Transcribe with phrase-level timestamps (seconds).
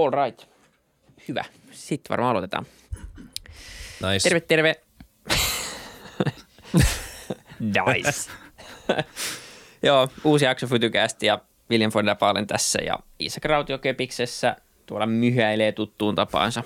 [0.00, 0.48] All right.
[1.28, 1.44] Hyvä.
[1.70, 2.66] Sitten varmaan aloitetaan.
[4.10, 4.28] Nice.
[4.28, 4.74] Terve, terve.
[7.60, 8.30] nice.
[9.82, 11.38] Joo, uusi jakso Fytycast ja
[11.70, 16.62] William von der Baalen tässä ja Isak Rautio Kepiksessä tuolla myhäilee tuttuun tapaansa.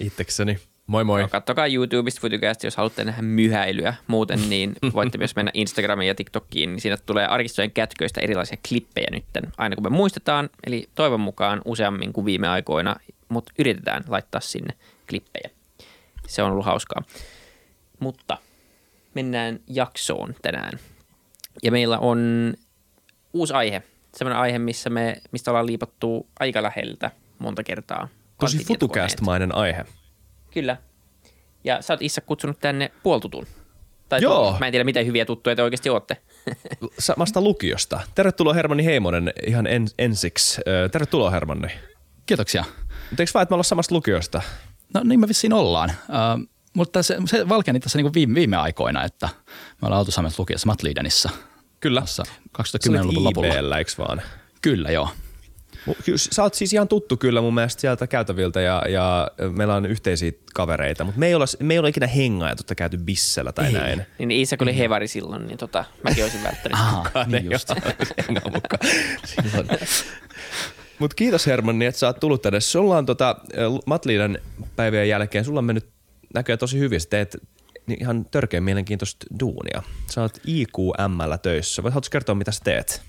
[0.00, 0.58] Itsekseni.
[0.90, 1.22] Moi moi.
[1.22, 3.94] No, kattokaa YouTubesta Fytycast, jos haluatte nähdä myhäilyä.
[4.06, 9.06] Muuten niin voitte myös mennä Instagramiin ja TikTokiin, niin siinä tulee arkistojen kätköistä erilaisia klippejä
[9.12, 10.50] nytten, aina kun me muistetaan.
[10.66, 12.96] Eli toivon mukaan useammin kuin viime aikoina,
[13.28, 14.74] mutta yritetään laittaa sinne
[15.08, 15.50] klippejä.
[16.26, 17.02] Se on ollut hauskaa.
[18.00, 18.38] Mutta
[19.14, 20.78] mennään jaksoon tänään.
[21.62, 22.52] Ja meillä on
[23.32, 23.82] uusi aihe.
[24.16, 28.08] Sellainen aihe, missä me, mistä ollaan liipattu aika läheltä monta kertaa.
[28.40, 29.84] Tosi futucast-mainen aihe.
[30.50, 30.76] Kyllä.
[31.64, 33.46] Ja sä oot Issa kutsunut tänne puoltutun.
[34.08, 34.34] Tai Joo.
[34.34, 34.60] tuon.
[34.60, 36.16] Mä en tiedä, miten hyviä tuttuja te oikeasti ootte.
[36.98, 38.00] Samasta lukiosta.
[38.14, 40.60] Tervetuloa Hermanni Heimonen ihan en, ensiksi.
[40.92, 41.68] Tervetuloa Hermanni.
[42.26, 42.64] Kiitoksia.
[43.10, 44.42] Mutta eikö vaan, että me ollaan samasta lukiosta?
[44.94, 45.90] No niin me vissiin ollaan.
[45.90, 49.28] Uh, mutta se, se valkeni tässä niinku viime, viime aikoina, että
[49.82, 51.30] me ollaan oltu samassa lukiossa Matlidenissa
[51.80, 52.00] Kyllä.
[52.00, 53.54] tuossa Sä 2010-luvun olit lopulla.
[53.54, 54.22] IBllä, eikö vaan?
[54.62, 55.08] Kyllä, joo.
[56.16, 60.32] Sä oot siis ihan tuttu kyllä mun mielestä sieltä käytäviltä ja, ja meillä on yhteisiä
[60.54, 63.72] kavereita, mutta me ei olla, me ei olla ikinä hengaajat, että käyty bissellä tai Ei.
[63.72, 64.06] näin.
[64.18, 66.78] Niin Isak oli hevari silloin, niin tota, mäkin olisin välttänyt.
[66.80, 67.70] Aha, niin ei just.
[67.70, 67.80] ole
[68.28, 68.80] hengaa mukaan.
[69.42, 69.68] Silloin.
[70.98, 72.60] Mut kiitos Hermanni, että sä oot tullut tänne.
[72.60, 73.36] Sulla on tota,
[73.86, 74.38] Matliidan
[74.76, 75.88] päivien jälkeen, sulla on mennyt
[76.34, 77.00] näköjään tosi hyvin.
[77.00, 77.36] Sä teet
[77.86, 79.82] niin ihan törkeän mielenkiintoista duunia.
[80.10, 81.82] Sä oot IQMllä töissä.
[81.82, 83.02] Voit haluatko kertoa, mitä sä teet?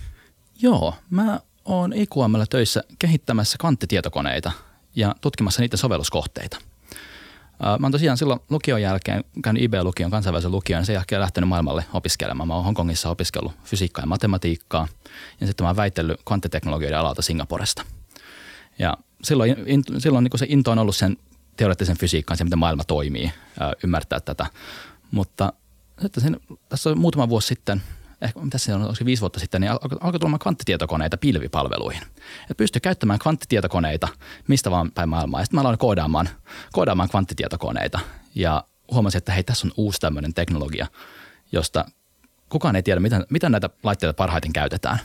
[0.62, 4.52] Joo, mä oon IQMllä töissä kehittämässä kvanttitietokoneita
[4.96, 6.58] ja tutkimassa niiden sovelluskohteita.
[7.80, 11.86] Mä oon tosiaan silloin lukion jälkeen käynyt IB-lukion, kansainvälisen lukion, ja sen jälkeen lähtenyt maailmalle
[11.94, 12.48] opiskelemaan.
[12.48, 14.88] Mä oon Hongkongissa opiskellut fysiikkaa ja matematiikkaa,
[15.42, 17.84] ja sitten mä oon väitellyt kvanttiteknologioiden alalta Singaporesta.
[18.80, 21.18] Ja silloin, in, silloin niin se into on ollut sen
[21.58, 24.46] teoreettisen fysiikan, se miten maailma toimii, ää, ymmärtää tätä.
[25.12, 25.54] Mutta
[26.02, 27.82] sitten sen, tässä on muutama vuosi sitten,
[28.22, 32.02] ehkä mitä se on, se viisi vuotta sitten, niin alkoi tulemaan kvanttitietokoneita pilvipalveluihin.
[32.52, 34.08] Et pystyi käyttämään kvanttitietokoneita
[34.48, 35.40] mistä vaan päin maailmaa.
[35.40, 36.30] Ja sitten mä aloin koodaamaan,
[36.72, 38.00] koodaamaan kvanttitietokoneita
[38.36, 40.88] ja huomasin, että hei, tässä on uusi tämmöinen teknologia,
[41.52, 41.86] josta
[42.50, 45.00] kukaan ei tiedä, miten, miten näitä laitteita parhaiten käytetään.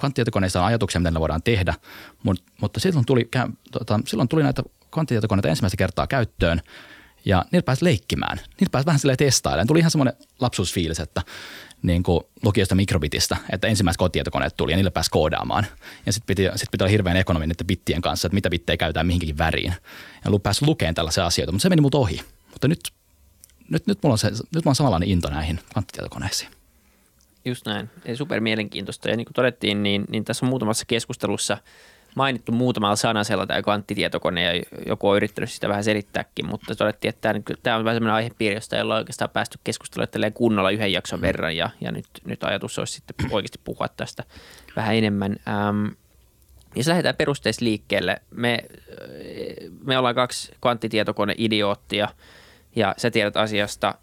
[0.00, 1.74] Kvanttitietokoneissa on ajatuksia, miten ne voidaan tehdä,
[2.22, 3.28] mutta, mutta silloin, tuli,
[3.72, 4.62] tota, silloin tuli näitä
[4.94, 6.60] kvanttitietokoneita ensimmäistä kertaa käyttöön
[7.24, 8.36] ja niillä pääsi leikkimään.
[8.36, 9.66] Niillä pääsi vähän silleen testailemaan.
[9.66, 11.22] Tuli ihan semmoinen lapsuusfiilis, että
[11.82, 15.66] niin kuin lukiosta mikrobitista, että ensimmäiset kotitietokoneet tuli ja niillä pääsi koodaamaan.
[16.06, 19.06] Ja sitten piti, sit piti olla hirveän ekonominen niiden bittien kanssa, että mitä bittejä käytetään
[19.06, 19.74] mihinkin väriin.
[20.24, 22.20] Ja pääsi lukemaan tällaisia asioita, mutta se meni mut ohi.
[22.50, 22.80] Mutta nyt,
[23.70, 26.50] nyt, nyt, mulla on se, nyt mulla on samanlainen into näihin kvanttitietokoneisiin.
[27.44, 27.90] Just näin.
[28.14, 29.10] Super mielenkiintoista.
[29.10, 31.58] Ja niin kuin todettiin, niin, niin tässä on muutamassa keskustelussa
[32.14, 37.32] mainittu muutamalla sanasella tämä kvanttitietokone ja joku on yrittänyt sitä vähän selittääkin, mutta todettiin, että
[37.32, 41.20] tämä, tämä on vähän sellainen aihepiiri, josta ei ole oikeastaan päästy keskustelemaan kunnolla yhden jakson
[41.20, 44.24] verran ja, ja nyt, nyt ajatus olisi sitten oikeasti puhua tästä
[44.76, 45.36] vähän enemmän.
[45.48, 45.86] Ähm,
[46.74, 48.58] jos lähdetään perusteista liikkeelle, me,
[49.84, 52.08] me ollaan kaksi kvanttitietokone-idioottia
[52.76, 53.94] ja sä tiedät asiasta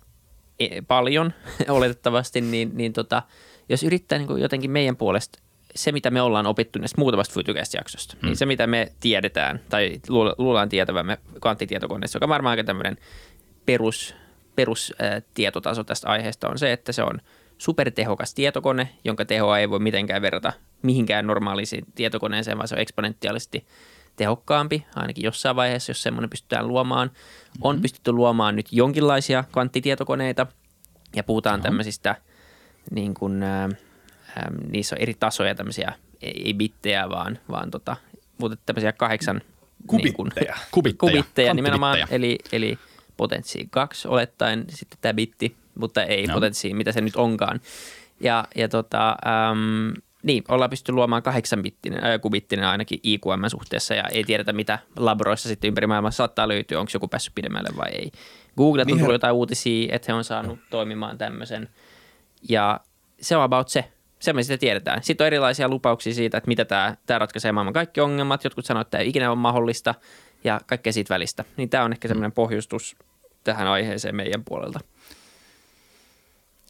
[0.59, 1.33] e- paljon
[1.69, 3.23] oletettavasti, niin, niin tota,
[3.69, 5.39] jos yrittää niin jotenkin meidän puolesta
[5.75, 8.25] se, mitä me ollaan opittu näistä muutamasta Fytycast-jaksosta, mm.
[8.25, 12.97] niin se, mitä me tiedetään tai luul- luullaan tietävämme kvanttitietokoneessa, joka on varmaan aika tämmöinen
[13.65, 14.15] perus,
[14.55, 17.19] perustietotaso tästä aiheesta, on se, että se on
[17.57, 23.65] supertehokas tietokone, jonka tehoa ei voi mitenkään verrata mihinkään normaaliin tietokoneeseen, vaan se on eksponentiaalisesti
[24.15, 27.11] tehokkaampi, ainakin jossain vaiheessa, jos semmoinen pystytään luomaan.
[27.61, 27.81] On Mm-hmm.
[27.81, 30.47] pystytty luomaan nyt jonkinlaisia kvanttitietokoneita,
[31.15, 32.15] ja puhutaan tämmöisistä,
[32.91, 33.69] niin kuin, ä,
[34.37, 34.41] ä,
[34.71, 37.95] niissä on eri tasoja tämmöisiä, ei, bittejä, vaan, vaan tota,
[38.37, 39.41] mutta tämmöisiä kahdeksan
[39.91, 40.55] niin kuin, Kubitteja.
[40.71, 42.77] Kubitteja, kubitteja nimenomaan, eli, eli
[43.17, 46.33] potenssiin kaksi olettaen sitten tämä bitti, mutta ei No.
[46.33, 47.61] potenssiin, mitä se nyt onkaan.
[48.19, 54.03] Ja, ja tota, äm, niin, ollaan pystytty luomaan kahdeksan bittinen, äh, kubittinen ainakin IQM-suhteessa ja
[54.11, 58.11] ei tiedetä, mitä labroissa sitten ympäri maailmaa saattaa löytyä, onko joku päässyt pidemmälle vai ei.
[58.57, 61.69] Google on Niin tullut jotain uutisia, että he on saanut toimimaan tämmöisen
[62.49, 62.79] ja
[63.21, 63.91] se on about se.
[64.19, 65.03] Se me sitä tiedetään.
[65.03, 68.43] Sitten on erilaisia lupauksia siitä, että mitä tämä, tämä ratkaisee maailman kaikki ongelmat.
[68.43, 69.95] Jotkut sanoo, että tämä ei ikinä ole mahdollista
[70.43, 71.45] ja kaikkea siitä välistä.
[71.57, 72.95] Niin tämä on ehkä semmoinen pohjustus
[73.43, 74.79] tähän aiheeseen meidän puolelta.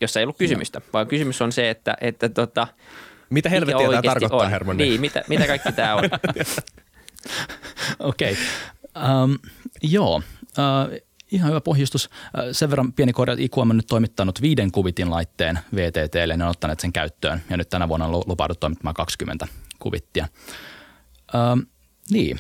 [0.02, 2.68] Jossa ei ollut kysymystä, vaan kysymys on se, että, että tota,
[3.30, 4.50] Mitä helvettiä tämä tarkoittaa, on.
[4.50, 4.84] Hermanni?
[4.84, 6.04] Niin, mitä, mitä kaikki tämä on?
[8.00, 8.38] Okei.
[8.94, 9.24] Okay.
[9.24, 9.40] Um,
[9.84, 10.16] joo.
[10.16, 12.06] Uh, ihan hyvä pohjustus.
[12.06, 16.44] Uh, sen verran pieni korja, että IQM on nyt toimittanut viiden kubitin laitteen VTTlle, ne
[16.44, 19.48] on ottaneet sen käyttöön ja nyt tänä vuonna on lu- lupaudut toimittamaan 20
[19.80, 20.28] kubittia.
[21.54, 21.66] Um,
[22.10, 22.40] niin,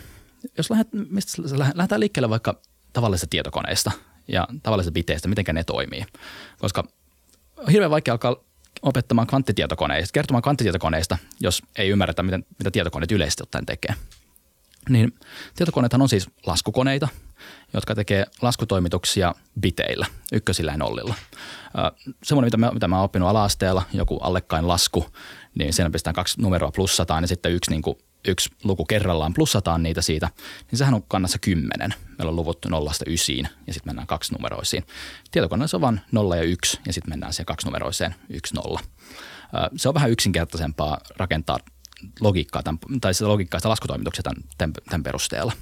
[0.57, 1.41] jos lähdet, mistä
[1.75, 2.61] lähdetään liikkeelle vaikka
[2.93, 3.91] tavallisesta tietokoneista
[4.27, 6.05] ja tavallisista biteistä, miten ne toimii.
[6.59, 6.83] Koska
[7.57, 8.35] on hirveän vaikea alkaa
[8.81, 13.95] opettamaan kvanttitietokoneista, kertomaan kvanttitietokoneista, jos ei ymmärretä, miten, mitä tietokoneet yleisesti ottaen tekee.
[14.89, 15.13] Niin
[15.55, 17.07] tietokoneethan on siis laskukoneita,
[17.73, 21.15] jotka tekee laskutoimituksia biteillä, ykkösillä ja nollilla.
[22.23, 25.05] Semmoinen, mitä mä, mitä mä oon oppinut ala-asteella, joku allekkain lasku,
[25.59, 27.97] niin siinä pistetään kaksi numeroa plussataan ja sitten yksi, niin kuin,
[28.27, 30.29] yksi luku kerrallaan plussataan niitä siitä,
[30.71, 31.93] niin sehän on kannassa kymmenen.
[32.17, 34.85] Meillä on luvut nollasta ysiin ja sitten mennään kaksi numeroisiin.
[35.31, 38.79] Tietokoneessa on vain nolla ja yksi ja sitten mennään siihen kaksi numeroiseen yksi nolla.
[39.77, 41.57] Se on vähän yksinkertaisempaa rakentaa
[42.19, 45.53] logiikkaa, tämän, tai sitä logiikkaa, sitä laskutoimituksia tämän, tämän, tämän perusteella.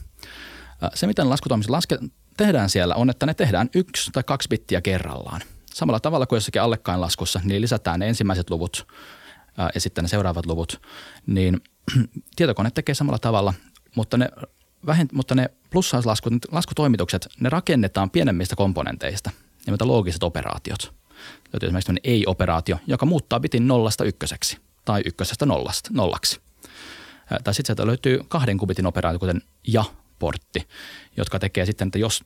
[0.94, 2.00] Se, miten laskutoimitukset laske,
[2.38, 5.42] tehdään siellä, on, että ne tehdään yksi tai kaksi bittiä kerrallaan.
[5.74, 6.62] Samalla tavalla kuin jossakin
[7.02, 8.88] laskussa, niin lisätään ne ensimmäiset luvut
[9.76, 10.82] ja sitten ne seuraavat luvut,
[11.28, 11.62] niin
[12.36, 13.54] tietokone tekee samalla tavalla,
[13.96, 14.30] mutta ne,
[14.86, 19.32] vähent, mutta ne plussauslaskut, laskutoimitukset, ne rakennetaan pienemmistä komponenteista,
[19.66, 20.94] nimeltä loogiset operaatiot.
[21.54, 26.40] Löytyy esimerkiksi ei-operaatio, joka muuttaa bitin nollasta ykköseksi tai ykkösestä nollasta, nollaksi.
[27.44, 29.42] Tai sitten sieltä löytyy kahden kubitin operaatio, kuten
[30.18, 30.68] ja-portti,
[31.18, 32.24] jotka tekee sitten, että jos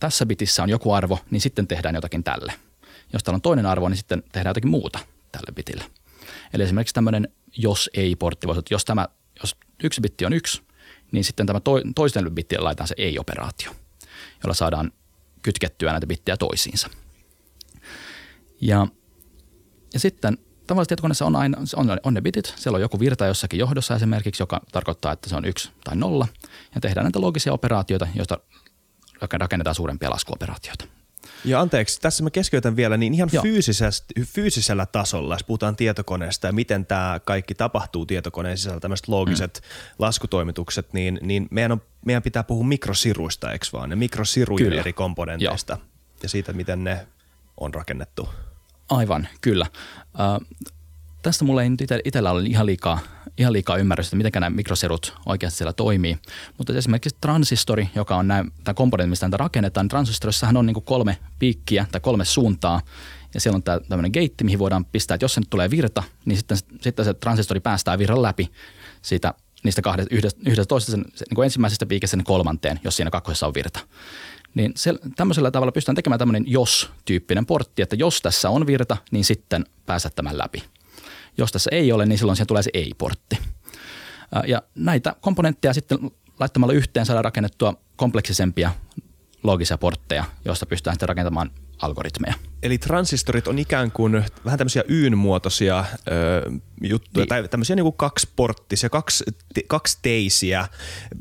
[0.00, 2.52] tässä bitissä on joku arvo, niin sitten tehdään jotakin tälle.
[3.12, 4.98] Jos täällä on toinen arvo, niin sitten tehdään jotakin muuta
[5.32, 5.84] tälle bitille.
[6.54, 9.08] Eli esimerkiksi tämmöinen jos ei-portti voisi, että jos, tämä,
[9.40, 10.62] jos yksi bitti on yksi,
[11.12, 13.70] niin sitten tämä to, toisten bittien laitetaan se ei-operaatio,
[14.42, 14.92] jolla saadaan
[15.42, 16.88] kytkettyä näitä bittejä toisiinsa.
[18.60, 18.86] Ja,
[19.94, 20.38] ja sitten
[20.74, 24.42] tavallisessa tietokoneessa on, aina, on, on ne bitit, siellä on joku virta jossakin johdossa esimerkiksi,
[24.42, 26.28] joka tarkoittaa, että se on yksi tai nolla,
[26.74, 28.38] ja tehdään näitä logisia operaatioita, joista
[29.20, 30.84] rakennetaan suurempia laskuoperaatioita.
[31.44, 33.30] Ja anteeksi, tässä mä keskeytän vielä, niin ihan
[34.24, 39.94] fyysisellä tasolla, jos puhutaan tietokoneesta ja miten tämä kaikki tapahtuu tietokoneen sisällä, tämmöiset loogiset mm.
[39.98, 43.90] laskutoimitukset, niin, niin meidän, on, meidän pitää puhua mikrosiruista, eikö vaan?
[43.90, 44.80] Ne mikrosirujen Kyllä.
[44.80, 45.82] eri komponenteista Joo.
[46.22, 47.06] ja siitä, miten ne
[47.56, 48.28] on rakennettu.
[48.92, 49.66] Aivan, kyllä.
[50.04, 50.46] Uh,
[51.22, 52.98] tästä mulla ei nyt itsellä ole ihan liikaa,
[53.38, 56.18] ihan liikaa ymmärrystä, miten nämä mikrosirut oikeasti siellä toimii.
[56.58, 60.82] Mutta esimerkiksi transistori, joka on nämä, tämä komponentti, mistä näitä rakennetaan, niin transistorissahan on niin
[60.84, 62.80] kolme piikkiä tai kolme suuntaa.
[63.34, 66.36] Ja siellä on tämmöinen geitti, mihin voidaan pistää, että jos se nyt tulee virta, niin
[66.36, 68.50] sitten, sitten se transistori päästää virran läpi
[69.02, 69.34] siitä
[69.64, 73.46] niistä kahdesta, yhdestä, yhdestä toisesta, sen, niin kuin ensimmäisestä piikistä sen kolmanteen, jos siinä kakkosessa
[73.46, 73.80] on virta.
[74.54, 79.24] Niin se, tämmöisellä tavalla pystytään tekemään tämmöinen jos-tyyppinen portti, että jos tässä on virta, niin
[79.24, 80.64] sitten pääset tämän läpi.
[81.38, 83.38] Jos tässä ei ole, niin silloin siihen tulee se ei-portti.
[84.46, 85.98] Ja näitä komponentteja sitten
[86.40, 88.70] laittamalla yhteen saadaan rakennettua kompleksisempia
[89.42, 91.50] logisia portteja, joista pystytään sitten rakentamaan
[91.82, 92.34] algoritmeja.
[92.62, 96.50] Eli transistorit on ikään kuin vähän tämmöisiä Y-muotoisia ö,
[96.82, 97.28] juttuja, niin.
[97.28, 99.24] tai tämmöisiä niin kuin kaksiporttisia, kaksi,
[99.54, 100.68] te, kaksiteisiä,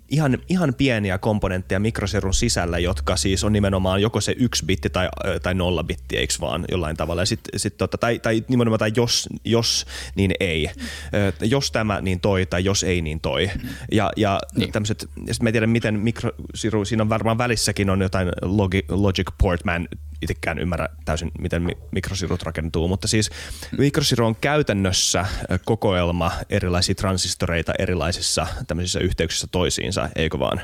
[0.09, 5.09] ihan, ihan pieniä komponentteja mikrosirun sisällä, jotka siis on nimenomaan joko se yksi bitti tai,
[5.43, 7.21] tai nolla bitti, eikö vaan jollain tavalla.
[7.21, 9.85] Ja sit, sit tota, tai, tai nimenomaan tai jos, jos,
[10.15, 10.69] niin ei.
[11.13, 13.49] Ö, jos tämä, niin toi, tai jos ei, niin toi.
[13.91, 14.71] Ja, ja niin.
[14.71, 18.85] tämmöiset, ja sitten mä en tiedä, miten mikrosiru, siinä on varmaan välissäkin on jotain logi,
[18.89, 19.87] logic port, mä en
[20.21, 23.29] itsekään ymmärrä täysin, miten mikrosirut rakentuu, mutta siis
[23.77, 25.25] mikrosiru on käytännössä
[25.65, 30.61] kokoelma erilaisia transistoreita erilaisissa tämmöisissä yhteyksissä toisiinsa, eikö vaan?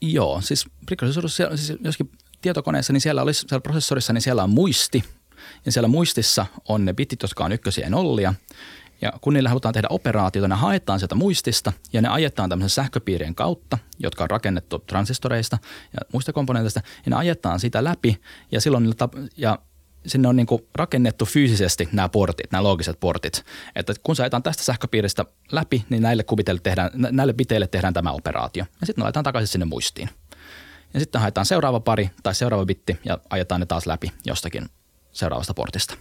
[0.00, 2.10] Joo, siis mikrosiru, siis joskin
[2.40, 5.04] tietokoneessa, niin siellä, olisi, siellä prosessorissa, niin siellä on muisti,
[5.66, 8.34] ja siellä muistissa on ne bitit, jotka on ykkösiä ja nollia,
[9.00, 13.34] ja kun niillä halutaan tehdä operaatiota, ne haetaan sieltä muistista ja ne ajetaan tämmöisen sähköpiirien
[13.34, 15.58] kautta, jotka on rakennettu transistoreista
[15.92, 18.20] ja muista komponenteista, ja ne ajetaan sitä läpi
[18.52, 19.58] ja silloin niillä ja
[20.06, 23.44] sinne on niin kuin rakennettu fyysisesti nämä portit, nämä loogiset portit.
[23.74, 28.12] Että kun se ajetaan tästä sähköpiiristä läpi, niin näille kubiteille tehdään, näille biteille tehdään tämä
[28.12, 28.64] operaatio.
[28.80, 30.10] Ja sitten laitetaan takaisin sinne muistiin.
[30.94, 34.68] Ja sitten haetaan seuraava pari tai seuraava bitti ja ajetaan ne taas läpi jostakin
[35.12, 35.94] seuraavasta portista.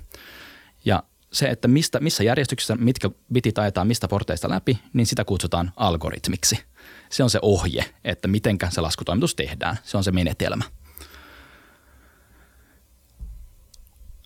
[0.85, 5.71] Ja se, että mistä, missä järjestyksessä mitkä bitit ajetaan mistä porteista läpi, niin sitä kutsutaan
[5.75, 6.59] algoritmiksi.
[7.09, 9.77] Se on se ohje, että miten se laskutoimitus tehdään.
[9.83, 10.63] Se on se menetelmä.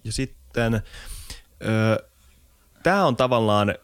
[0.03, 0.81] Ja sitten
[2.83, 3.75] tämä on tavallaan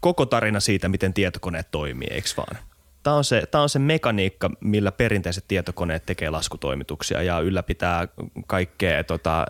[0.00, 2.58] koko tarina siitä, miten tietokoneet toimii, eikö vaan?
[3.02, 8.08] Tämä on, se, tämä on se mekaniikka, millä perinteiset tietokoneet tekee laskutoimituksia ja ylläpitää
[8.46, 9.46] kaikkea tota,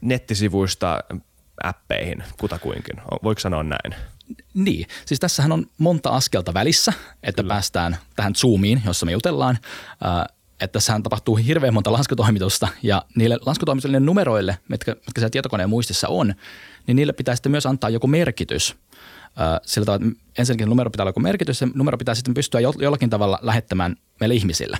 [0.00, 1.04] nettisivuista
[1.64, 2.96] appeihin kutakuinkin.
[3.22, 3.94] Voiko sanoa näin?
[4.54, 7.54] Niin, siis tässähän on monta askelta välissä, että Kyllä.
[7.54, 9.58] päästään tähän Zoomiin, jossa me jutellaan.
[10.64, 16.08] Että tässähän tapahtuu hirveän monta laskutoimitusta ja niille laskutoimituille numeroille, mitkä, mitkä siellä tietokoneen muistissa
[16.08, 16.34] on,
[16.86, 18.76] niin niille pitää sitten myös antaa joku merkitys.
[19.62, 23.10] sillä tavalla, että ensinnäkin numero pitää olla joku merkitys, se numero pitää sitten pystyä jollakin
[23.10, 24.78] tavalla lähettämään meille ihmisille.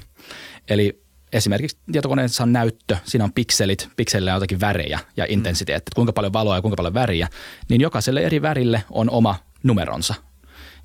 [0.69, 5.95] Eli esimerkiksi tietokoneessa on näyttö, siinä on pikselit, pikselillä on jotakin värejä ja intensiteetti, että
[5.95, 7.29] kuinka paljon valoa ja kuinka paljon väriä,
[7.69, 10.15] niin jokaiselle eri värille on oma numeronsa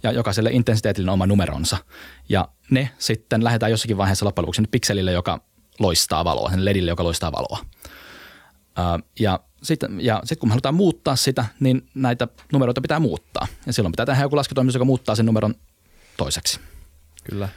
[0.03, 1.77] ja jokaiselle intensiteetille on oma numeronsa.
[2.29, 5.41] Ja ne sitten lähdetään jossakin vaiheessa loppujen lopuksi pikselille, joka
[5.79, 7.59] loistaa valoa, sen ledille, joka loistaa valoa.
[9.19, 13.47] ja sitten ja sit kun me halutaan muuttaa sitä, niin näitä numeroita pitää muuttaa.
[13.65, 15.55] Ja silloin pitää tehdä joku laskutoimitus, joka muuttaa sen numeron
[16.17, 16.59] toiseksi.
[17.23, 17.49] Kyllä.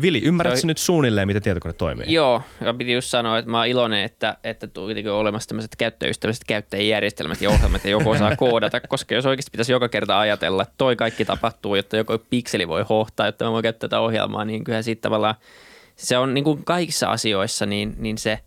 [0.00, 0.68] Vili, ymmärrätkö Toi...
[0.68, 2.06] nyt suunnilleen, miten tietokone toimii?
[2.08, 4.68] Joo, ja piti just sanoa, että mä oon iloinen, että, että
[5.10, 9.72] on olemassa tämmöiset käyttäjäystävälliset käyttäjäjärjestelmät ja ohjelmat, ja joku osaa koodata, koska jos oikeasti pitäisi
[9.72, 13.62] joka kerta ajatella, että toi kaikki tapahtuu, jotta joku pikseli voi hohtaa, jotta mä voin
[13.62, 15.34] käyttää tätä ohjelmaa, niin kyllähän siitä tavallaan
[15.96, 18.38] se on niin kuin kaikissa asioissa, niin, niin se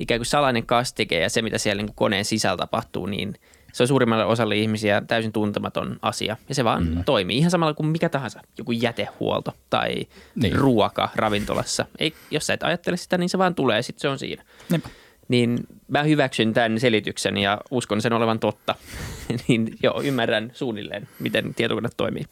[0.00, 3.34] ikään kuin salainen kastike ja se, mitä siellä niin kuin koneen sisällä tapahtuu, niin–
[3.72, 6.36] se on suurimmalle osalle ihmisiä täysin tuntematon asia.
[6.48, 7.04] Ja se vaan mm.
[7.04, 8.40] toimii ihan samalla kuin mikä tahansa.
[8.58, 10.54] Joku jätehuolto tai niin.
[10.54, 11.86] ruoka ravintolassa.
[11.98, 13.82] Ei, jos sä et ajattele sitä, niin se vaan tulee.
[13.82, 14.42] Sitten se on siinä.
[14.70, 14.88] Niinpä.
[15.28, 18.74] Niin mä hyväksyn tämän selityksen ja uskon sen olevan totta.
[19.48, 22.24] niin joo, ymmärrän suunnilleen, miten tietokone toimii.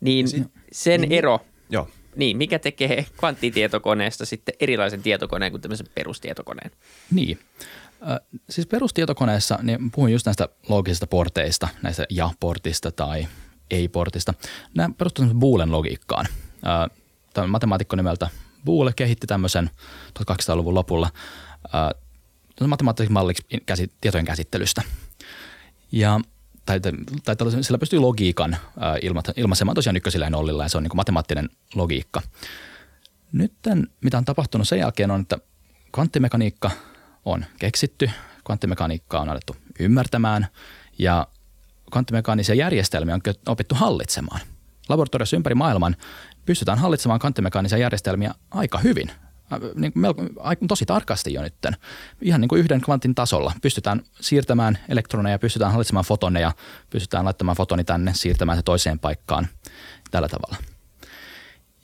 [0.00, 0.26] Niin
[0.72, 1.40] sen niin, ero,
[1.70, 1.88] joo.
[2.16, 6.70] Niin, mikä tekee kvanttitietokoneesta sitten erilaisen tietokoneen kuin tämmöisen perustietokoneen?
[7.10, 7.38] Niin.
[8.50, 13.26] Siis perustietokoneessa niin puhun just näistä loogisista porteista, näistä ja-portista tai
[13.70, 14.34] ei-portista.
[14.74, 16.26] Nämä perustuvat Boolen logiikkaan.
[17.34, 18.28] Tämä matemaatikko nimeltä
[18.64, 19.70] Boole kehitti tämmöisen
[20.18, 21.10] 1200-luvun lopulla
[22.66, 24.82] matemaattiseksi malliksi käsi, tietojen käsittelystä.
[25.92, 26.20] Ja
[26.66, 26.92] tai, tai,
[27.24, 28.56] tai sillä pystyy logiikan
[29.36, 32.22] ilmaisemaan tosiaan ykkösillä ja nollilla, ja se on niin matemaattinen logiikka.
[33.32, 33.52] Nyt
[34.00, 35.38] mitä on tapahtunut sen jälkeen on, että
[35.92, 36.70] kvanttimekaniikka–
[37.24, 38.10] on keksitty,
[38.44, 40.46] kvanttimekaniikkaa on alettu ymmärtämään
[40.98, 41.26] ja
[41.92, 44.40] kvanttimekaanisia järjestelmiä on opittu hallitsemaan.
[44.88, 45.96] Laboratoriossa ympäri maailman
[46.46, 49.10] pystytään hallitsemaan kvanttimekaanisia järjestelmiä aika hyvin,
[49.74, 50.22] niin melko,
[50.68, 51.76] tosi tarkasti jo nytten.
[52.20, 53.52] Ihan niin kuin yhden kvantin tasolla.
[53.62, 56.52] Pystytään siirtämään elektroneja, pystytään hallitsemaan fotoneja,
[56.90, 59.48] pystytään laittamaan fotoni tänne, siirtämään se toiseen paikkaan
[60.10, 60.56] tällä tavalla.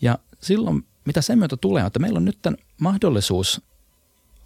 [0.00, 2.38] Ja silloin, mitä sen myötä tulee, että meillä on nyt
[2.80, 3.62] mahdollisuus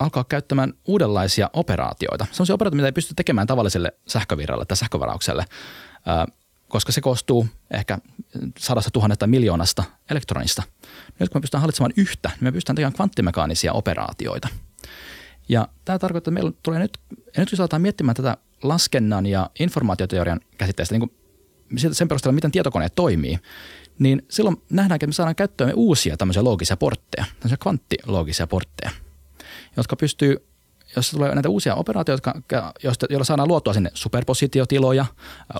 [0.02, 2.26] alkaa käyttämään uudenlaisia operaatioita.
[2.32, 5.44] Sellaisia operaatioita, mitä ei pysty tekemään tavalliselle sähkövirralle tai sähkövaraukselle,
[6.68, 7.98] koska se koostuu ehkä
[8.58, 10.62] sadasta tuhannesta miljoonasta elektronista.
[11.18, 14.48] Nyt kun me pystytään hallitsemaan yhtä, niin me pystytään tekemään kvanttimekaanisia operaatioita.
[15.48, 16.98] Ja tämä tarkoittaa, että meillä tulee nyt,
[17.36, 22.94] nyt kun aletaan miettimään tätä laskennan ja informaatioteorian käsitteestä, niin kuin sen perusteella, miten tietokoneet
[22.94, 23.38] toimii,
[23.98, 28.90] niin silloin nähdäänkin, että me saadaan käyttöön uusia tämmöisiä loogisia portteja, tämmöisiä kvanttiloogisia portteja–
[29.76, 30.52] jotka pystyy
[30.96, 32.34] jos tulee näitä uusia operaatioita,
[32.82, 35.06] joista, joilla saadaan luotua sinne superpositiotiloja,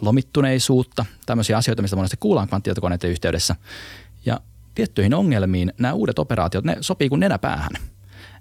[0.03, 3.57] lomittuneisuutta, tämmöisiä asioita, mistä monesti kuullaan kvanttitietokoneiden yhteydessä.
[4.27, 4.41] Ja
[4.75, 7.71] tiettyihin ongelmiin nämä uudet operaatiot, ne sopii kuin nenäpäähän.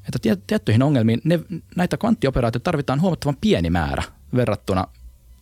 [0.08, 1.40] Että tiettyihin ongelmiin ne,
[1.76, 4.04] näitä kvanttioperaatioita tarvitaan huomattavan pieni määrä
[4.36, 4.88] verrattuna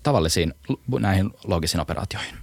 [0.03, 0.53] tavallisiin
[0.99, 2.35] näihin loogisiin operaatioihin.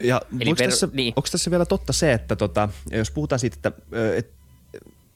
[0.00, 1.12] Ja Eli onko, per, tässä, niin.
[1.16, 3.72] onko tässä vielä totta se, että tota, jos puhutaan siitä, että,
[4.16, 4.39] että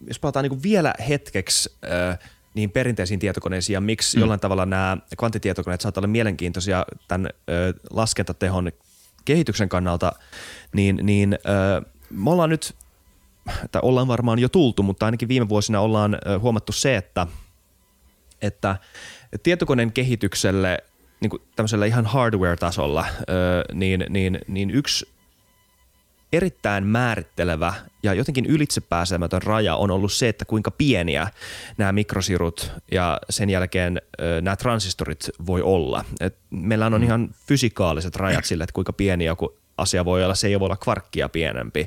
[0.06, 2.18] jos palataan niin vielä hetkeksi äh,
[2.54, 4.20] niin perinteisiin tietokoneisiin ja miksi mm.
[4.20, 8.72] jollain tavalla nämä kvanttitietokoneet saattavat olla mielenkiintoisia tämän äh, laskentatehon
[9.24, 10.12] kehityksen kannalta,
[10.72, 12.74] niin, niin äh, me ollaan nyt,
[13.72, 17.26] tai ollaan varmaan jo tultu, mutta ainakin viime vuosina ollaan äh, huomattu se, että,
[18.42, 18.76] että
[19.42, 20.78] tietokoneen kehitykselle
[21.20, 23.16] niin kuin tämmöisellä ihan hardware-tasolla, äh,
[23.72, 25.13] niin, niin, niin yksi
[26.37, 31.29] erittäin määrittelevä ja jotenkin ylitsepääsemätön raja on ollut se, että kuinka pieniä
[31.79, 34.03] nämä mikrosirut ja sen jälkeen
[34.41, 36.05] nämä transistorit voi olla.
[36.21, 37.03] Et meillä on mm.
[37.03, 40.76] ihan fysikaaliset rajat sille, että kuinka pieni joku asia voi olla, se ei voi olla
[40.76, 41.83] kvarkkia pienempi,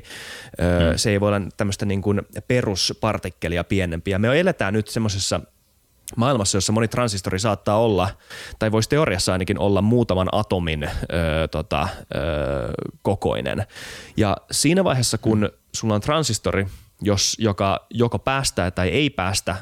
[0.58, 0.96] mm.
[0.96, 4.10] se ei voi olla tämmöistä niin kuin peruspartikkelia pienempi.
[4.10, 5.40] Ja me eletään nyt semmoisessa–
[6.16, 8.10] maailmassa, jossa moni transistori saattaa olla,
[8.58, 10.88] tai voisi teoriassa ainakin olla muutaman atomin ö,
[11.50, 12.18] tota, ö,
[13.02, 13.66] kokoinen.
[14.16, 16.66] Ja siinä vaiheessa, kun sulla on transistori,
[17.02, 19.56] jos, joka joko päästää tai ei päästä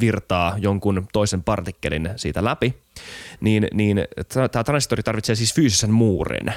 [0.00, 2.82] virtaa jonkun toisen partikkelin siitä läpi,
[3.40, 4.04] niin, niin
[4.52, 6.52] tämä transistori tarvitsee siis fyysisen muurin,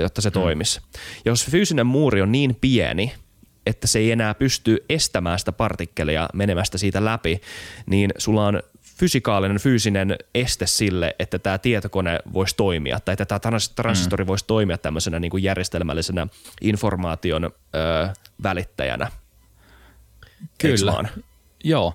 [0.00, 0.32] jotta se mm.
[0.32, 0.80] toimisi.
[1.24, 3.12] Jos fyysinen muuri on niin pieni,
[3.66, 7.40] että se ei enää pysty estämään sitä partikkelia menemästä siitä läpi,
[7.86, 8.62] niin sulla on
[8.98, 14.28] fysikaalinen, fyysinen este sille, että tämä tietokone voisi toimia tai että tämä transistori mm.
[14.28, 16.26] voisi toimia tämmöisenä niin kuin järjestelmällisenä
[16.60, 17.50] informaation ö,
[18.42, 19.10] välittäjänä.
[20.58, 21.08] Kyllä.
[21.64, 21.94] Joo.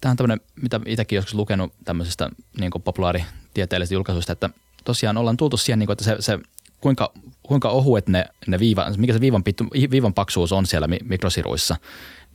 [0.00, 4.50] Tämä on tämmöinen, mitä itsekin joskus lukenut tämmöisestä niin populaaritieteellisestä julkaisuista, että
[4.84, 6.38] tosiaan ollaan tultu siihen, niin kuin, että se, se
[6.80, 7.12] kuinka,
[7.50, 11.76] kuinka ohuet ne, ne viiva, mikä se viivan, pittu, viivan paksuus on siellä mikrosiruissa,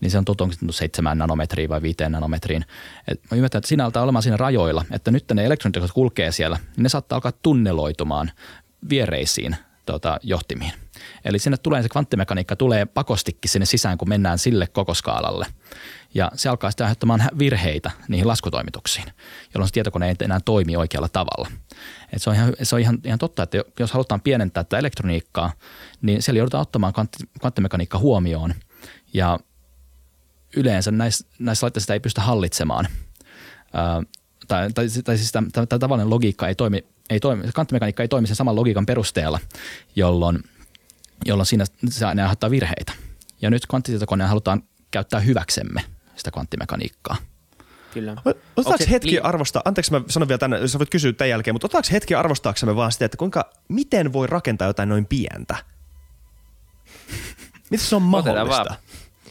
[0.01, 2.65] niin se on tultu 7 nanometriin vai 5 nanometriin.
[3.07, 6.31] Et mä ymmärrän, että siinä alkaa olemaan siinä rajoilla, että nyt ne elektronit, jotka kulkee
[6.31, 8.31] siellä, niin ne saattaa alkaa tunneloitumaan
[8.89, 9.55] viereisiin
[9.85, 10.73] tota, johtimiin.
[11.25, 15.45] Eli sinne tulee se kvanttimekaniikka tulee pakostikin sinne sisään, kun mennään sille koko skaalalle.
[16.15, 19.05] Ja se alkaa sitten aiheuttamaan virheitä niihin laskutoimituksiin,
[19.53, 21.51] jolloin se tietokone ei enää toimi oikealla tavalla.
[22.13, 25.53] Et se on, ihan, se on ihan, ihan totta, että jos halutaan pienentää tätä elektroniikkaa,
[26.01, 26.93] niin siellä joudutaan ottamaan
[27.39, 28.53] kvanttimekaniikka huomioon.
[29.13, 29.39] Ja
[30.55, 32.87] yleensä näissä, näissä laitteissa sitä ei pystytä hallitsemaan.
[33.73, 34.03] Ää,
[34.47, 38.27] tai, tai, tai siis tämä, tämä tavallinen logiikka ei toimi, ei toimi, kvanttimekaniikka ei toimi
[38.27, 39.39] sen saman logiikan perusteella,
[39.95, 40.43] jolloin,
[41.25, 42.91] jolloin siinä se aiheuttaa virheitä.
[43.41, 47.17] Ja nyt kvanttitietokoneen halutaan käyttää hyväksemme sitä kvanttimekaniikkaa.
[47.93, 48.15] Kyllä.
[48.55, 51.65] Otetaanko hetki li- arvostaa, anteeksi mä sanon vielä tänne, sä voit kysyä tämän jälkeen, mutta
[51.65, 55.55] otetaanko hetki arvostaaksemme vaan sitä, että kuinka, miten voi rakentaa jotain noin pientä?
[57.69, 58.75] Miten se on mahdollista?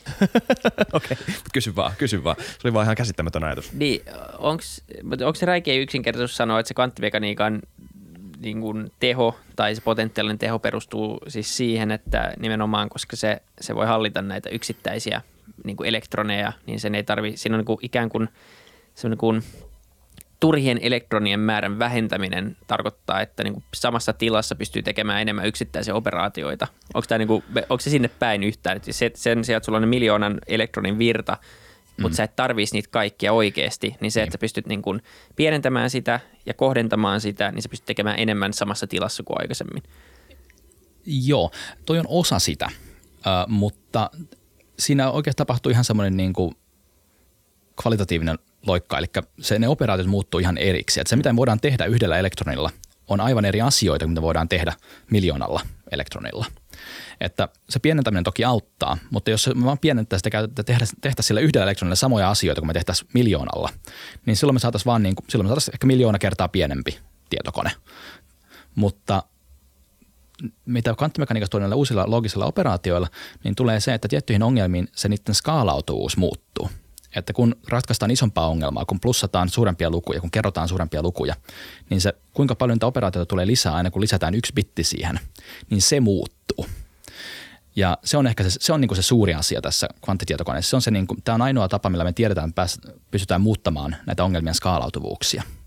[0.93, 1.35] Okei, okay.
[1.53, 2.37] kysy vaan, kysy vaan.
[2.39, 3.73] Se oli vaan ihan käsittämätön ajatus.
[3.73, 4.03] Niin,
[4.39, 7.63] onko se räikeä yksinkertaisuus sanoa, että se kvanttimekaniikan
[8.39, 13.75] niin kuin teho tai se potentiaalinen teho perustuu siis siihen, että nimenomaan koska se, se
[13.75, 15.23] voi hallita näitä yksittäisiä
[15.65, 18.29] niin kuin elektroneja, niin sen ei tarvi, siinä on niin kuin ikään kuin,
[18.95, 19.43] se on niin kuin
[20.41, 26.67] turhien elektronien määrän vähentäminen tarkoittaa, että niin kuin samassa tilassa pystyy tekemään enemmän yksittäisiä operaatioita.
[26.95, 28.77] Onko, tämä niin kuin, onko se sinne päin yhtään?
[28.77, 32.03] Että se, sen sijaan, että sulla on miljoonan elektronin virta, mm.
[32.03, 35.03] mutta sä et tarvitsisi niitä kaikkia oikeasti, niin se, että sä pystyt niin kuin
[35.37, 39.83] pienentämään sitä ja kohdentamaan sitä, niin sä pystyt tekemään enemmän samassa tilassa kuin aikaisemmin.
[41.07, 41.51] Joo,
[41.87, 44.11] toi on osa sitä, uh, mutta
[44.79, 46.55] siinä oikeasti tapahtuu ihan semmoinen niin kuin
[47.83, 49.07] kvalitatiivinen loikka, eli
[49.41, 51.01] se, ne operaatiot muuttuu ihan eriksi.
[51.01, 52.71] Että se, mitä me voidaan tehdä yhdellä elektronilla,
[53.09, 54.73] on aivan eri asioita, mitä voidaan tehdä
[55.11, 56.47] miljoonalla elektronilla.
[57.21, 60.33] Että se pienentäminen toki auttaa, mutta jos me vaan pienentäisiin
[60.65, 63.71] tehdä, tehdä sillä yhdellä elektronilla samoja asioita kuin me tehtäisiin miljoonalla,
[64.27, 66.99] niin silloin me saataisiin vaan niin kuin, silloin me saataisiin ehkä miljoona kertaa pienempi
[67.31, 67.71] tietokone.
[68.75, 69.23] Mutta
[70.65, 73.09] mitä kvanttimekaniikassa tuo näillä uusilla logisilla operaatioilla,
[73.45, 76.71] niin tulee se, että tiettyihin ongelmiin se niiden skaalautuvuus muuttuu.
[77.17, 81.35] Että kun ratkaistaan isompaa ongelmaa, kun plussataan suurempia lukuja, kun kerrotaan suurempia lukuja,
[81.91, 85.21] niin se kuinka paljon niitä operaatioita tulee lisää aina kun lisätään yksi bitti siihen,
[85.71, 86.67] niin se muuttuu.
[87.77, 90.71] Ja se on ehkä se, se, on niin kuin se suuri asia tässä kvanttitietokoneessa.
[90.71, 92.67] Se on se niin kuin, tämä on ainoa tapa, millä me tiedetään, että
[93.11, 95.43] pystytään muuttamaan näitä ongelmien skaalautuvuuksia–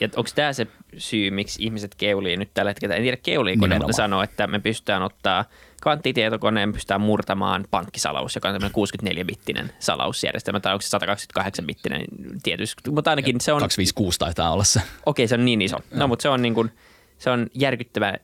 [0.00, 0.66] ja onko tämä se
[0.98, 2.94] syy, miksi ihmiset keulii nyt tällä hetkellä?
[2.94, 5.44] En tiedä keuliiko ne, mutta sanoo, että me pystytään ottaa
[5.82, 12.04] kvanttitietokoneen, pystytään murtamaan pankkisalaus, joka on 64-bittinen salausjärjestelmä, tai onko se 128-bittinen
[12.42, 13.60] tietysti, mutta ainakin se on...
[13.60, 14.82] 256 taitaa olla se.
[15.06, 15.76] Okei, se on niin iso.
[15.94, 16.70] No, mutta se on, niin kuin,
[17.18, 18.14] se on järkyttävä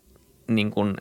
[0.49, 0.95] niin kuin,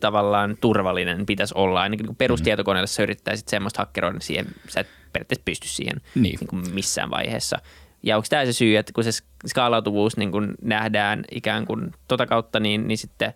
[0.00, 1.82] tavallaan turvallinen pitäisi olla.
[1.82, 6.22] Ainakin niin perustietokoneelle sä yrittäisit semmoista hakkeroida, niin siihen sä et periaatteessa pysty siihen niin.
[6.22, 7.58] Niin kuin missään vaiheessa–
[8.02, 9.10] ja onko tämä se syy, että kun se
[9.46, 13.34] skaalautuvuus niin kun nähdään ikään kuin tota kautta, niin, niin sitten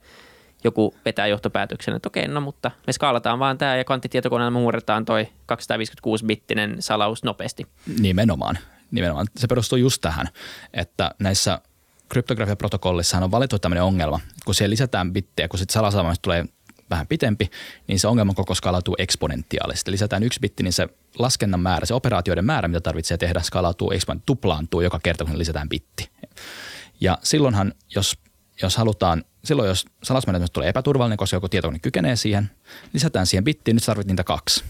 [0.64, 5.04] joku vetää johtopäätöksen, että okei, no mutta me skaalataan vaan tämä ja kvanttitietokoneella me murretaan
[5.04, 7.66] toi 256-bittinen salaus nopeasti.
[8.00, 8.58] Nimenomaan.
[8.90, 9.26] Nimenomaan.
[9.36, 10.28] Se perustuu just tähän,
[10.74, 11.60] että näissä
[12.08, 16.44] kryptografiaprotokollissahan on valittu tämmöinen ongelma, kun siellä lisätään bittejä, kun sitten salasaamista tulee
[16.90, 17.50] vähän pitempi,
[17.86, 19.90] niin se ongelman koko skaalautuu eksponentiaalisesti.
[19.90, 24.26] Lisätään yksi bitti, niin se laskennan määrä, se operaatioiden määrä, mitä tarvitsee tehdä, skaalautuu eksponentiaalisesti,
[24.26, 26.10] tuplaantuu joka kerta, kun lisätään bitti.
[27.00, 28.18] Ja silloinhan, jos,
[28.62, 32.50] jos halutaan, silloin jos salasmenetelmä tulee epäturvallinen, koska joku tietokone kykenee siihen,
[32.92, 34.64] lisätään siihen bittiin, nyt tarvitset niitä kaksi.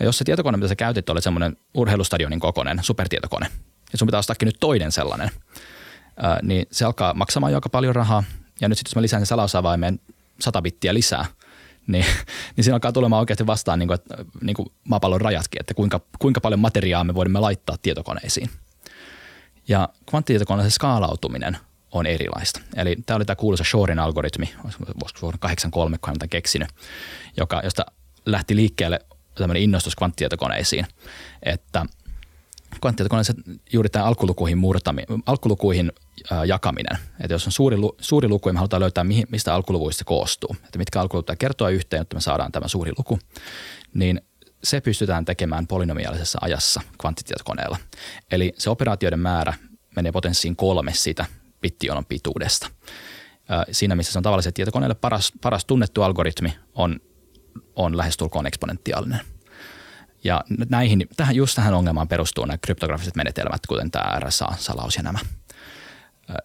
[0.00, 3.46] Ja jos se tietokone, mitä sä käytit, oli semmoinen urheilustadionin kokoinen supertietokone,
[3.92, 5.30] ja sun pitää ostaakin nyt toinen sellainen,
[6.16, 8.24] ää, niin se alkaa maksamaan joka paljon rahaa.
[8.60, 10.00] Ja nyt sitten jos mä lisään sen salausavaimeen
[10.40, 11.24] 100 bittiä lisää,
[11.86, 12.04] niin,
[12.56, 16.00] niin siinä alkaa tulemaan oikeasti vastaan niin kuin, että, niin kuin maapallon rajatkin, että kuinka,
[16.18, 18.50] kuinka paljon materiaa me voimme laittaa tietokoneisiin.
[19.68, 21.56] Ja kvanttitietokoneen skaalautuminen
[21.92, 22.60] on erilaista.
[22.76, 24.54] Eli tämä oli tämä kuuluisa Shorin algoritmi,
[25.00, 26.68] voisiko Shorin 83, kun hän keksinyt,
[27.36, 27.86] joka, josta
[28.26, 29.00] lähti liikkeelle
[29.34, 30.86] tämmöinen innostus kvanttitietokoneisiin,
[31.42, 31.86] että–
[32.80, 33.34] kvanttitietokoneessa
[33.72, 35.92] juuri tämä alkulukuihin, murtami, alkulukuihin
[36.30, 36.98] ää, jakaminen.
[37.20, 40.56] Että jos on suuri, suuri luku ja me halutaan löytää, mihin, mistä alkuluvuista se koostuu,
[40.64, 43.18] että mitkä alkuluvut kertoa yhteen, että me saadaan tämä suuri luku,
[43.94, 44.20] niin
[44.64, 47.78] se pystytään tekemään polynomiaalisessa ajassa kvanttitietokoneella.
[48.30, 49.54] Eli se operaatioiden määrä
[49.96, 51.24] menee potenssiin kolme siitä
[51.60, 52.70] bittionon pituudesta.
[53.72, 57.00] Siinä, missä se on tavallisesti tietokoneelle paras, paras tunnettu algoritmi, on,
[57.76, 59.20] on lähestulkoon eksponentiaalinen–
[60.26, 65.18] ja näihin, tähän, just tähän ongelmaan perustuu nämä kryptografiset menetelmät, kuten tämä RSA-salaus ja nämä.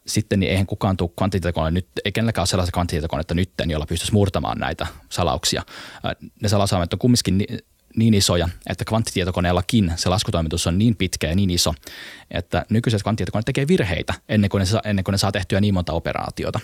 [0.08, 4.14] sitten niin eihän kukaan tule kvanttitietokoneelle nyt, ei kenelläkään ole sellaista kvanttitietokonetta nyt, jolla pystyisi
[4.14, 5.64] murtamaan näitä salauksia.
[6.42, 7.46] Ne salasaamet on kumminkin
[7.96, 11.74] niin isoja, että kvanttitietokoneellakin se laskutoimitus on niin pitkä ja niin iso,
[12.32, 15.74] että nykyiset kvanttitietokoneet tekee virheitä ennen kuin ne saa, ennen kuin ne saa tehtyä niin
[15.74, 16.60] monta operaatiota.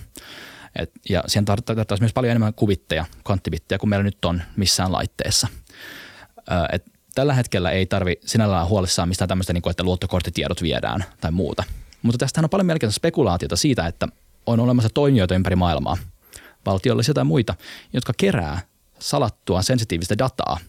[0.75, 5.47] Et, ja siihen tarvittaisiin myös paljon enemmän kuvitteja, kvanttibittejä kuin meillä nyt on missään laitteessa.
[6.71, 6.85] et
[7.17, 11.63] tällä hetkellä ei tarvi sinällään huolissaan mistään tämmöistä, niin kuin, että luottokorttitiedot viedään tai muuta.
[12.01, 14.07] Mutta tästä on paljon melkein spekulaatiota siitä, että
[14.45, 15.97] on olemassa toimijoita ympäri maailmaa,
[16.65, 17.55] valtiollisia tai muita,
[17.93, 18.59] jotka kerää
[18.99, 20.57] salattua sensitiivistä dataa–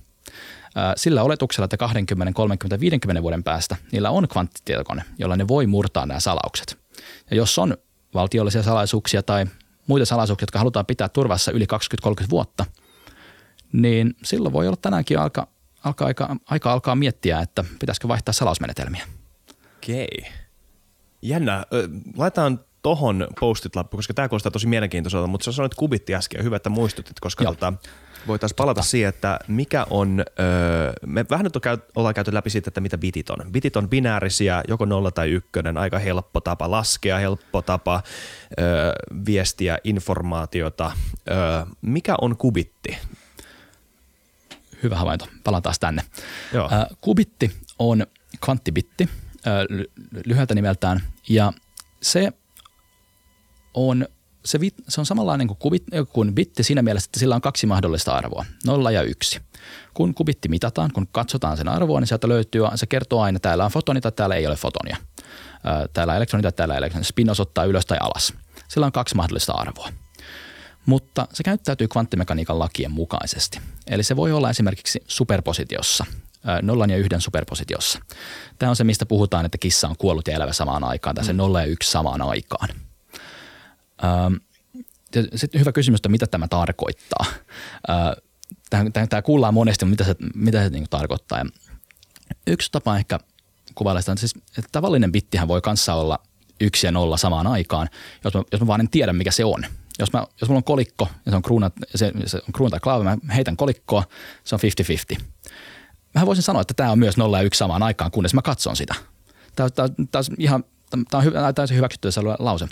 [0.96, 6.06] sillä oletuksella, että 20, 30, 50 vuoden päästä niillä on kvanttitietokone, jolla ne voi murtaa
[6.06, 6.78] nämä salaukset.
[7.30, 7.76] Ja jos on
[8.14, 9.46] valtiollisia salaisuuksia tai
[9.86, 11.66] muita salaisuuksia, jotka halutaan pitää turvassa yli
[12.24, 12.64] 20-30 vuotta,
[13.72, 15.48] niin silloin voi olla tänäänkin aika,
[15.88, 19.04] aika, aika, aika alkaa miettiä, että pitäisikö vaihtaa salausmenetelmiä.
[19.76, 20.26] Okei.
[21.22, 21.64] Jännä.
[22.16, 26.56] Laitetaan tohon postit lappu, koska tämä kuulostaa tosi mielenkiintoiselta, mutta sä sanoit kubitti äsken, hyvä,
[26.56, 27.72] että muistutit, koska tota,
[28.26, 28.90] voitaisiin palata Totta.
[28.90, 31.56] siihen, että mikä on, öö, me vähän nyt
[31.96, 33.52] ollaan käyty läpi siitä, että mitä bitit on.
[33.52, 38.02] Bitit on binäärisiä, joko nolla tai ykkönen, aika helppo tapa laskea, helppo tapa
[38.60, 38.92] öö,
[39.26, 40.92] viestiä informaatiota.
[41.30, 41.36] Öö,
[41.82, 42.98] mikä on kubitti?
[44.82, 46.02] Hyvä havainto, palaan taas tänne.
[46.52, 46.68] Joo.
[46.72, 48.06] Äh, kubitti on
[48.44, 49.08] kvanttibitti
[49.46, 49.86] äh,
[50.24, 51.52] lyhyeltä nimeltään ja
[52.02, 52.32] se
[53.74, 54.06] on
[54.44, 58.12] se, se on samanlainen kuin, kubit, kuin bitti siinä mielessä, että sillä on kaksi mahdollista
[58.12, 59.40] arvoa, nolla ja yksi.
[59.94, 63.64] Kun kubitti mitataan, kun katsotaan sen arvoa, niin sieltä löytyy, se kertoo aina, että täällä
[63.64, 64.96] on fotoni tai täällä ei ole fotonia.
[65.92, 67.04] Täällä on elektroni tai täällä elektroni.
[67.04, 68.34] Spin osoittaa ylös tai alas.
[68.68, 69.88] Sillä on kaksi mahdollista arvoa.
[70.88, 73.60] Mutta se käyttäytyy kvanttimekaniikan lakien mukaisesti.
[73.86, 76.04] Eli se voi olla esimerkiksi superpositiossa,
[76.62, 77.98] nollan ja yhden superpositiossa.
[78.58, 81.32] Tämä on se, mistä puhutaan, että kissa on kuollut ja elävä samaan aikaan, tai se
[81.32, 81.36] mm.
[81.36, 82.68] nolla ja yksi samaan aikaan–
[85.34, 87.24] sitten hyvä kysymys, että mitä tämä tarkoittaa.
[88.70, 91.38] Tämä, kuullaan monesti, mutta mitä se, mitä se niin tarkoittaa.
[91.38, 91.44] Ja
[92.46, 93.20] yksi tapa ehkä
[93.74, 96.18] kuvailla sitä, siis, että tavallinen bittihän voi kanssa olla
[96.60, 97.88] yksi ja nolla samaan aikaan,
[98.24, 99.64] jos mä, jos mä vaan en tiedä, mikä se on.
[99.98, 102.80] Jos, mä, jos mulla on kolikko ja se on kruuna, se, se on kruuna tai
[102.80, 104.04] klaavi, mä heitän kolikkoa,
[104.44, 104.60] se on
[105.16, 105.22] 50-50.
[106.14, 108.76] Mä voisin sanoa, että tämä on myös nolla ja yksi samaan aikaan, kunnes mä katson
[108.76, 108.94] sitä.
[109.56, 109.68] Tämä,
[110.54, 110.64] on
[111.12, 112.08] on hyvä, täysin hyväksytty
[112.38, 112.68] lause.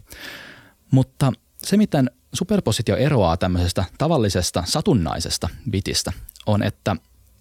[0.91, 6.13] Mutta se, miten superpositio eroaa tämmöisestä tavallisesta satunnaisesta bitistä,
[6.47, 6.97] on, että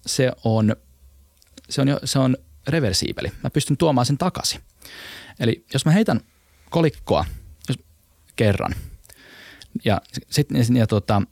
[0.06, 0.76] se on,
[1.68, 2.36] se on, jo, se on
[2.68, 3.32] reversiibeli.
[3.42, 4.60] Mä pystyn tuomaan sen takaisin.
[5.40, 6.20] Eli jos mä heitän
[6.70, 7.24] kolikkoa
[7.68, 7.78] jos
[8.36, 8.74] kerran
[9.84, 11.22] ja, sit, ja tota,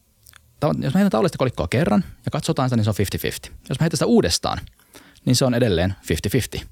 [0.62, 3.52] jos mä heitän tavallista kolikkoa kerran ja katsotaan sitä, niin se on 50-50.
[3.68, 4.58] Jos mä heitän sitä uudestaan,
[5.24, 5.94] niin se on edelleen
[6.60, 6.64] 50-50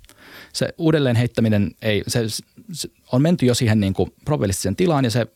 [0.53, 2.29] se uudelleen heittäminen ei, se,
[2.73, 5.27] se on menty jo siihen niin kuin probabilistiseen tilaan ja se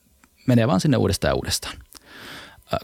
[0.47, 1.77] menee vaan sinne uudestaan ja uudestaan.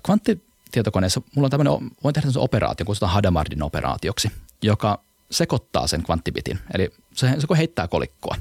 [0.07, 6.59] Kvanttitietokoneessa mulla on tämmöinen, voin tehdä operaatio, kutsutaan Hadamardin operaatioksi, joka sekoittaa sen kvanttibitin.
[6.75, 8.37] Eli se, se heittää kolikkoa.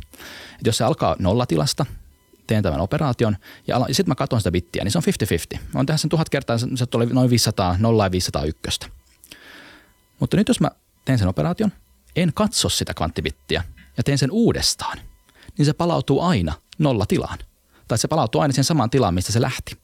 [0.59, 1.85] Et jos se alkaa nollatilasta,
[2.51, 3.37] teen tämän operaation
[3.67, 5.03] ja, ja sitten mä katson sitä bittiä, niin se on
[5.55, 5.57] 50-50.
[5.73, 8.79] Mä oon sen tuhat kertaa, se tulee noin 500, 0 ja 501.
[10.19, 10.71] Mutta nyt jos mä
[11.05, 11.71] teen sen operaation,
[12.15, 13.63] en katso sitä kvanttibittiä,
[13.97, 14.97] ja teen sen uudestaan,
[15.57, 17.37] niin se palautuu aina nolla tilaan.
[17.87, 19.77] Tai se palautuu aina sen samaan tilaan, mistä se lähti.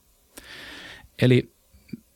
[1.22, 1.54] Eli,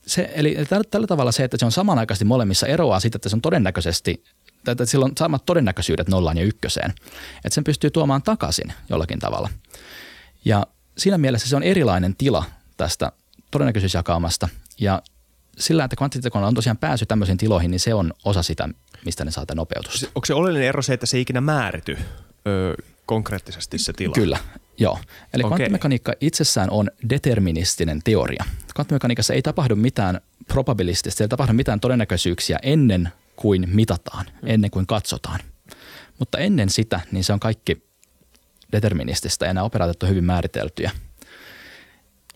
[0.05, 3.35] se, eli tällä, tällä tavalla se, että se on samanaikaisesti molemmissa eroaa siitä, että se
[3.35, 4.23] on todennäköisesti,
[4.67, 6.93] että sillä on samat todennäköisyydet nollaan ja ykköseen.
[7.35, 9.49] Että sen pystyy tuomaan takaisin jollakin tavalla.
[10.45, 12.43] Ja siinä mielessä se on erilainen tila
[12.77, 13.11] tästä
[13.51, 14.49] todennäköisyysjakaumasta.
[14.79, 15.01] Ja
[15.57, 18.69] sillä, että kvanttitietokoneella on tosiaan pääsy tämmöisiin tiloihin, niin se on osa sitä,
[19.05, 20.07] mistä ne saa tämän nopeutusta.
[20.15, 21.97] Onko se oleellinen ero se, että se ei ikinä määrity
[22.47, 22.73] öö,
[23.05, 24.13] konkreettisesti se tila?
[24.13, 24.37] Kyllä,
[24.77, 24.99] joo.
[25.33, 25.49] Eli okay.
[25.49, 28.45] kvanttimekaniikka itsessään on deterministinen teoria.
[28.75, 34.49] Kvanttimekaniikassa ei tapahdu mitään probabilistista, ei tapahdu mitään todennäköisyyksiä ennen kuin mitataan, hmm.
[34.49, 35.39] ennen kuin katsotaan.
[36.19, 37.90] Mutta ennen sitä, niin se on kaikki
[38.71, 40.91] deterministista ja nämä operaatiot on hyvin määriteltyjä–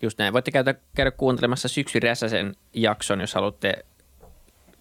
[0.02, 0.32] Just näin.
[0.32, 3.84] Voitte käydä, käydä kuuntelemassa Syksy Räsäsen jakson, jos haluatte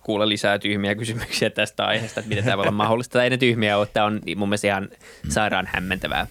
[0.04, 3.24] kuulla lisää tyhmiä kysymyksiä tästä aiheesta, että miten tämä voi olla mahdollista.
[3.24, 4.90] Ei ne tyhmiä ole, tämä on mun mielestä ihan
[5.30, 6.28] sairaan hämmentävää,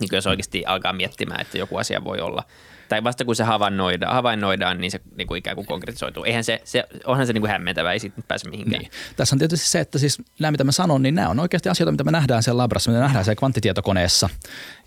[0.00, 2.42] niin jos oikeasti alkaa miettimään, että joku asia voi olla–
[2.88, 6.24] tai vasta kun se havainnoidaan, havainnoidaan niin se niin kuin ikään kuin konkretisoituu.
[6.24, 8.80] Eihän se, se onhan se niin kuin hämmentävä, ei sitten pääse mihinkään.
[8.80, 8.90] Niin.
[9.16, 11.92] Tässä on tietysti se, että siis nämä mitä mä sanon, niin nämä on oikeasti asioita,
[11.92, 14.28] mitä me nähdään siellä labrassa, mitä me nähdään siellä kvanttitietokoneessa.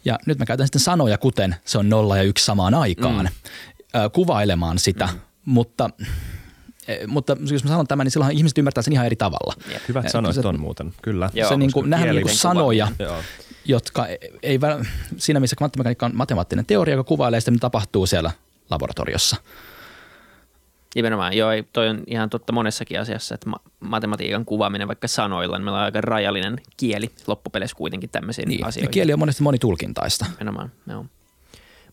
[0.05, 4.11] Ja nyt mä käytän sitten sanoja, kuten se on nolla ja yksi samaan aikaan, mm.
[4.11, 5.19] kuvailemaan sitä, mm.
[5.45, 5.89] mutta
[6.87, 9.53] e, mutta jos mä sanon tämän, niin silloin ihmiset ymmärtää sen ihan eri tavalla.
[9.87, 11.29] Hyvät sanoit on muuten, kyllä.
[11.33, 13.17] Joo, se niin kuin, nähdään niin kuin sanoja, Joo
[13.65, 14.07] jotka
[14.43, 14.59] ei,
[15.17, 18.31] siinä missä kvanttimekaniikka on matemaattinen teoria, joka kuvailee sitä, mitä tapahtuu siellä
[18.69, 19.35] laboratoriossa.
[20.95, 25.77] Nimenomaan, joo, toi on ihan totta monessakin asiassa, että matematiikan kuvaaminen vaikka sanoilla, niin meillä
[25.77, 28.87] on aika rajallinen kieli loppupeleissä kuitenkin tämmöisiin niin, asioihin.
[28.87, 30.25] Ja kieli on monesti monitulkintaista.
[30.29, 31.05] Nimenomaan, joo.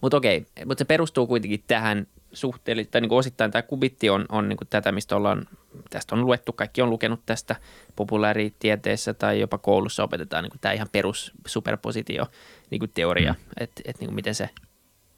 [0.00, 4.26] Mutta okei, mutta se perustuu kuitenkin tähän suhteellisesti, tai niin kuin osittain tämä kubitti on,
[4.28, 5.48] on niin kuin tätä, mistä ollaan,
[5.90, 7.56] tästä on luettu, kaikki on lukenut tästä
[7.96, 12.26] populaaritieteessä tai jopa koulussa opetetaan niin kuin tämä ihan perus superpositio
[12.70, 13.38] niin kuin teoria, mm.
[13.60, 14.50] että et, niin kuin miten se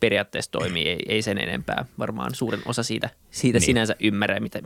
[0.00, 1.84] periaatteessa toimii, ei, ei sen enempää.
[1.98, 3.66] Varmaan suurin osa siitä, siitä niin.
[3.66, 4.58] sinänsä ymmärrä, mitä,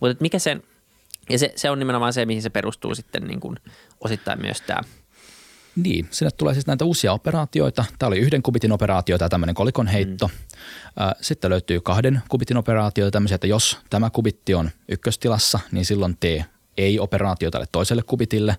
[0.00, 0.62] mutta mikä sen,
[1.30, 3.56] ja se, se on nimenomaan se, mihin se perustuu sitten niin kuin
[4.00, 4.80] osittain myös tämä
[5.82, 7.84] niin, sinne tulee siis näitä uusia operaatioita.
[7.98, 10.28] Tämä oli yhden kubitin operaatio tai tämmöinen kolikon heitto.
[10.28, 10.34] Mm.
[11.20, 16.44] Sitten löytyy kahden kubitin operaatioita, tämmöisiä, että jos tämä kubitti on ykköstilassa, niin silloin tee
[16.76, 18.56] ei-operaatio tälle toiselle kubitille.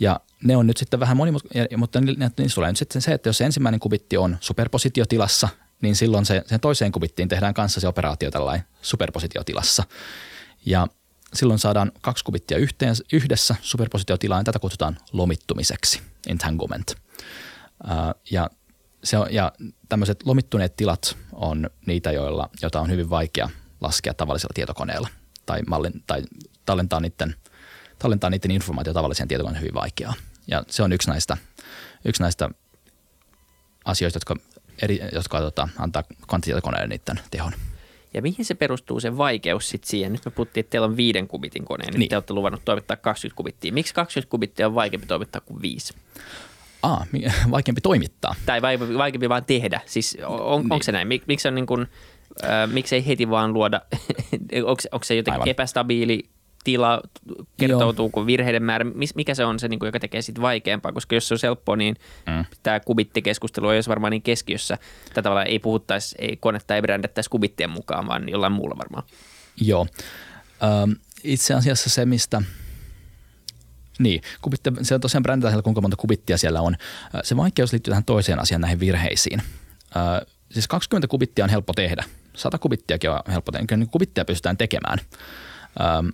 [0.00, 3.38] Ja ne on nyt sitten vähän monimutkaisia, mutta niissä tulee nyt sitten se, että jos
[3.38, 5.48] se ensimmäinen kubitti on superpositiotilassa,
[5.82, 9.84] niin silloin se, sen toiseen kubittiin tehdään kanssa se operaatio tällainen superpositiotilassa.
[10.66, 10.86] Ja
[11.34, 16.94] silloin saadaan kaksi kubittia yhteen, yhdessä superpositiotilaan, tätä kutsutaan lomittumiseksi, entanglement.
[18.30, 18.50] Ja,
[19.04, 19.52] se on, ja
[19.88, 25.08] tämmöiset lomittuneet tilat on niitä, joilla, joita on hyvin vaikea laskea tavallisella tietokoneella
[25.46, 26.22] tai, mallin, tai
[26.66, 27.34] tallentaa niiden,
[27.98, 30.14] tallentaa niiden informaatio tavalliseen tietokoneen hyvin vaikeaa.
[30.46, 31.36] Ja se on yksi näistä,
[32.04, 32.50] yksi näistä
[33.84, 34.36] asioista, jotka,
[34.82, 37.52] eri, jotka tota, antaa kvanttitietokoneelle niiden tehon.
[38.14, 40.12] Ja mihin se perustuu se vaikeus sitten siihen?
[40.12, 42.08] Nyt me puhuttiin, että teillä on viiden kubitin kone, niin, niin.
[42.08, 43.72] te olette luvannut toimittaa 20 kubittia.
[43.72, 45.94] Miksi 20 kubittia on vaikeampi toimittaa kuin viisi?
[46.82, 47.06] Ah,
[47.50, 48.34] vaikeampi toimittaa.
[48.46, 49.80] Tai vaikeampi vaan tehdä.
[49.86, 50.72] Siis on, niin.
[50.72, 51.08] onko se näin?
[51.08, 51.86] Mik, miksi on niin kuin,
[52.44, 53.80] äh, miksi ei heti vaan luoda,
[54.64, 55.48] onko, onko se jotenkin Aivan.
[55.48, 56.28] epästabiili
[56.64, 57.02] tila,
[57.56, 61.28] kertoutuuko virheiden määrä, mikä se on se, niin kuin, joka tekee sitten vaikeampaa, koska jos
[61.28, 61.96] se on helppoa, niin
[62.26, 62.44] mm.
[62.62, 64.78] tämä kubittikeskustelu ei olisi varmaan niin keskiössä.
[65.08, 69.04] Tätä tavalla ei puhuttaisi, ei konetta ei brändättäisi kubittien mukaan, vaan jollain muulla varmaan.
[69.60, 69.86] Joo.
[70.62, 70.92] Ähm,
[71.24, 72.42] itse asiassa se, mistä
[73.98, 76.76] niin, kubitte, se on tosiaan brändätään siellä, kuinka monta kubittia siellä on.
[77.22, 79.42] Se vaikeus liittyy tähän toiseen asiaan, näihin virheisiin.
[79.96, 82.04] Äh, siis 20 kubittia on helppo tehdä.
[82.36, 83.66] 100 kubittiakin on helppo tehdä.
[83.66, 84.98] Kyllä niin kubittia pystytään tekemään.
[85.80, 86.08] Ähm,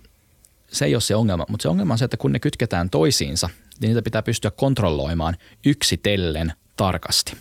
[0.71, 3.49] se ei ole se ongelma, mutta se ongelma on se, että kun ne kytketään toisiinsa,
[3.79, 7.37] niin niitä pitää pystyä kontrolloimaan yksitellen tarkasti.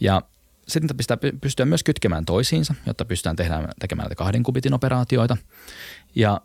[0.00, 0.22] Ja
[0.68, 5.36] sitten pitää pystyä myös kytkemään toisiinsa, jotta pystytään tehdään, tekemään näitä kahden kubitin operaatioita.
[6.14, 6.40] Ja,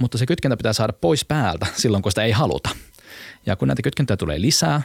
[0.00, 2.70] mutta se kytkentä pitää saada pois päältä silloin, kun sitä ei haluta.
[3.46, 4.82] Ja kun näitä kytkentöjä tulee lisää,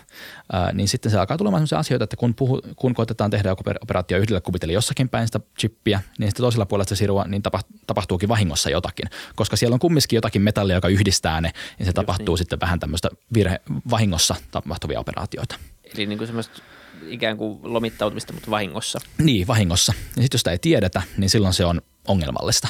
[0.54, 3.64] ää, niin sitten se alkaa tulemaan sellaisia asioita, että kun, puhu, kun koetetaan tehdä joku
[3.82, 7.42] operaatio yhdelle kubitille jossakin päin sitä chippiä, niin sitten toisella puolella sitä sirua, niin
[7.88, 9.06] tapahtuukin vahingossa jotakin.
[9.36, 12.38] Koska siellä on kumminkin jotakin metallia, joka yhdistää ne, niin se Just tapahtuu niin.
[12.38, 15.56] sitten vähän tämmöistä virhe, vahingossa tapahtuvia operaatioita.
[15.96, 16.62] Eli niin kuin semmoista
[17.08, 19.00] ikään kuin lomittautumista, mutta vahingossa.
[19.18, 19.94] Niin, vahingossa.
[19.98, 22.68] Ja sitten jos sitä ei tiedetä, niin silloin se on ongelmallista.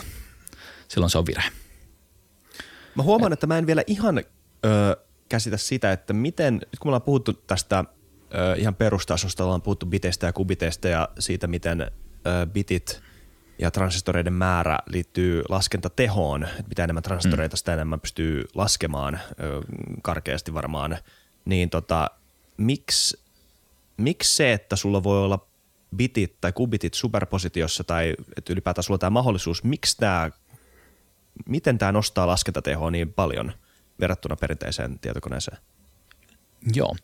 [0.88, 1.50] Silloin se on virhe.
[2.96, 4.18] Mä huomaan, Et, että mä en vielä ihan
[4.66, 4.98] ö,
[5.30, 7.86] käsitä sitä, että miten, nyt kun me ollaan puhuttu tästä
[8.36, 11.88] ö, ihan perustasosta, ollaan puhuttu biteistä ja kubiteista ja siitä, miten ö,
[12.46, 13.02] bitit
[13.60, 17.58] ja transistoreiden määrä liittyy laskentatehoon, että mitä enemmän transistoreita, mm.
[17.58, 19.62] sitä enemmän pystyy laskemaan ö,
[20.02, 20.98] karkeasti varmaan,
[21.46, 22.12] niin tota,
[22.58, 23.20] miksi,
[23.98, 25.48] miksi se, että sulla voi olla
[25.96, 30.32] bitit tai kubitit superpositiossa tai että ylipäätään sulla on tämä mahdollisuus, miksi tämä,
[31.46, 33.54] miten tämä nostaa laskentatehoa niin paljon–
[34.00, 35.58] verrattuna perinteiseen tietokoneeseen?
[36.74, 36.96] Joo.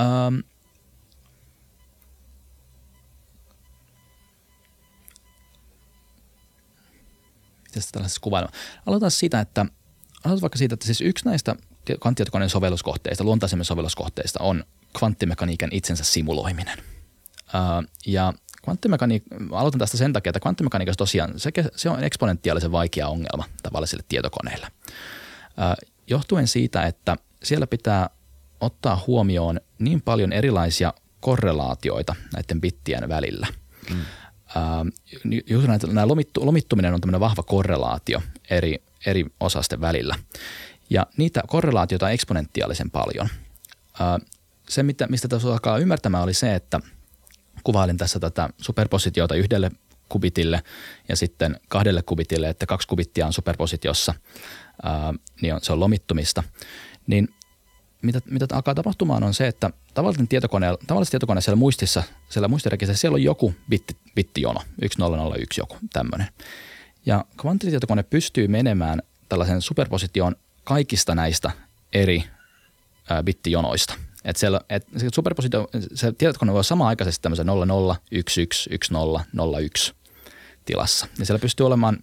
[0.00, 0.34] Ähm,
[7.64, 8.50] miten sitä tällaisessa kuvailma?
[8.86, 11.56] Aloitetaan siitä, että aloitetaan vaikka siitä, että siis yksi näistä
[12.00, 14.64] kvanttitietokoneen sovelluskohteista, luontaisemmin sovelluskohteista on
[14.98, 16.78] kvanttimekaniikan itsensä simuloiminen.
[17.54, 18.32] Äh, ja
[18.62, 24.04] kvanttimekaniik- aloitan tästä sen takia, että kvanttimekaniikassa tosiaan se, se on eksponentiaalisen vaikea ongelma tavallisille
[24.08, 24.66] tietokoneille.
[25.60, 28.10] Äh, johtuen siitä, että siellä pitää
[28.60, 33.46] ottaa huomioon niin paljon erilaisia korrelaatioita näiden bittien välillä.
[33.90, 34.00] Mm.
[35.60, 40.14] Äh, näitä, nämä lomittu, lomittuminen on tämmöinen vahva korrelaatio eri, eri osasten välillä.
[40.90, 43.28] Ja niitä korrelaatioita on eksponentiaalisen paljon.
[44.00, 44.28] Äh,
[44.68, 46.80] se, mitä, mistä tässä alkaa ymmärtämään, oli se, että
[47.64, 49.70] kuvailin tässä tätä superpositiota yhdelle
[50.08, 50.62] kubitille
[51.08, 54.14] ja sitten kahdelle kubitille, että kaksi kubittia on superpositiossa–
[54.82, 56.42] ää, niin on, se on lomittumista,
[57.06, 57.28] niin
[58.02, 63.00] mitä, mitä alkaa tapahtumaan on se, että tavallisen tietokoneella, tavallisessa tietokoneessa siellä muistissa, siellä muistirekisterissä
[63.00, 64.60] siellä on joku bitti, bittijono,
[64.96, 66.26] 1001 joku tämmöinen.
[67.06, 71.50] Ja kvanttitietokone pystyy menemään tällaisen superpositioon kaikista näistä
[71.92, 72.24] eri
[73.10, 73.94] ää, bittijonoista.
[74.24, 79.94] Että siellä, et se superpositio, se tietokone voi olla sama-aikaisesti tämmöisen 00, 11, 10, 01
[80.64, 81.06] tilassa.
[81.18, 81.98] Ja siellä pystyy olemaan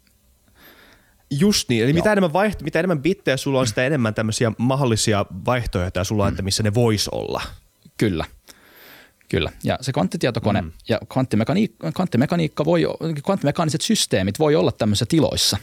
[1.31, 5.25] Just niin, eli mitä enemmän, vaihto, mitä enemmän bittejä sulla on, sitä enemmän tämmöisiä mahdollisia
[5.45, 7.41] vaihtoehtoja sulla on, että missä ne vois olla.
[7.97, 8.25] Kyllä.
[9.29, 9.51] Kyllä.
[9.63, 10.71] Ja se kvanttitietokone mm.
[10.89, 12.83] ja kvanttimekaniikka, kvanttimekaniikka voi,
[13.25, 15.57] kvanttimekaaniset systeemit voi olla tämmöisissä tiloissa.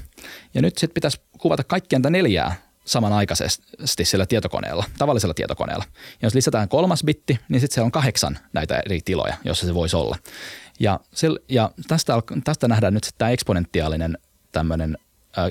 [0.54, 5.84] Ja nyt sitten pitäisi kuvata kaikkien neljää samanaikaisesti sillä tietokoneella, tavallisella tietokoneella.
[5.94, 9.74] Ja jos lisätään kolmas bitti, niin sitten se on kahdeksan näitä eri tiloja, joissa se
[9.74, 10.16] voisi olla.
[10.80, 12.12] Ja, sel, ja tästä,
[12.44, 14.18] tästä nähdään nyt tämä eksponentiaalinen
[14.52, 14.98] tämmöinen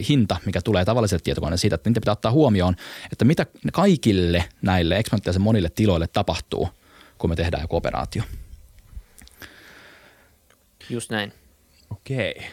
[0.10, 2.76] hinta, mikä tulee tavalliselle tietokoneelle siitä, että niitä pitää ottaa huomioon,
[3.12, 6.69] että mitä kaikille näille eksponentiaalisen monille tiloille tapahtuu,
[7.17, 8.24] kun me tehdään joku operaatio.
[10.89, 11.34] Just näin.
[11.89, 12.48] Okei.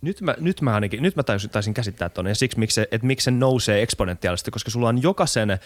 [0.00, 2.88] Nyt mä, nyt mä ainakin, nyt mä taisin, taisin käsittää tuonne ja siksi, miksi se,
[2.90, 5.58] että miksi se nousee eksponentiaalisesti, koska sulla on jokaisen,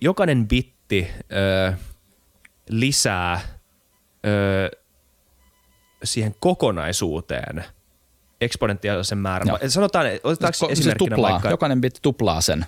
[0.00, 1.72] jokainen bitti ö,
[2.68, 3.40] lisää
[4.26, 4.70] ö,
[6.04, 7.64] siihen kokonaisuuteen
[8.44, 9.48] eksponentiaalisen määrän.
[9.48, 9.58] Joo.
[9.68, 11.50] Sanotaan, otetaanko se, esimerkkinä se tuplaa, vaikka...
[11.50, 12.66] Jokainen bitti tuplaa sen.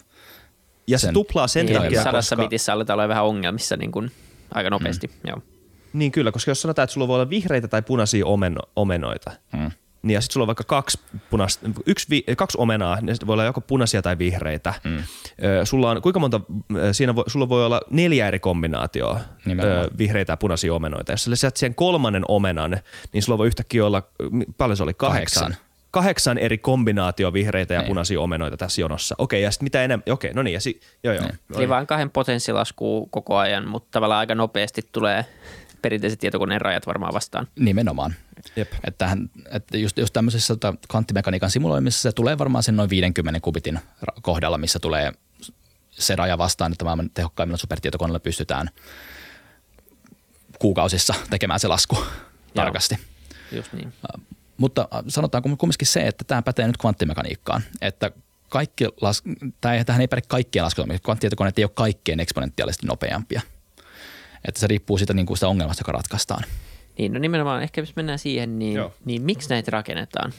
[0.86, 1.14] Ja se sen.
[1.14, 2.48] tuplaa sen niin, takia, Sadassa koska...
[2.48, 4.10] bitissä aletaan olla vähän ongelmissa niin kuin
[4.54, 5.06] aika nopeasti.
[5.06, 5.28] Mm.
[5.28, 5.38] Joo.
[5.92, 9.70] Niin kyllä, koska jos sanotaan, että sulla voi olla vihreitä tai punaisia omeno, omenoita, mm
[10.04, 10.98] niin ja sitten sulla on vaikka kaksi,
[11.30, 14.74] punasta, yksi, vi, kaksi omenaa, ne voi olla joko punaisia tai vihreitä.
[14.84, 15.02] Mm.
[15.64, 16.40] sulla on, kuinka monta,
[16.92, 19.88] siinä voi, sulla voi olla neljä eri kombinaatioa Nimenomaan.
[19.98, 21.12] vihreitä ja punaisia omenoita.
[21.12, 22.80] Jos sä lisät siihen kolmannen omenan,
[23.12, 24.02] niin sulla voi yhtäkkiä olla,
[24.58, 25.42] paljon se oli, kahdeksan.
[25.42, 25.64] kahdeksan
[25.94, 27.88] kahdeksan eri kombinaatio vihreitä ja niin.
[27.88, 29.14] punaisia omenoita tässä jonossa.
[29.18, 31.24] Okei, ja sitten mitä enemmän, okei, no niin, ja si, joo joo.
[31.24, 31.38] Niin.
[31.56, 35.24] Eli vain kahden potenssilaskuu koko ajan, mutta tavallaan aika nopeasti tulee
[35.84, 37.48] perinteiset tietokoneen rajat varmaan vastaan.
[37.58, 38.14] Nimenomaan.
[38.56, 38.72] Jep.
[38.84, 39.16] Että,
[39.50, 43.80] että just, just tämmöisessä tota, kvanttimekaniikan simuloimisessa se tulee varmaan sen noin 50 kubitin
[44.22, 45.12] kohdalla, missä tulee
[45.90, 48.70] se raja vastaan, että maailman tehokkaimmilla supertietokoneilla pystytään
[50.58, 52.06] kuukausissa tekemään se lasku Joo.
[52.54, 52.98] tarkasti.
[53.52, 53.92] Just niin.
[54.56, 58.10] Mutta sanotaan kumminkin se, että tämä pätee nyt kvanttimekaniikkaan, että
[58.48, 59.22] kaikki las,
[59.60, 60.98] tähän ei päde kaikkien laskelmia.
[60.98, 63.40] Kvanttitietokoneet ei ole kaikkein eksponentiaalisesti nopeampia.
[64.48, 66.44] Että se riippuu siitä, niin kuin sitä ongelmasta, joka ratkaistaan.
[66.98, 70.32] Niin, no nimenomaan ehkä jos mennään siihen, niin, niin miksi näitä rakennetaan?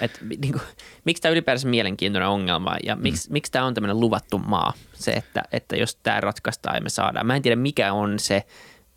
[0.00, 0.62] Et, niin kuin,
[1.04, 3.02] miksi tämä ylipäänsä mielenkiintoinen ongelma ja mm.
[3.02, 4.72] miksi, miksi tämä on tämmöinen luvattu maa?
[4.92, 7.26] Se, että, että jos tämä ratkaistaan ja me saadaan.
[7.26, 8.42] Mä en tiedä, mikä on se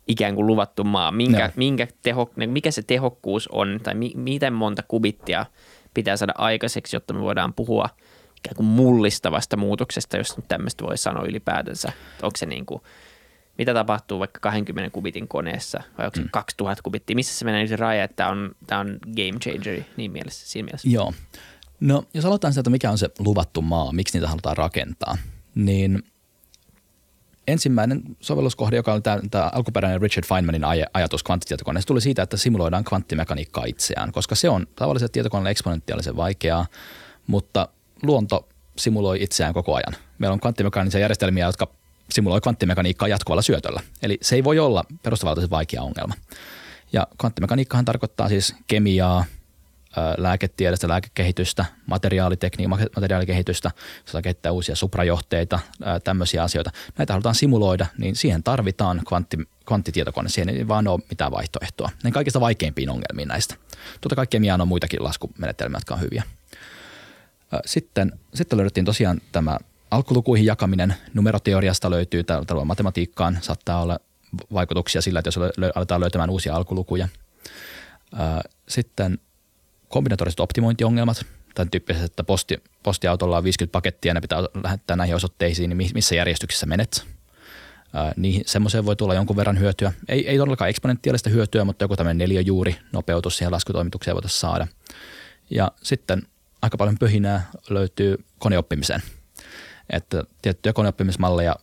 [0.08, 4.82] ikään kuin luvattu maa, minkä, minkä teho, mikä se tehokkuus on tai mi, miten monta
[4.88, 5.46] kubittia
[5.94, 7.88] pitää saada aikaiseksi, jotta me voidaan puhua
[8.36, 11.92] ikään kuin mullistavasta muutoksesta, jos nyt tämmöistä voi sanoa ylipäätänsä.
[12.22, 12.82] Onko se niin kuin–
[13.58, 16.28] mitä tapahtuu vaikka 20 kubitin koneessa vai onko se mm.
[16.32, 17.16] 2000 kubittia?
[17.16, 20.66] Missä se menee se raja, että tämä on, tämä on game changer niin mielessä, siinä
[20.66, 20.88] mielessä?
[20.88, 21.12] Joo.
[21.80, 25.18] No jos aloitetaan sieltä, mikä on se luvattu maa, miksi niitä halutaan rakentaa,
[25.54, 26.02] niin
[27.46, 32.36] ensimmäinen sovelluskohde, joka oli tämä, tämä alkuperäinen Richard Feynmanin aj- ajatus kvanttitietokoneesta, tuli siitä, että
[32.36, 36.66] simuloidaan kvanttimekaniikkaa itseään, koska se on tavalliset tietokoneelle eksponentiaalisen vaikeaa,
[37.26, 37.68] mutta
[38.02, 39.96] luonto simuloi itseään koko ajan.
[40.18, 41.68] Meillä on kvanttimekaanisia järjestelmiä, jotka
[42.10, 43.80] simuloi kvanttimekaniikkaa jatkuvalla syötöllä.
[44.02, 46.14] Eli se ei voi olla perustavaltaisen vaikea ongelma.
[46.92, 49.24] Ja kvanttimekaniikkahan tarkoittaa siis kemiaa,
[50.16, 53.70] lääketiedestä, lääkekehitystä, materiaalitekniikkaa, materiaalikehitystä,
[54.06, 55.58] jos kehittää uusia suprajohteita,
[56.04, 56.70] tämmöisiä asioita.
[56.98, 59.36] Näitä halutaan simuloida, niin siihen tarvitaan kvantti,
[59.68, 60.28] kvanttitietokone.
[60.28, 61.90] Siihen ei vaan ole mitään vaihtoehtoa.
[62.04, 63.54] Ne kaikista vaikeimpiin ongelmiin näistä.
[64.00, 66.22] Tuota kaikkea kemiaan on muitakin laskumenetelmiä, jotka on hyviä.
[67.66, 69.58] Sitten, sitten löydettiin tosiaan tämä
[69.90, 73.98] alkulukuihin jakaminen numeroteoriasta löytyy, täällä matematiikkaan saattaa olla
[74.52, 75.38] vaikutuksia sillä, että jos
[75.74, 77.08] aletaan löytämään uusia alkulukuja.
[78.68, 79.18] Sitten
[79.88, 85.78] kombinatoriset optimointiongelmat, tämän tyyppiset, että posti, postiautolla on 50 pakettia ne pitää lähettää näihin osoitteisiin,
[85.78, 87.04] niin missä järjestyksessä menet.
[88.16, 89.92] Niihin semmoiseen voi tulla jonkun verran hyötyä.
[90.08, 94.66] Ei, ei todellakaan eksponentiaalista hyötyä, mutta joku tämmöinen neliöjuuri nopeutus siihen laskutoimitukseen voitaisiin saada.
[95.50, 96.22] Ja sitten
[96.62, 99.02] aika paljon pöhinää löytyy koneoppimiseen–
[99.90, 101.56] että tiettyjä koneoppimismalleja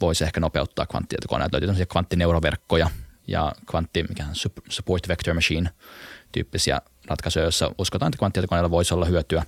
[0.00, 1.54] voisi ehkä nopeuttaa kvanttitietokoneita.
[1.54, 2.90] Löytyy tämmöisiä kvanttineuroverkkoja
[3.26, 4.34] ja kvantti, mikä on
[4.68, 5.70] support vector machine
[6.32, 9.42] tyyppisiä ratkaisuja, joissa uskotaan, että kvanttitietokoneilla voisi olla hyötyä,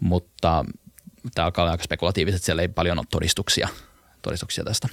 [0.00, 0.64] mutta
[1.34, 3.68] tämä alkaa olla aika spekulatiivista, siellä ei paljon ole todistuksia,
[4.22, 4.88] todistuksia tästä.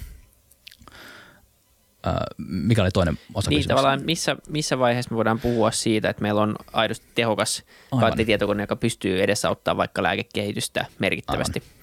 [2.37, 6.41] mikä oli toinen osa Niin tavallaan missä, missä vaiheessa me voidaan puhua siitä, että meillä
[6.41, 7.63] on aidosti tehokas
[7.97, 11.63] kvanttitietokone, joka pystyy edesauttamaan vaikka lääkekehitystä merkittävästi.
[11.65, 11.76] Aivan.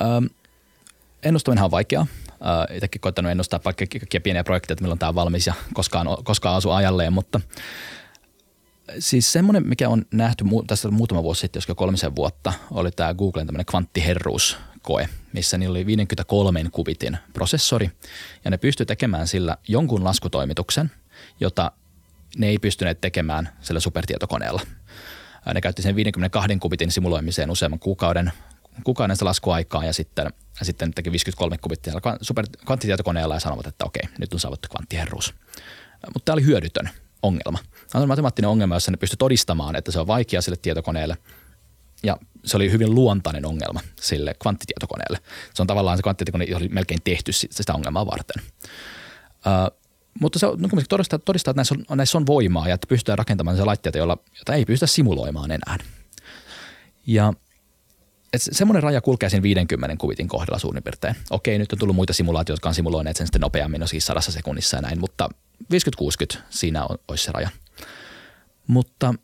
[0.00, 0.26] Ähm,
[1.22, 2.06] ennustaminen on vaikeaa.
[2.30, 6.56] Äh, itsekin koittanut ennustaa kaikkia pieniä projekteja, että milloin tämä on valmis ja koskaan, koskaan
[6.56, 7.40] asu ajalleen, mutta
[8.98, 13.46] siis semmoinen, mikä on nähty tässä muutama vuosi sitten, joskin kolmisen vuotta, oli tämä Googlen
[13.46, 17.90] tämmöinen kvanttiherruus koe, missä niillä oli 53 kubitin prosessori
[18.44, 20.90] ja ne pystyi tekemään sillä jonkun laskutoimituksen,
[21.40, 21.72] jota
[22.36, 24.60] ne ei pystyneet tekemään sillä supertietokoneella.
[25.54, 28.32] Ne käytti sen 52 kubitin simuloimiseen useamman kuukauden,
[28.84, 30.26] kuukauden sitä laskuaikaa ja sitten,
[30.58, 35.34] ja sitten teki 53 kubittia super kvanttitietokoneella ja sanovat, että okei, nyt on saavuttu kvanttiherruus.
[36.06, 36.90] Mutta tämä oli hyödytön
[37.22, 37.58] ongelma.
[37.90, 41.16] Tämä on matemaattinen ongelma, jossa ne pystyi todistamaan, että se on vaikea sille tietokoneelle
[42.02, 45.18] ja se oli hyvin luontainen ongelma sille kvanttitietokoneelle.
[45.54, 48.42] Se on tavallaan se kvanttitietokone oli melkein tehty sitä ongelmaa varten.
[49.30, 49.84] Uh,
[50.20, 53.56] mutta se no, todistaa, todistaa, että näissä on, näissä on voimaa ja että pystytään rakentamaan
[53.56, 55.78] se laitteita, joilla, jota ei pystytä simuloimaan enää.
[57.06, 57.32] Ja
[58.38, 61.16] semmoinen raja kulkee siinä 50 kuvitin kohdalla suurin piirtein.
[61.30, 64.32] Okei, nyt on tullut muita simulaatioita, jotka on simuloineet sen sitten nopeammin, no siis sadassa
[64.32, 65.28] sekunnissa ja näin, mutta
[66.34, 67.48] 50-60 siinä on, olisi se raja.
[68.66, 69.14] Mutta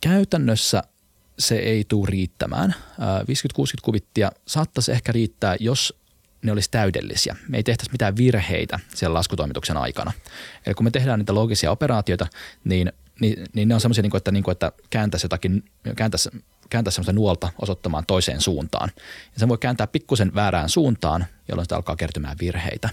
[0.00, 0.82] käytännössä
[1.38, 2.74] se ei tule riittämään.
[3.00, 3.04] 50-60
[3.82, 5.98] kuvittia saattaisi ehkä riittää, jos
[6.42, 7.36] ne olisi täydellisiä.
[7.48, 10.12] Me ei tehtäisi mitään virheitä siellä laskutoimituksen aikana.
[10.66, 12.26] Eli kun me tehdään niitä logisia operaatioita,
[12.64, 15.64] niin, niin, niin ne on semmoisia, niin että, niin kuin, että kääntäisi jotakin,
[15.96, 16.30] kääntäisi,
[16.70, 18.90] kääntäisi semmoista nuolta osoittamaan toiseen suuntaan.
[19.34, 22.88] Ja se voi kääntää pikkusen väärään suuntaan, jolloin sitä alkaa kertymään virheitä.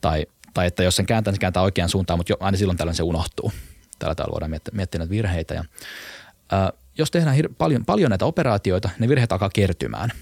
[0.00, 2.78] Tai, tai että jos sen kääntää, niin se kääntää oikeaan suuntaan, mutta jo, aina silloin
[2.78, 3.52] tällöin se unohtuu.
[3.98, 5.54] Tällä tavalla voidaan miettiä, miettiä näitä virheitä.
[5.54, 5.64] Ja,
[6.52, 10.12] ää, jos tehdään hir- paljon, paljon näitä operaatioita, ne virheet alkaa kertymään.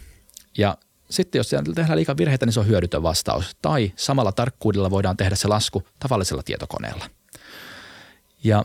[0.59, 0.77] Ja
[1.11, 3.57] sitten jos tehdään liikaa virheitä, niin se on hyödytön vastaus.
[3.63, 7.05] Tai samalla tarkkuudella voidaan tehdä se lasku tavallisella tietokoneella.
[8.45, 8.65] Ja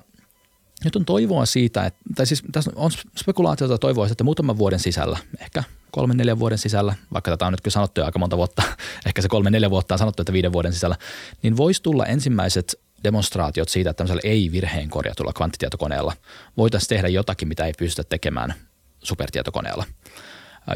[0.86, 5.18] nyt on toivoa siitä, että, tai siis tässä on spekulaatiota toivoa, että muutaman vuoden sisällä,
[5.40, 8.64] ehkä kolmen neljän vuoden sisällä, vaikka tätä on nyt kyllä sanottu jo aika monta vuotta,
[9.08, 10.96] ehkä se kolme neljä vuotta on sanottu, että viiden vuoden sisällä,
[11.42, 16.14] niin voisi tulla ensimmäiset demonstraatiot siitä, että tämmöisellä ei-virheen korjatulla kvanttitietokoneella
[16.58, 18.54] voitaisiin tehdä jotakin, mitä ei pystytä tekemään
[19.04, 19.86] supertietokoneella.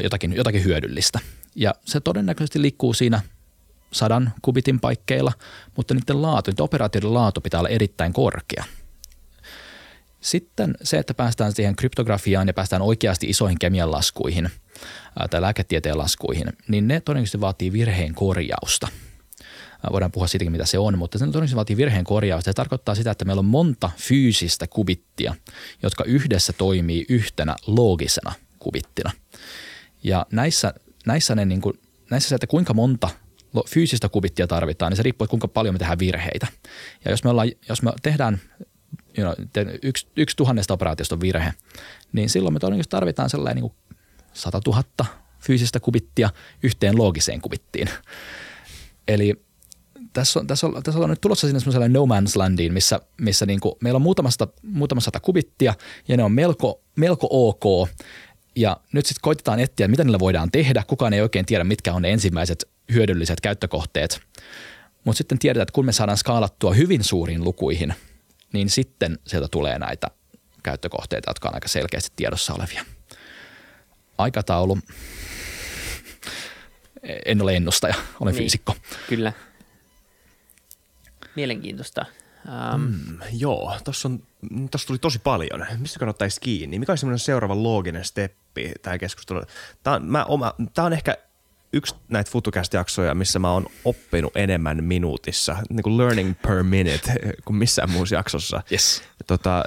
[0.02, 1.20] Jotakin, jotakin hyödyllistä.
[1.54, 3.20] Ja se todennäköisesti liikkuu siinä
[3.92, 5.32] sadan kubitin paikkeilla,
[5.76, 8.64] mutta niiden laatu, niiden operaatioiden laatu pitää olla erittäin korkea.
[10.20, 14.50] Sitten se, että päästään siihen kryptografiaan ja päästään oikeasti isoihin kemian laskuihin
[15.30, 18.88] tai lääketieteen laskuihin, niin ne todennäköisesti vaatii virheen korjausta–
[19.92, 22.50] voidaan puhua siitäkin, mitä se on, mutta se todennäköisesti vaatii virheen korjausta.
[22.50, 25.34] Se tarkoittaa sitä, että meillä on monta fyysistä kubittia,
[25.82, 29.10] jotka yhdessä toimii yhtenä loogisena kubittina.
[30.02, 30.74] Ja näissä,
[31.06, 33.08] näissä, ne niin kuin, näissä se, että kuinka monta
[33.68, 36.46] fyysistä kubittia tarvitaan, niin se riippuu, kuinka paljon me tehdään virheitä.
[37.04, 38.40] Ja jos me, ollaan, jos me tehdään
[39.18, 41.52] you know, yksi, yksi tuhannesta operaatiosta on virhe,
[42.12, 43.98] niin silloin me todennäköisesti tarvitaan sellainen niin kuin
[44.32, 45.06] 100 000
[45.40, 46.30] fyysistä kubittia
[46.62, 47.88] yhteen loogiseen kubittiin.
[49.08, 49.44] Eli
[50.12, 53.46] tässä on, tässä on, tässä on nyt tulossa sinne semmoiselle no man's landiin, missä, missä
[53.46, 55.74] niin kuin meillä on muutamasta, muutamasta sata kubittia
[56.08, 57.88] ja ne on melko, melko ok.
[58.56, 60.84] Ja nyt sitten koitetaan etsiä, mitä niillä voidaan tehdä.
[60.86, 64.20] Kukaan ei oikein tiedä, mitkä on ne ensimmäiset hyödylliset käyttökohteet.
[65.04, 67.94] Mutta sitten tiedetään, että kun me saadaan skaalattua hyvin suuriin lukuihin,
[68.52, 70.06] niin sitten sieltä tulee näitä
[70.62, 72.84] käyttökohteita, jotka on aika selkeästi tiedossa olevia.
[74.18, 74.78] Aikataulu.
[77.24, 78.76] En ole ennustaja, olen niin, fyysikko.
[79.08, 79.32] Kyllä.
[81.36, 82.06] Mielenkiintoista.
[82.74, 84.08] Um, mm, joo, tuossa
[84.86, 85.66] tuli tosi paljon.
[85.78, 86.78] Mistä kannattaisi kiinni?
[86.78, 89.46] Mikä olisi semmoinen seuraava looginen steppi tähän keskusteluun?
[89.82, 91.16] Tämä on, mä, oma, tämä on ehkä
[91.72, 97.14] yksi näitä FutuCast-jaksoja, missä mä oon oppinut enemmän minuutissa, niin kuin learning per minute,
[97.44, 98.62] kuin missään muussa jaksossa.
[98.72, 99.02] Yes.
[99.26, 99.64] Tota,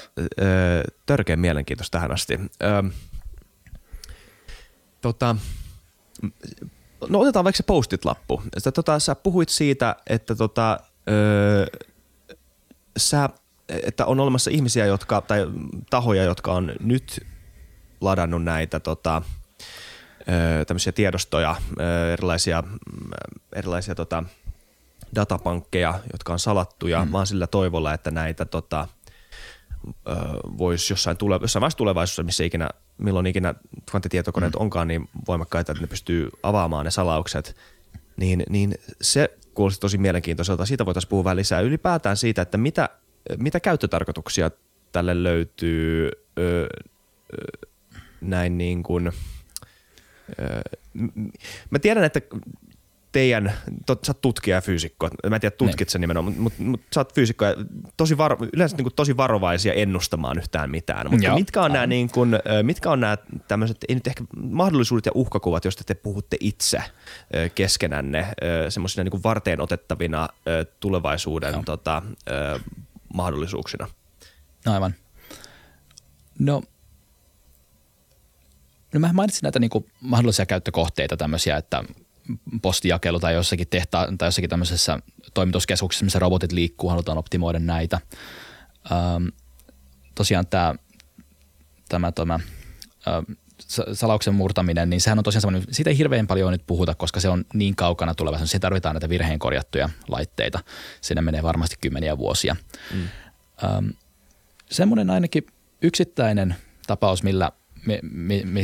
[1.05, 2.39] törkeän mielenkiintoista tähän asti.
[5.01, 5.35] Tota,
[7.09, 8.43] no otetaan vaikka se postit-lappu.
[8.73, 10.79] Tota, sä puhuit siitä, että tota,
[11.09, 11.65] öö,
[12.97, 13.29] sä,
[13.69, 15.47] että on olemassa ihmisiä, jotka, tai
[15.89, 17.25] tahoja, jotka on nyt
[18.01, 19.21] ladannut näitä tota,
[20.67, 21.55] tämmöisiä tiedostoja,
[22.13, 22.63] erilaisia,
[23.55, 24.23] erilaisia tota,
[25.15, 27.11] datapankkeja, jotka on salattuja, mm.
[27.11, 28.87] vaan sillä toivolla, että näitä tota,
[30.57, 33.55] voisi jossain, tule, jossain vaiheessa tulevaisuudessa, missä ikinä, milloin ikinä
[33.91, 34.61] kvanttitietokoneet mm.
[34.61, 37.55] onkaan niin voimakkaita, että ne pystyy avaamaan ne salaukset,
[38.17, 40.65] niin, niin se kuulosti tosi mielenkiintoiselta.
[40.65, 41.61] Siitä voitaisiin puhua vähän lisää.
[41.61, 42.89] Ylipäätään siitä, että mitä,
[43.37, 44.51] mitä käyttötarkoituksia
[44.91, 46.67] tälle löytyy ö, ö,
[48.21, 49.11] näin niin kuin,
[51.69, 52.21] mä tiedän, että
[53.11, 53.53] teidän,
[53.85, 56.81] tot, sä oot tutkija ja fyysikko, mä en tiedä tutkit sen nimenomaan, mutta mut, mut
[56.93, 57.55] sä oot fyysikko ja
[57.97, 61.11] tosi varo, yleensä niin kuin tosi varovaisia ennustamaan yhtään mitään.
[61.11, 63.17] Mutta mitkä on nämä niin kuin, mitkä on nämä
[63.47, 66.83] tämmöiset, ei nyt ehkä mahdollisuudet ja uhkakuvat, joista te puhutte itse
[67.55, 68.27] keskenänne
[68.69, 70.29] semmoisina niin varteen otettavina
[70.79, 72.01] tulevaisuuden tota,
[73.13, 73.87] mahdollisuuksina?
[74.65, 74.95] Aivan.
[76.39, 76.61] No
[78.93, 81.83] no mä mainitsin näitä niin kuin mahdollisia käyttökohteita tämmöisiä, että
[82.61, 84.99] postijakelu tai jossakin tehta tai jossakin tämmöisessä
[85.33, 87.99] toimituskeskuksessa, missä robotit liikkuu, halutaan optimoida näitä.
[88.91, 89.27] Ähm,
[90.15, 90.75] tosiaan tämä,
[91.89, 92.39] tämä, tämä
[93.07, 93.23] ähm,
[93.93, 97.29] salauksen murtaminen, niin sehän on tosiaan semmoinen, siitä ei hirveän paljon nyt puhuta, koska se
[97.29, 98.51] on niin kaukana tulevaisuudessa.
[98.51, 100.59] Siihen tarvitaan näitä virheen korjattuja laitteita.
[101.01, 102.55] Sinne menee varmasti kymmeniä vuosia.
[102.93, 103.07] Mm.
[103.63, 103.89] Ähm,
[104.71, 105.47] semmoinen ainakin
[105.81, 106.55] yksittäinen
[106.87, 107.51] tapaus, millä,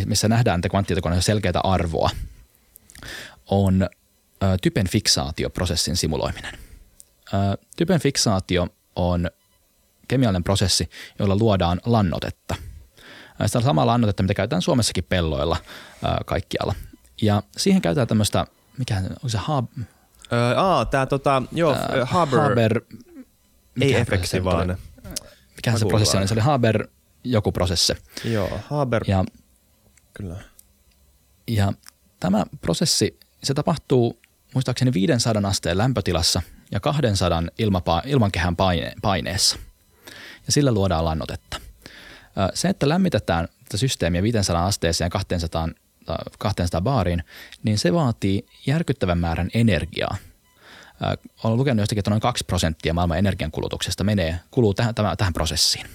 [0.06, 2.10] missä nähdään että kvanttitietokoneessa selkeää arvoa,
[3.48, 3.90] on
[4.44, 6.54] ö, typen fiksaatioprosessin simuloiminen.
[7.34, 7.38] Ö,
[7.78, 9.30] typen fiksaatio on
[10.08, 10.90] kemiallinen prosessi,
[11.20, 12.56] jolla luodaan lannotetta.
[13.46, 15.58] Sitä on samaa lannotetta, mitä käytetään Suomessakin pelloilla
[16.04, 16.76] ö, kaikkialla.
[17.22, 18.46] Ja siihen käytetään tämmöistä,
[18.78, 19.70] mikä on se hub,
[20.34, 22.82] Öö, aa, tää tota, joo, uh, Haber, Haber
[23.82, 24.78] ei efekti vaan.
[25.56, 26.28] Mikä se prosessi on?
[26.28, 26.88] Se oli Haber
[27.24, 27.94] joku prosessi.
[28.24, 29.24] Joo, Haber, ja,
[30.14, 30.36] kyllä.
[31.48, 31.74] Ja
[32.20, 34.20] tämä prosessi, se tapahtuu
[34.54, 36.42] muistaakseni 500 asteen lämpötilassa
[36.72, 39.58] ja 200 ilmapa- ilmankehän paine- paineessa.
[40.46, 41.62] Ja sillä luodaan lannotetta.
[42.54, 45.70] Se, että lämmitetään tätä systeemiä 500 asteeseen ja 200,
[46.40, 47.24] 200 baariin,
[47.64, 50.18] niin se vaatii järkyttävän määrän energiaa.
[51.44, 55.86] Olen lukenut jostakin, että noin 2 prosenttia maailman energiankulutuksesta menee, kuluu tähän, tähän prosessiin.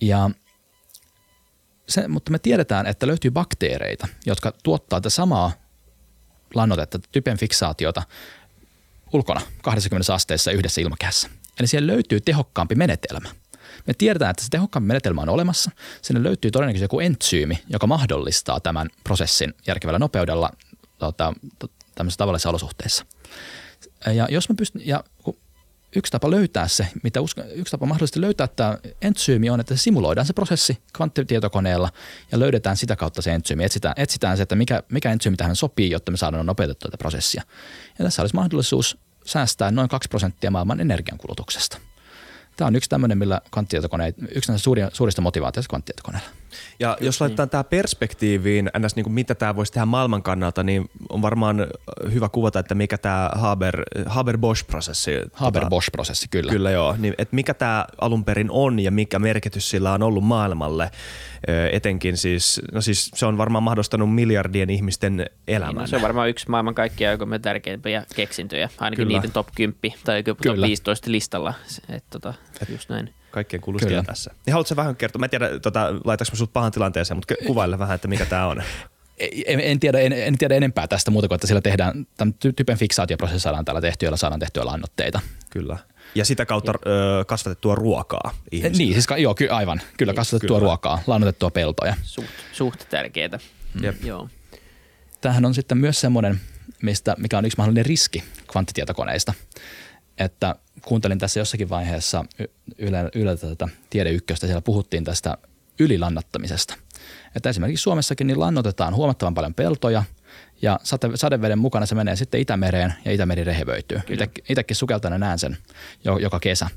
[0.00, 0.30] Ja
[1.88, 5.52] se, mutta me tiedetään, että löytyy bakteereita, jotka tuottaa tätä samaa
[6.54, 8.02] lannotetta, typen fiksaatiota
[9.12, 11.30] ulkona 20 asteessa yhdessä ilmakehässä.
[11.60, 13.28] Eli siellä löytyy tehokkaampi menetelmä.
[13.86, 15.70] Me tiedetään, että se tehokkaampi menetelmä on olemassa.
[16.02, 20.50] Sinne löytyy todennäköisesti joku entsyymi, joka mahdollistaa tämän prosessin järkevällä nopeudella
[20.98, 21.34] tota,
[21.94, 23.06] tämmöisissä tavallisissa olosuhteissa.
[24.14, 25.36] Ja jos me pystyn, ja kun
[25.96, 30.26] yksi tapa löytää se, mitä usko, yksi tapa mahdollisesti löytää tämä entsyymi on, että simuloidaan
[30.26, 31.90] se prosessi kvanttitietokoneella
[32.32, 33.64] ja löydetään sitä kautta se entsyymi.
[33.64, 37.42] Etsitään, etsitään se, että mikä, mikä entsyymi tähän sopii, jotta me saadaan nopeutettua tätä prosessia.
[37.98, 41.78] Ja tässä olisi mahdollisuus säästää noin 2 prosenttia maailman energiankulutuksesta.
[42.56, 44.52] Tämä on yksi tämmöinen, millä kvanttitietokoneet, yksi
[44.92, 46.28] suurista motivaatioista kvanttitietokoneella.
[46.80, 47.50] Ja jos laitetaan niin.
[47.50, 48.96] tämä perspektiiviin, ns.
[48.96, 51.66] Niin kuin mitä tämä voisi tehdä maailman kannalta, niin on varmaan
[52.12, 55.10] hyvä kuvata, että mikä tämä Haber, Haber-Bosch-prosessi.
[55.32, 56.52] Haber-Bosch-prosessi, kyllä.
[56.52, 56.96] Kyllä joo.
[56.98, 60.90] Niin, että mikä tämä alun perin on ja mikä merkitys sillä on ollut maailmalle.
[61.72, 65.74] Etenkin siis, no siis se on varmaan mahdollistanut miljardien ihmisten elämän.
[65.74, 69.18] Niin, no se on varmaan yksi maailman kaikkia aikojen tärkeimpiä keksintöjä, ainakin kyllä.
[69.18, 70.66] niiden top 10 tai top kyllä.
[70.66, 71.54] 15 listalla.
[71.88, 72.34] Et, tota,
[72.68, 74.30] just näin kaikkien kuulustia tässä.
[74.46, 77.94] Niin haluatko vähän kertoa, mä en tiedä, tota, laitaanko sut pahan tilanteeseen, mutta kuvaile vähän,
[77.94, 78.62] että mikä tämä on.
[79.46, 82.78] En, en, tiedä, en, en, tiedä enempää tästä muuta kuin, että sillä tehdään, tämän typen
[82.78, 85.20] fiksaatioprosessi saadaan täällä tehtyä, jolla saadaan tehtyä lannotteita.
[85.50, 85.78] Kyllä.
[86.14, 88.78] Ja sitä kautta ö, kasvatettua ruokaa ihmisille.
[88.78, 89.80] Niin, siis joo, ky, aivan.
[89.96, 90.66] Kyllä niin, kasvatettua kyllä.
[90.66, 91.94] ruokaa, lannotettua peltoja.
[92.02, 93.38] Suht, suht tärkeää.
[93.74, 93.94] Mm.
[94.04, 94.28] Joo.
[95.20, 96.40] Tämähän on sitten myös semmoinen,
[96.82, 99.34] mistä, mikä on yksi mahdollinen riski kvanttitietokoneista,
[100.18, 102.24] että kuuntelin tässä jossakin vaiheessa
[102.78, 105.38] Yle, Yle tätä Tiede Ykköstä, siellä puhuttiin tästä
[105.80, 106.74] ylilannattamisesta.
[107.34, 110.04] Että esimerkiksi Suomessakin niin lannotetaan huomattavan paljon peltoja
[110.62, 114.00] ja sate, sadeveden mukana se menee sitten Itämereen ja Itämeri rehevöityy.
[114.48, 115.56] itsekin sukeltainen näen sen
[116.04, 116.68] joka kesä.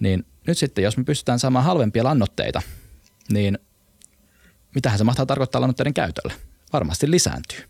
[0.00, 2.62] Niin nyt sitten, jos me pystytään saamaan halvempia lannoitteita,
[3.32, 3.58] niin
[4.74, 6.34] mitähän se mahtaa tarkoittaa lannoitteiden käytölle?
[6.72, 7.60] Varmasti lisääntyy.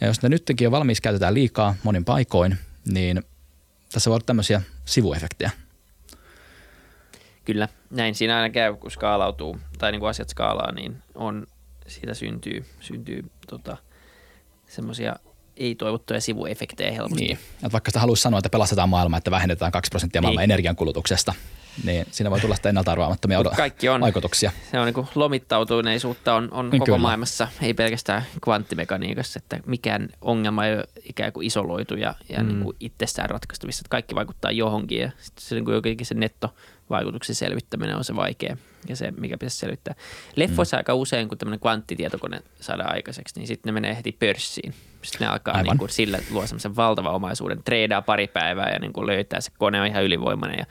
[0.00, 3.22] Ja jos ne nytkin jo valmiiksi käytetään liikaa monin paikoin, niin–
[3.92, 5.50] tässä voi olla tämmöisiä sivuefektejä.
[7.44, 11.46] Kyllä, näin siinä aina käy, kun skaalautuu tai niin kuin asiat skaalaa, niin on,
[11.86, 13.76] siitä syntyy, syntyy tota,
[14.68, 15.16] semmoisia
[15.56, 17.24] ei-toivottuja sivuefektejä helposti.
[17.24, 17.38] Niin.
[17.54, 20.50] Että vaikka sitä haluaisi sanoa, että pelastetaan maailma, että vähennetään 2 prosenttia maailman niin.
[20.50, 21.34] energiankulutuksesta,
[21.84, 24.52] niin siinä voi tulla sitä ennalta arvaamattomia odot- Kaikki on, vaikutuksia.
[24.70, 26.98] Se on niin kuin lomittautuneisuutta on, on koko Kyllä.
[26.98, 32.48] maailmassa, ei pelkästään kvanttimekaniikassa, että mikään ongelma ei ole ikään kuin isoloitu ja, ja mm.
[32.48, 36.14] niin kuin itsestään ratkaistavissa, että kaikki vaikuttaa johonkin ja sitten se, niin kuin jotenkin se
[36.14, 38.56] nettovaikutuksen selvittäminen on se vaikea
[38.88, 39.94] ja se, mikä pitäisi selvittää.
[40.36, 40.78] Leffoissa mm.
[40.78, 44.74] aika usein, kun tämmöinen kvanttitietokone saadaan aikaiseksi, niin sitten ne menee heti pörssiin.
[45.02, 48.92] Sitten ne alkaa niin kuin sillä luo semmoisen valtavan omaisuuden, treidaa pari päivää ja niin
[48.92, 50.66] kuin löytää se kone on ihan ylivoimainen ja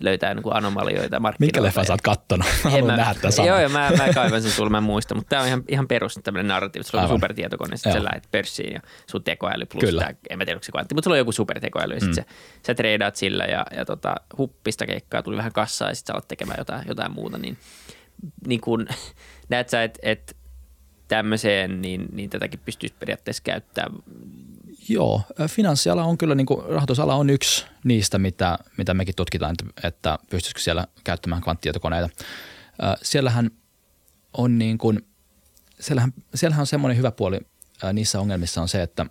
[0.00, 1.58] löytää niin anomalioita markkinoilta.
[1.58, 2.46] Mikä leffa sä oot kattonut?
[2.62, 5.42] Haluan mä, nähdä tämän Joo, joo, mä, mä kaivan sen sulle, mä muistan, mutta tämä
[5.42, 6.84] on ihan, ihan perus tämmöinen narratiivi.
[6.84, 10.00] Sulla on supertietokone, sitten sä lähdet pörssiin ja sun tekoäly plus Kyllä.
[10.00, 12.30] tämä, en mä tiedä, onko se kvantti, mutta sulla on joku supertekoäly ja sitten mm.
[12.30, 16.14] sä, sä treidaat sillä ja, ja tota, huppista keikkaa, tuli vähän kassaa ja sitten sä
[16.14, 17.58] alat tekemään jotain, jotain muuta, niin,
[18.46, 18.86] niin kun
[19.48, 20.36] näet sä, että et,
[21.08, 24.02] tämmöiseen, niin, niin tätäkin pystyisi periaatteessa käyttämään
[24.88, 29.88] Joo, finanssiala on kyllä, niin kuin, rahoitusala on yksi niistä, mitä, mitä mekin tutkitaan, että,
[29.88, 32.08] että pystyisikö siellä käyttämään kvanttitietokoneita.
[33.02, 33.50] Siellähän
[34.32, 35.06] on niin kuin
[35.80, 37.40] siellähän, siellähän on semmoinen hyvä puoli
[37.92, 39.06] niissä ongelmissa on se, että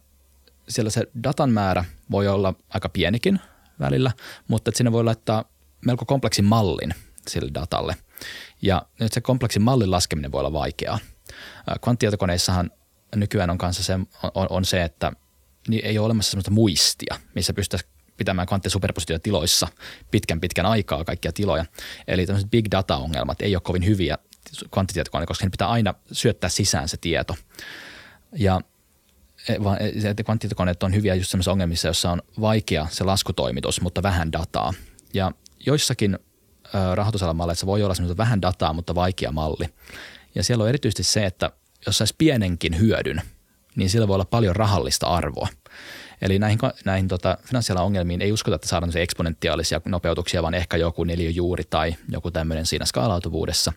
[0.70, 3.40] siellä se datan määrä voi olla aika pienikin
[3.80, 4.12] välillä,
[4.48, 5.46] mutta että sinne voi laittaa
[5.86, 6.94] melko kompleksin mallin
[7.28, 7.96] sille datalle.
[8.62, 11.00] Ja nyt se kompleksin mallin laskeminen voi olla vaikeaa.
[11.84, 12.72] Kvanttitietokoneissahan
[13.16, 13.94] nykyään on kanssa se,
[14.34, 15.12] on, on se, että
[15.68, 17.86] niin ei ole olemassa sellaista muistia, missä pystyisi
[18.18, 19.68] pitämään kvanttisuperpositiotiloissa
[20.12, 21.66] pitkän pitkän aikaa kaikkia tiloja.
[22.08, 24.18] Eli tämmöiset big data-ongelmat ei ole kovin hyviä
[24.72, 27.36] kvanttitietokoneille, koska ne pitää aina syöttää sisään se tieto.
[28.36, 28.62] Ja
[29.50, 34.32] e, e, kvanttitietokoneet on hyviä just sellaisissa ongelmissa, jossa on vaikea se laskutoimitus, mutta vähän
[34.32, 34.74] dataa.
[35.14, 35.32] Ja
[35.66, 36.20] joissakin
[36.94, 39.66] rahoitusalan malleissa voi olla semmoista vähän dataa, mutta vaikea malli.
[40.36, 41.52] Ja siellä on erityisesti se, että
[41.86, 43.22] jos saisi pienenkin hyödyn,
[43.76, 45.48] niin sillä voi olla paljon rahallista arvoa.
[46.22, 51.06] Eli näihin, näihin tota, finanssialan ongelmiin ei uskota, että saadaan eksponentiaalisia nopeutuksia, vaan ehkä joku
[51.34, 53.74] juuri tai joku tämmöinen siinä skaalautuvuudessa.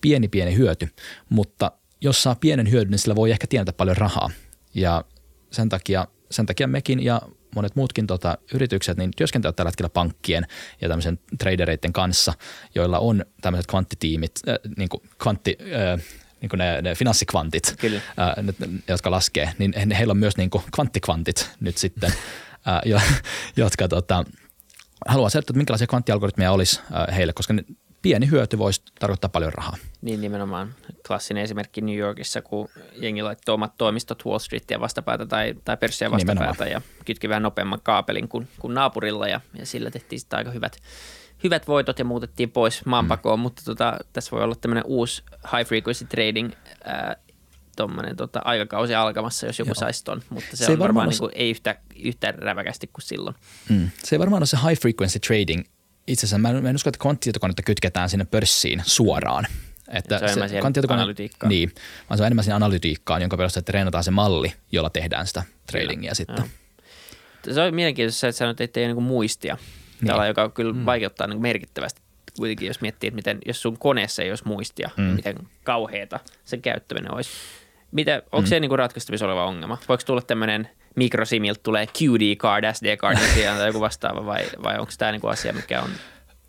[0.00, 0.88] Pieni pieni hyöty,
[1.28, 4.30] mutta jos saa pienen hyödyn, niin sillä voi ehkä tienata paljon rahaa.
[4.74, 5.04] Ja
[5.50, 7.20] sen takia, sen takia mekin ja
[7.54, 10.46] monet muutkin tota, yritykset niin työskentelevät tällä hetkellä pankkien
[10.80, 12.32] ja tämmöisen tradereiden kanssa,
[12.74, 16.00] joilla on tämmöiset kvanttitiimit, äh, niin kuin kvantti, äh,
[16.44, 18.00] niin kuin ne, ne finanssikvantit, Kyllä.
[18.16, 18.34] Ää,
[18.88, 22.12] jotka laskee, niin heillä on myös niin kuin kvanttikvantit nyt sitten,
[22.66, 23.00] ää, jo,
[23.56, 24.24] jotka tota,
[25.06, 27.64] haluaa selvittää, että minkälaisia kvanttialgoritmeja olisi ää, heille, koska ne,
[28.02, 29.76] pieni hyöty voisi tarkoittaa paljon rahaa.
[30.02, 30.74] Niin nimenomaan.
[31.06, 36.10] Klassinen esimerkki New Yorkissa, kun jengi laittoi omat toimistot Wall Streetia vastapäätä tai, tai pörssiä
[36.10, 36.70] vastapäätä nimenomaan.
[36.70, 40.76] ja kytki vähän nopeamman kaapelin kuin, kuin naapurilla ja, ja sillä tehtiin sitten aika hyvät–
[41.44, 43.42] hyvät voitot ja muutettiin pois maanpakoon, mm.
[43.42, 45.22] mutta tota, tässä voi olla tämmöinen uusi
[45.56, 46.52] high frequency trading
[46.84, 47.16] ää,
[47.76, 49.74] tuommoinen tota, aikakausi alkamassa, jos joku Joo.
[49.74, 53.02] saisi ton, mutta se, se on varmaan, varmaan niin kuin, ei yhtä, yhtä räväkästi kuin
[53.02, 53.36] silloin.
[53.68, 53.90] Mm.
[54.04, 55.64] Se ei varmaan ole se high frequency trading.
[56.06, 59.46] Itse asiassa mä en, mä en usko, että kvanttitietokonetta kytketään sinne pörssiin suoraan.
[59.88, 61.50] Että se on enemmän siihen analytiikkaan.
[61.50, 61.72] Niin,
[62.10, 66.00] vaan se on enemmän siihen analytiikkaan, jonka perusteella treenataan se malli, jolla tehdään sitä tradingia
[66.00, 66.14] Kyllä.
[66.14, 66.44] sitten.
[67.46, 67.54] Ja.
[67.54, 69.56] Se on mielenkiintoista, että sanoit, että ei ole niin muistia
[70.02, 70.26] niin.
[70.28, 70.84] joka kyllä mm.
[70.86, 72.00] vaikeuttaa niin merkittävästi
[72.36, 75.02] kuitenkin, jos miettii, että miten, jos sun koneessa ei olisi muistia, mm.
[75.04, 77.30] niin miten kauheata sen käyttäminen olisi.
[77.92, 78.46] Mitä, onko mm.
[78.46, 79.78] se niin ratkaistavissa oleva ongelma?
[79.88, 83.18] Voiko tulla tämmöinen mikrosimilta tulee QD-card, SD-card
[83.58, 85.90] tai joku vastaava vai, vai onko tämä niin asia, mikä on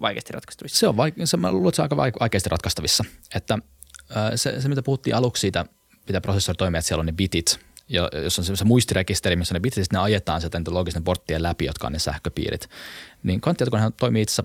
[0.02, 0.80] vaikeasti ratkaistavissa?
[0.80, 3.04] Se on, vaike- se, mä luulen, että se on aika vaikeasti ratkaistavissa.
[3.36, 3.58] Että,
[4.36, 5.66] se, se, mitä puhuttiin aluksi siitä,
[6.08, 7.60] mitä prosessori toimii, että siellä on ne bitit,
[7.90, 11.88] ja jos on se muistirekisteri, missä ne niin ne ajetaan sieltä logisten porttien läpi, jotka
[11.88, 12.70] on ne sähköpiirit.
[13.24, 14.44] Niin kvanttitietokonehan toimii itse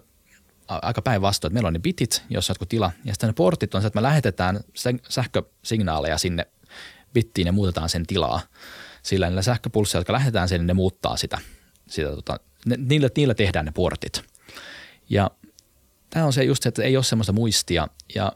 [0.68, 3.74] aika päinvastoin, että meillä on ne bitit, jos on joku tila, ja sitten ne portit
[3.74, 4.60] on se, että me lähetetään
[5.08, 6.46] sähkösignaaleja sinne
[7.12, 8.40] bittiin ja muutetaan sen tilaa.
[9.02, 11.38] Sillä niillä sähköpulsseilla, jotka lähetetään sinne, ne muuttaa sitä.
[11.88, 14.22] sitä tota, ne, niillä, niillä tehdään ne portit.
[15.10, 15.30] Ja
[16.10, 18.32] tämä on se just se, että ei ole semmoista muistia, ja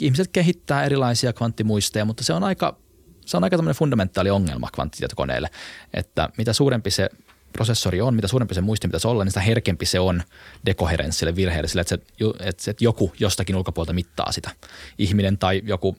[0.00, 2.83] ihmiset kehittää erilaisia kvanttimuisteja, mutta se on aika
[3.26, 5.50] se on aika tämmöinen fundamentaali ongelma kvanttitietokoneille,
[5.94, 7.10] että mitä suurempi se
[7.52, 10.22] prosessori on, mitä suurempi se muisti pitäisi olla, niin sitä herkempi se on
[10.66, 12.02] dekoherenssille, virheille, sille, että, se,
[12.40, 14.50] että, että joku jostakin ulkopuolelta mittaa sitä.
[14.98, 15.96] Ihminen tai joku,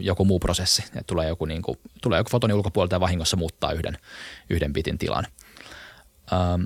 [0.00, 0.82] joku muu prosessi.
[0.82, 3.98] Että tulee, joku, niin kuin, tulee joku fotoni ulkopuolelta ja vahingossa muuttaa yhden,
[4.50, 5.26] yhden bitin tilan.
[6.32, 6.62] Ähm,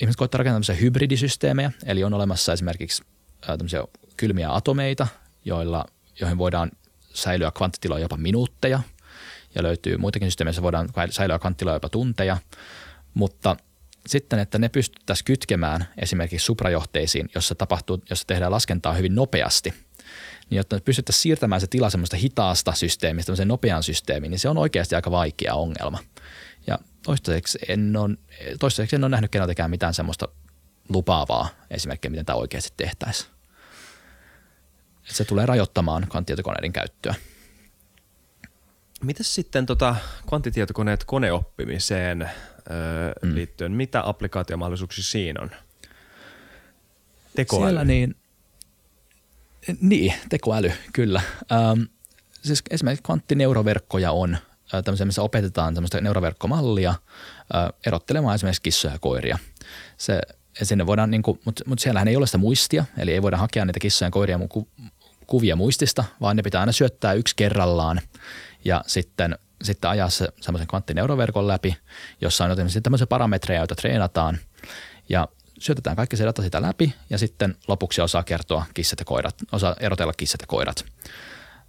[0.00, 3.02] ihmiset koittaa rakentaa tämmöisiä hybridisysteemejä, eli on olemassa esimerkiksi
[3.50, 3.84] äh, tämmöisiä
[4.16, 5.06] kylmiä atomeita,
[5.44, 5.84] joilla,
[6.20, 6.70] joihin voidaan
[7.14, 8.80] säilyä kvanttitiloja jopa minuutteja–
[9.54, 12.36] ja löytyy muitakin systeemejä, joissa voidaan säilyä kvanttiloja jopa tunteja,
[13.14, 13.56] mutta
[14.06, 19.74] sitten, että ne pystyttäisiin kytkemään esimerkiksi suprajohteisiin, jossa, tapahtuu, jossa tehdään laskentaa hyvin nopeasti,
[20.50, 24.58] niin jotta pystyttäisiin siirtämään se tila semmoista hitaasta systeemistä tämmöiseen nopean systeemiin, niin se on
[24.58, 25.98] oikeasti aika vaikea ongelma.
[26.66, 28.16] Ja toistaiseksi en ole,
[28.60, 30.28] toistaiseksi en ole nähnyt keneltäkään mitään semmoista
[30.88, 33.30] lupaavaa esimerkkiä, miten tämä oikeasti tehtäisiin.
[35.04, 37.14] Se tulee rajoittamaan kvanttitietokoneiden käyttöä.
[39.02, 39.96] Miten sitten tota,
[40.28, 43.34] kvanttitietokoneet koneoppimiseen öö, mm.
[43.34, 45.50] liittyen, mitä applikaatiomahdollisuuksia siinä on?
[47.36, 47.64] Tekoäly.
[47.64, 48.16] Siellä niin,
[49.80, 51.22] niin, tekoäly, kyllä.
[51.52, 51.82] Ähm,
[52.42, 58.98] siis esimerkiksi kvanttineuroverkkoja on äh, tämmöisiä, missä opetetaan tämmöistä neuroverkkomallia äh, erottelemaan esimerkiksi kissoja ja
[58.98, 59.38] koiria.
[59.96, 60.20] Se,
[60.62, 63.64] sinne voidaan, niin kuin, mutta, mutta siellähän ei ole sitä muistia, eli ei voida hakea
[63.64, 64.68] niitä kissoja ja koiria ku,
[65.26, 68.00] kuvia muistista, vaan ne pitää aina syöttää yksi kerrallaan
[68.64, 71.76] ja sitten, sitten ajaa se semmoisen kvanttineuroverkon läpi,
[72.20, 74.38] jossa on jotenkin tämmöisiä parametreja, joita treenataan
[75.08, 79.34] ja syötetään kaikki se data sitä läpi ja sitten lopuksi osaa kertoa kissat ja koirat,
[79.52, 80.84] osaa erotella kissat ja koirat.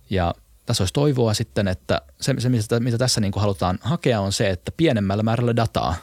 [0.09, 0.33] Ja
[0.65, 4.31] tässä olisi toivoa sitten, että se, se mitä, mitä tässä niin kuin halutaan hakea on
[4.31, 5.95] se, että pienemmällä määrällä dataa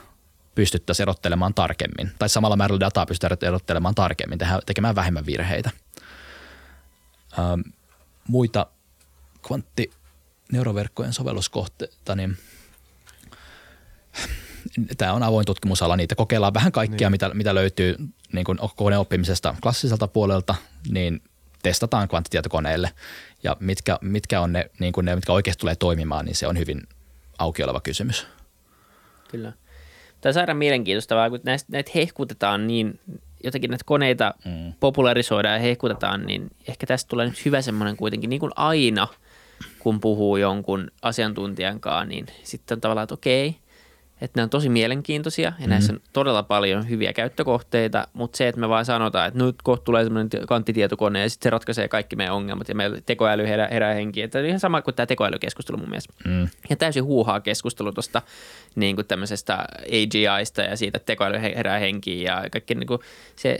[0.55, 5.71] pystyttäisiin erottelemaan tarkemmin, tai samalla määrällä dataa pystytään erottelemaan tarkemmin, tekemään vähemmän virheitä.
[7.39, 7.61] Ähm,
[8.27, 8.67] muita
[10.51, 12.37] kvanttineuroverkkojen sovelluskohteita, niin
[14.97, 17.11] tämä on avoin tutkimusala, niitä kokeillaan vähän kaikkea, niin.
[17.11, 17.95] mitä, mitä löytyy
[18.33, 20.55] niin kuin koneoppimisesta klassiselta puolelta,
[20.89, 21.21] niin
[21.63, 22.91] testataan kvanttitietokoneille
[23.43, 26.57] ja mitkä, mitkä on ne, niin kuin ne, mitkä oikeasti tulee toimimaan, niin se on
[26.57, 26.81] hyvin
[27.37, 28.27] auki oleva kysymys.
[29.27, 29.53] Kyllä.
[30.21, 32.99] Tämä on sairaan mielenkiintoista, kun näitä, näitä hehkutetaan niin,
[33.43, 34.73] jotenkin näitä koneita mm.
[34.79, 39.07] popularisoidaan ja hehkutetaan, niin ehkä tästä tulee nyt hyvä semmoinen kuitenkin, niin kuin aina,
[39.79, 43.55] kun puhuu jonkun asiantuntijan kanssa, niin sitten on tavallaan, että okei,
[44.21, 45.69] että ne on tosi mielenkiintoisia ja mm-hmm.
[45.69, 49.83] näissä on todella paljon hyviä käyttökohteita, mutta se, että me vaan sanotaan, että nyt kohta
[49.83, 53.93] tulee semmoinen kanttitietokone ja sitten se ratkaisee kaikki meidän ongelmat ja meillä tekoäly herää, herää
[53.93, 54.23] henkiin.
[54.23, 56.13] Että ihan sama kuin tämä tekoälykeskustelu mun mielestä.
[56.25, 56.47] Mm.
[56.69, 58.21] Ja täysin huuhaa keskustelu tuosta
[58.75, 62.99] niin kuin tämmöisestä AGIsta ja siitä, että tekoäly herää henkiin ja kaikki niin kuin
[63.35, 63.57] se,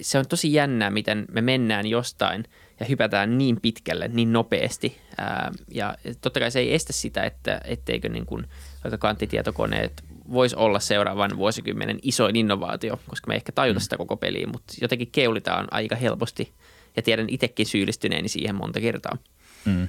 [0.00, 2.44] se on tosi jännää, miten me mennään jostain
[2.80, 5.00] ja hypätään niin pitkälle, niin nopeasti.
[5.18, 8.46] Ää, ja totta kai se ei estä sitä, että etteikö niin kuin–
[8.84, 13.82] vaikka kvanttitietokoneet voisi olla seuraavan vuosikymmenen isoin innovaatio, koska me ehkä tajuta mm.
[13.82, 16.52] sitä koko peliä, mutta jotenkin keulitaan aika helposti
[16.96, 19.16] ja tiedän itsekin syyllistyneeni siihen monta kertaa.
[19.64, 19.88] Mm.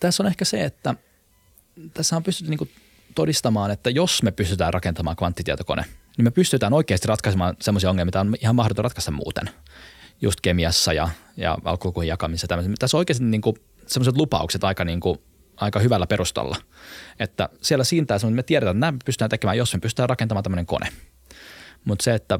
[0.00, 0.94] Tässä on ehkä se, että
[1.94, 2.70] tässä on pystytty niin
[3.14, 5.84] todistamaan, että jos me pystytään rakentamaan kvanttitietokone,
[6.16, 9.50] niin me pystytään oikeasti ratkaisemaan sellaisia ongelmia, mitä on ihan mahdoton ratkaista muuten.
[10.20, 12.56] Just kemiassa ja, ja alkulukujen jakamisessa.
[12.78, 13.42] Tässä on oikeasti niin
[13.86, 15.18] sellaiset lupaukset aika niin kuin
[15.56, 16.56] aika hyvällä perustalla.
[17.18, 20.66] Että siellä siintää että me tiedetään, että nämä pystytään tekemään, jos me pystytään rakentamaan tämmöinen
[20.66, 20.88] kone.
[21.84, 22.38] Mutta se, että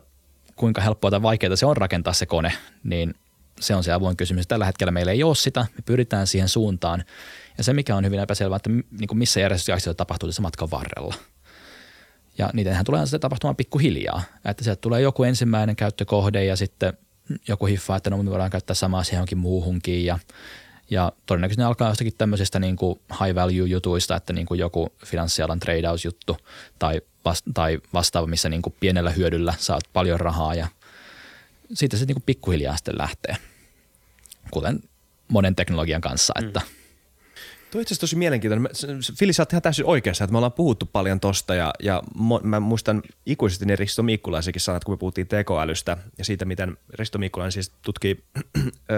[0.57, 2.53] kuinka helppoa tai vaikeaa se on rakentaa se kone,
[2.85, 3.15] niin
[3.61, 4.47] se on se avoin kysymys.
[4.47, 7.05] Tällä hetkellä meillä ei ole sitä, me pyritään siihen suuntaan.
[7.59, 11.15] Ja se, mikä on hyvin epäselvää, että niin kuin missä järjestysasioita tapahtuu tässä matkan varrella.
[12.39, 14.23] Ja niitähän tulee sitten tapahtumaan pikkuhiljaa.
[14.45, 16.93] Että sieltä tulee joku ensimmäinen käyttökohde ja sitten
[17.49, 20.19] joku hiffaa, että no me voidaan käyttää samaa siihen johonkin muuhunkin ja
[20.91, 24.93] ja todennäköisesti ne alkaa jostakin tämmöisistä niin kuin high value jutuista, että niin kuin joku
[25.07, 26.37] finanssialan tradeaus-juttu
[26.79, 30.69] tai, vasta- tai vastaava, missä niin kuin pienellä hyödyllä saat paljon rahaa ja
[31.75, 33.37] siitä se niin kuin pikkuhiljaa sitten lähtee,
[34.51, 34.81] kuten
[35.29, 36.53] monen teknologian kanssa, mm.
[37.71, 38.69] Tuo itse tosi mielenkiintoinen.
[39.19, 42.03] Fili, sä oot ihan täysin oikeassa, että me ollaan puhuttu paljon tosta ja, ja
[42.43, 47.19] mä muistan ikuisesti ne Risto Mikkulaisikin sanat, kun me puhuttiin tekoälystä ja siitä, miten Risto
[47.19, 48.25] Mikkulainen siis tutkii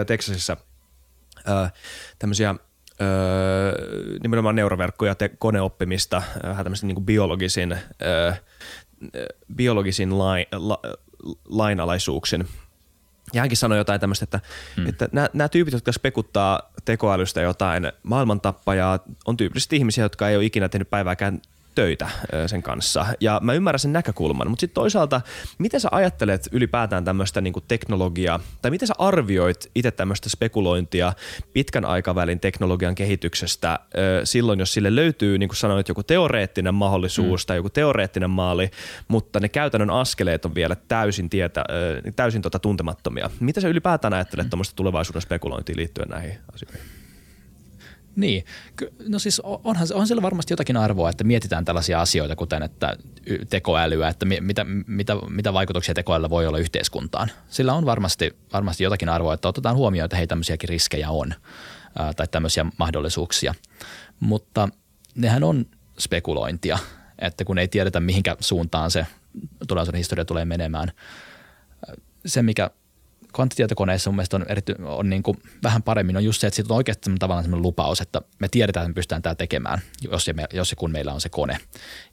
[0.06, 0.56] Texasissa–
[2.18, 2.54] tämmöisiä
[4.22, 7.78] nimenomaan neuroverkkoja, te, koneoppimista, vähän tämmöisen niin biologisin,
[9.56, 10.80] biologisin lain, la,
[11.44, 12.48] lainalaisuuksin.
[13.32, 14.40] Ja hänkin sanoi jotain tämmöistä, että,
[14.76, 14.88] hmm.
[14.88, 20.44] että nämä, nämä tyypit, jotka spekuttaa tekoälystä jotain maailmantappajaa, on tyypillisesti ihmisiä, jotka ei ole
[20.44, 21.40] ikinä tehnyt päivääkään
[21.74, 22.08] töitä
[22.46, 23.06] sen kanssa.
[23.20, 25.20] Ja mä ymmärrän sen näkökulman, mutta sitten toisaalta,
[25.58, 31.12] miten sä ajattelet ylipäätään tämmöistä niinku teknologiaa, tai miten sä arvioit itse tämmöistä spekulointia
[31.52, 33.78] pitkän aikavälin teknologian kehityksestä
[34.24, 37.46] silloin, jos sille löytyy, niin kuin sanoit, joku teoreettinen mahdollisuus mm.
[37.46, 38.70] tai joku teoreettinen maali,
[39.08, 41.64] mutta ne käytännön askeleet on vielä täysin, tietä,
[42.16, 43.30] täysin tota tuntemattomia.
[43.40, 44.50] Mitä sä ylipäätään ajattelet mm.
[44.50, 47.01] tuommoista tulevaisuuden spekulointiin liittyen näihin asioihin?
[48.16, 48.44] Niin,
[49.08, 52.96] no siis onhan, on siellä varmasti jotakin arvoa, että mietitään tällaisia asioita, kuten että
[53.50, 57.30] tekoälyä, että mitä, mitä, mitä vaikutuksia tekoälyllä voi olla yhteiskuntaan.
[57.48, 61.34] Sillä on varmasti, varmasti jotakin arvoa, että otetaan huomioon, että hei tämmöisiäkin riskejä on
[62.16, 63.54] tai tämmöisiä mahdollisuuksia.
[64.20, 64.68] Mutta
[65.14, 65.66] nehän on
[65.98, 66.78] spekulointia,
[67.18, 69.06] että kun ei tiedetä mihinkä suuntaan se
[69.68, 70.92] tulevaisuuden historia tulee menemään.
[72.26, 72.70] Se, mikä
[73.36, 76.74] kvanttitietokoneissa mun mielestä on, erity, on niin kuin vähän paremmin on just se, että siitä
[76.74, 79.78] on oikeasti tavallaan sellainen lupaus, että me tiedetään, että me pystytään tämä tekemään,
[80.10, 81.58] jos ja, me, jos ja kun meillä on se kone.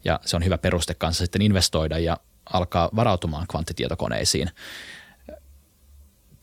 [0.05, 2.17] Ja se on hyvä peruste kanssa sitten investoida ja
[2.53, 4.49] alkaa varautumaan kvanttitietokoneisiin.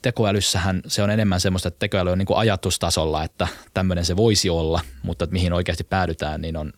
[0.03, 4.51] Tekoälyssähän se on enemmän semmoista, että tekoäly on niin kuin ajatustasolla, että tämmöinen se voisi
[4.51, 6.73] olla, mutta että mihin oikeasti päädytään, niin on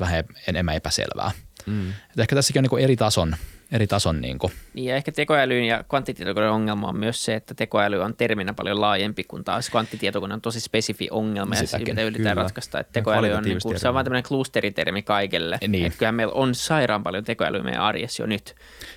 [0.00, 1.30] vähän enemmän epäselvää.
[1.66, 1.92] Mm.
[2.18, 3.36] Ehkä tässäkin on niin kuin eri tason
[3.72, 4.20] eri tason.
[4.20, 4.52] Niin, kuin.
[4.74, 8.80] niin ja ehkä tekoälyn ja kvanttitietokoneen ongelma on myös se, että tekoäly on terminä paljon
[8.80, 12.42] laajempi, kun taas kvanttitietokone on tosi spesifi ongelma Sitäkin, ja mitä yritetään kyllä.
[12.42, 12.80] ratkaista.
[12.80, 15.58] Että tekoäly on, niin kuin, se on vain tämmöinen klusteritermi kaikelle.
[15.68, 15.86] Niin.
[15.86, 18.54] Että kyllähän meillä on sairaan paljon tekoälyä meidän arjessa jo nyt,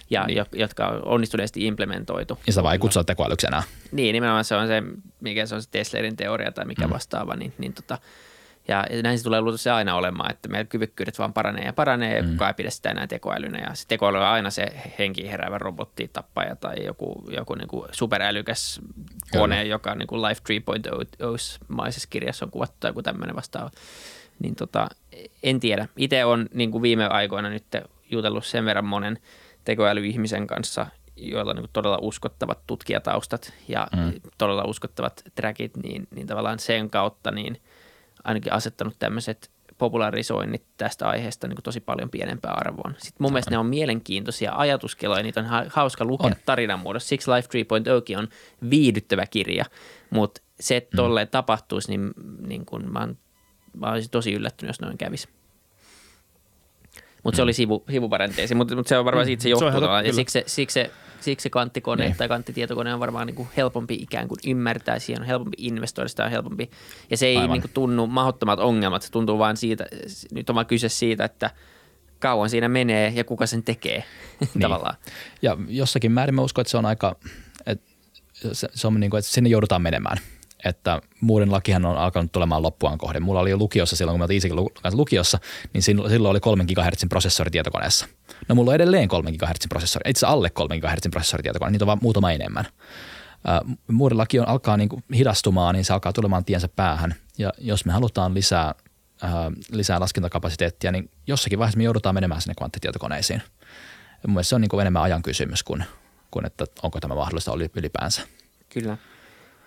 [0.10, 0.46] ja, niin.
[0.52, 2.40] jotka on onnistuneesti implementoitu.
[2.48, 3.64] Ja sitä vai kutsua tekoälyksi enää.
[3.92, 4.84] Niin, nimenomaan se on se,
[5.20, 6.94] mikä se on se Teslerin teoria tai mikä mm.
[6.94, 7.98] vastaava, niin, niin tota,
[8.68, 12.24] ja näin se tulee luultavasti aina olemaan, että meidän kyvykkyydet vaan paranee ja paranee ja
[12.24, 12.30] mm.
[12.30, 13.60] kukaan ei pidä sitä enää tekoälynä.
[13.60, 14.66] Ja se tekoäly on aina se
[15.00, 18.82] henki heräävä robotti, tappaja tai joku, joku niin kuin superälykäs
[19.32, 19.70] kone, Kyllä.
[19.70, 20.42] joka niin kuin Life
[20.90, 23.72] 3.0 maisessa kirjassa on kuvattu tai joku tämmöinen vastaava.
[24.40, 24.88] Niin tota,
[25.44, 25.88] en tiedä.
[25.98, 27.66] Itse on niin kuin viime aikoina nyt
[28.12, 29.20] jutellut sen verran monen
[29.66, 34.14] tekoälyihmisen kanssa, joilla on niin todella uskottavat tutkijataustat ja mm.
[34.38, 37.62] todella uskottavat trackit, niin, niin tavallaan sen kautta niin–
[38.24, 42.96] ainakin asettanut tämmöiset popularisoinnit tästä aiheesta niin kuin tosi paljon pienempään arvoon.
[42.98, 46.36] Sitten mun mielestä ne on mielenkiintoisia ajatuskeloja, niitä on hauska lukea on.
[46.46, 47.10] tarinan muodossa.
[47.10, 47.48] Siksi Life
[48.14, 48.28] 3.0 on
[48.70, 49.66] viihdyttävä kirja,
[50.10, 51.32] mutta se, että tolleen mm.
[51.32, 52.12] tapahtuisi, niin,
[52.48, 53.08] niin kun mä,
[53.78, 55.28] mä olisin tosi yllättynyt, jos noin kävisi.
[57.24, 57.36] Mutta mm.
[57.36, 59.72] se oli sivu, sivuparenteesi, mutta mut se on varmaan siitä se johtuu.
[59.72, 60.92] Se ja siksi se, siksi se
[61.22, 62.16] Siksi kanttikone niin.
[62.18, 66.26] tai kanttitietokone on varmaan niin kuin helpompi ikään kuin ymmärtää, siihen on helpompi investoida, sitä
[66.26, 66.72] on helpompi.
[67.10, 69.86] Ja se ei niin kuin tunnu mahdottomat ongelmat, se tuntuu vain siitä,
[70.32, 71.50] nyt on vaan kyse siitä, että
[72.20, 74.04] kauan siinä menee ja kuka sen tekee
[74.40, 74.62] niin.
[74.62, 74.96] tavallaan.
[75.42, 77.16] Ja jossakin määrin mä uskon, että se on aika,
[77.66, 77.92] että
[78.52, 80.18] se, se on niin kuin, että sinne joudutaan menemään–
[80.66, 83.24] että muuden lakihan on alkanut tulemaan loppuaan kohden.
[83.24, 85.40] Mulla oli jo lukiossa silloin, kun mä olin kanssa lukiossa,
[85.74, 88.08] niin silloin oli 3 GHz prosessori tietokoneessa.
[88.48, 91.88] No mulla on edelleen 3 GHz prosessori, itse alle 3 GHz prosessori tietokone, niitä on
[91.88, 92.66] vaan muutama enemmän.
[93.92, 97.16] Muuden laki on, alkaa niin kuin hidastumaan, niin se alkaa tulemaan tiensä päähän.
[97.38, 98.76] Ja jos me halutaan lisää,
[99.72, 103.42] lisää laskentakapasiteettia, niin jossakin vaiheessa me joudutaan menemään sinne kvanttitietokoneisiin.
[104.28, 105.84] Mun se on niin kuin enemmän ajan kysymys kuin,
[106.32, 108.22] kuin, että onko tämä mahdollista ylipäänsä.
[108.70, 108.98] Kyllä.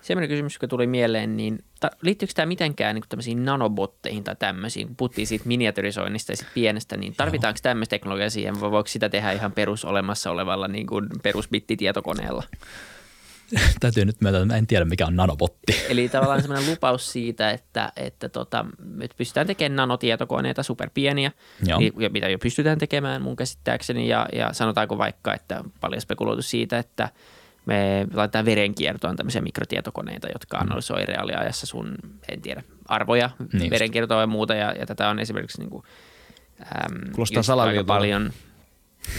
[0.05, 4.87] Sellainen kysymys, joka tuli mieleen, niin ta, liittyykö tämä mitenkään niin tämmöisiin nanobotteihin tai tämmöisiin,
[4.87, 9.09] kun puhuttiin siitä miniatyrisoinnista ja siitä pienestä, niin tarvitaanko tämmöistä teknologiaa siihen vai voiko sitä
[9.09, 12.43] tehdä ihan perus olemassa olevalla niin kuin perusbittitietokoneella?
[13.79, 15.73] Täytyy nyt myöntää, että en tiedä mikä on nanobotti.
[15.89, 18.65] Eli tavallaan semmoinen lupaus siitä, että, että tota,
[19.01, 21.31] että pystytään tekemään nanotietokoneita superpieniä,
[21.65, 21.79] Joo.
[22.09, 27.09] mitä jo pystytään tekemään mun käsittääkseni, ja, ja sanotaanko vaikka, että paljon spekuloitu siitä, että–
[27.65, 30.61] me laitetaan verenkiertoon tämmöisiä mikrotietokoneita, jotka mm.
[30.61, 31.95] analysoi reaaliajassa sun,
[32.29, 34.55] en tiedä, arvoja, niin verenkiertoa ja muuta.
[34.55, 35.83] Ja, ja tätä on esimerkiksi niin kuin,
[36.61, 38.33] äm, Kuulostaa aika paljon.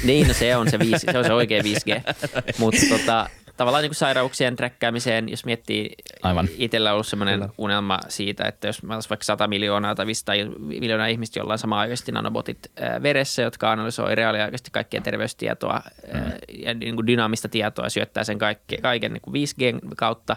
[0.05, 2.15] Niin, no se on se, 5, se, on se oikea 5G.
[2.59, 6.49] Mutta tota, tavallaan niin kuin sairauksien träkkäämiseen, jos miettii, Aivan.
[6.59, 10.35] itsellä on ollut sellainen unelma siitä, että jos meillä olisi vaikka 100 miljoonaa tai 500
[10.59, 15.83] miljoonaa ihmistä, jolla on samaaikaisesti nanobotit äh, veressä, jotka analysoi reaaliaikaisesti kaikkien terveystietoa
[16.15, 16.33] äh, mm.
[16.59, 20.37] ja niin kuin dynaamista tietoa ja syöttää sen kaikki, kaiken niin kuin 5G kautta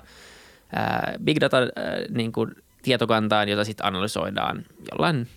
[0.78, 1.58] äh, big data
[2.10, 2.52] niin kuin
[2.82, 5.28] tietokantaan, jota sitten analysoidaan jollain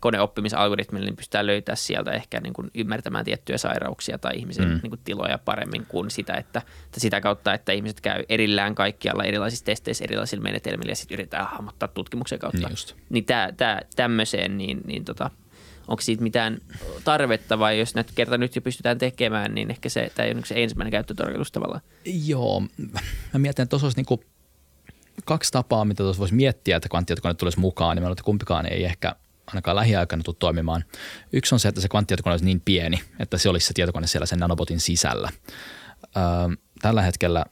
[0.00, 4.78] koneoppimisalgoritmilla niin pystytään löytämään sieltä ehkä niin kuin ymmärtämään tiettyjä sairauksia tai ihmisen mm.
[4.82, 9.24] niin kuin tiloja paremmin kuin sitä, että, että sitä kautta, että ihmiset käy erillään kaikkialla
[9.24, 12.58] erilaisissa testeissä erilaisilla menetelmillä ja sitten yritetään hahmottaa tutkimuksen kautta.
[12.58, 12.94] Niin, just.
[13.10, 15.30] niin tää, tää, tämmöiseen, niin, niin tota,
[15.88, 16.58] onko siitä mitään
[17.04, 20.42] tarvetta vai jos näitä kerta nyt jo pystytään tekemään, niin ehkä se, tämä ei ole
[20.44, 21.80] se ensimmäinen käyttötarkoitus tavallaan.
[22.26, 22.60] Joo,
[23.32, 24.24] mä mietin, että tuossa olisi niinku
[25.24, 28.84] kaksi tapaa, mitä tuossa voisi miettiä, että kvanttitietokone tulisi mukaan, niin mä että kumpikaan ei
[28.84, 29.14] ehkä–
[29.50, 30.84] ainakaan lähiaikana tule toimimaan.
[31.32, 34.26] Yksi on se, että se kvanttitietokone olisi niin pieni, että se olisi se tietokone siellä
[34.26, 35.30] sen nanobotin sisällä.
[36.16, 37.44] Öö, tällä hetkellä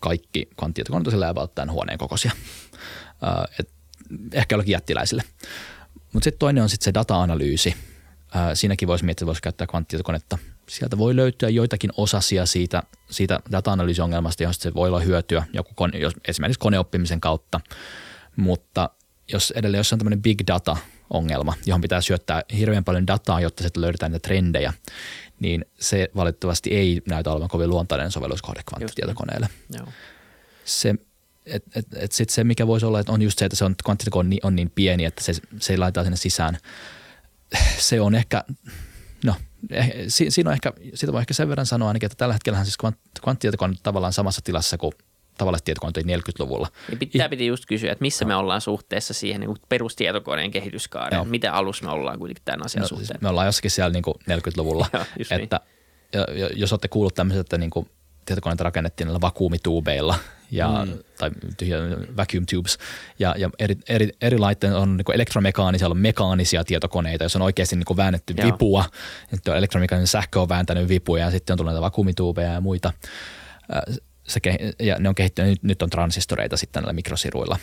[0.00, 2.32] kaikki kvanttitietokoneet on sillä välttäen huoneen kokoisia.
[3.22, 3.64] Öö,
[4.32, 5.22] ehkä jollakin jättiläisille.
[6.12, 7.74] Mutta sitten toinen on sitten se data-analyysi.
[8.36, 10.38] Öö, siinäkin voisi miettiä, että voisi käyttää kvanttitietokonetta.
[10.68, 15.98] Sieltä voi löytyä joitakin osasia siitä, siitä data-analyysiongelmasta, josta se voi olla hyötyä joku kone,
[15.98, 17.60] jos, esimerkiksi koneoppimisen kautta.
[18.36, 18.90] Mutta
[19.32, 20.76] jos edelleen jos on tämmöinen big data–
[21.12, 24.72] ongelma, johon pitää syöttää hirveän paljon dataa, jotta sitten löydetään niitä trendejä,
[25.40, 29.48] niin se valitettavasti ei näytä olevan kovin luontainen sovelluskohde kvanttitietokoneelle.
[30.64, 30.94] Se,
[31.46, 33.74] et, et, et sit se, mikä voisi olla, että on just se, että se on,
[33.84, 36.58] kvanttitietokone on niin, on niin pieni, että se, se laitetaan sinne sisään.
[37.78, 38.44] Se on ehkä,
[39.24, 39.34] no
[39.70, 42.78] eh, siinä on ehkä, siitä voi ehkä sen verran sanoa ainakin, että tällä hetkellä siis
[43.22, 44.92] kvanttitietokone on tavallaan samassa tilassa kuin
[45.38, 46.68] tavalliset tietokoneet 40-luvulla.
[46.90, 51.18] Ja pitää piti just kysyä, että missä me ollaan suhteessa siihen niin perustietokoneen kehityskaareen.
[51.18, 51.24] Joo.
[51.24, 53.16] Miten alus me ollaan kuitenkin tämän asian no, siis suhteen?
[53.16, 54.86] Siis me ollaan jossakin siellä niin kuin 40-luvulla.
[54.92, 55.60] Joo, että,
[56.12, 56.60] niin.
[56.60, 57.90] jos olette kuullut tämmöiset, että niin kuin
[58.24, 60.14] tietokoneita rakennettiin näillä vakuumituubeilla
[60.50, 60.98] ja, mm.
[61.18, 61.78] tai tyhjä
[62.16, 62.78] vacuum tubes.
[63.18, 67.76] Ja, ja eri, eri, eri laitteet on niin elektromekaanisia, on mekaanisia tietokoneita, jos on oikeasti
[67.76, 68.46] niin väännetty Joo.
[68.46, 68.84] vipua.
[69.30, 72.92] Sitten on elektromekaaninen sähkö on vääntänyt vipuja ja sitten on tullut näitä vakuumituubeja ja muita
[74.32, 77.58] se, ja ne on kehittynyt, nyt on transistoreita sitten näillä mikrosiruilla.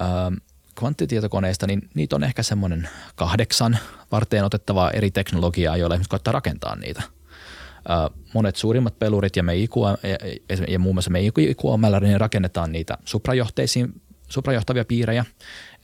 [0.00, 0.34] Ähm,
[0.78, 3.78] kvanttitietokoneista, niin niitä on ehkä semmoinen kahdeksan
[4.12, 7.02] varteen otettavaa eri teknologiaa, joilla ihmiset koittaa rakentaa niitä.
[7.02, 12.72] Äh, monet suurimmat pelurit ja, me IQA, ja, ja muun muassa me IQA, niin rakennetaan
[12.72, 15.24] niitä suprajohteisiin suprajohtavia piirejä,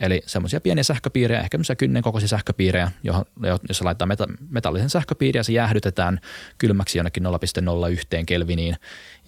[0.00, 3.24] eli semmoisia pieniä sähköpiirejä, ehkä semmoisia kynnen kokoisia sähköpiirejä, johon,
[3.68, 6.20] jossa laittaa meta, metallisen sähköpiiriä, se jäähdytetään
[6.58, 8.76] kylmäksi jonnekin 0,01 kelviniin,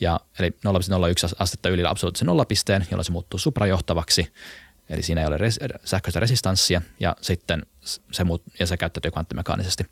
[0.00, 4.32] ja, eli 0,01 astetta yli absoluuttisen nollapisteen, jolloin se muuttuu suprajohtavaksi,
[4.88, 7.66] eli siinä ei ole res, sähköistä resistanssia, ja sitten
[8.12, 9.84] se, muut, ja se käyttäytyy kvanttimekaanisesti.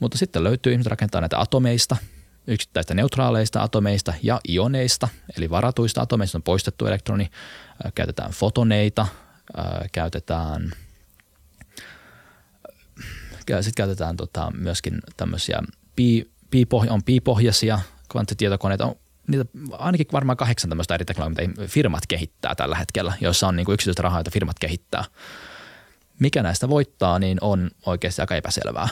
[0.00, 1.96] Mutta sitten löytyy, ihmiset rakentaa näitä atomeista,
[2.46, 7.30] yksittäistä neutraaleista atomeista ja ioneista, eli varatuista atomeista on poistettu elektroni,
[7.94, 9.06] käytetään fotoneita,
[9.92, 10.72] käytetään
[13.60, 15.62] sitten käytetään tota, myöskin tämmöisiä
[15.96, 16.26] pi,
[16.90, 17.80] on piipohjaisia
[18.12, 18.86] kvanttitietokoneita.
[18.86, 18.94] On,
[19.28, 23.64] niitä ainakin varmaan kahdeksan tämmöistä eri teknologiaa, mitä firmat kehittää tällä hetkellä, joissa on niin
[23.64, 25.04] kuin yksityistä rahaa, joita firmat kehittää.
[26.18, 28.88] Mikä näistä voittaa, niin on oikeasti aika epäselvää.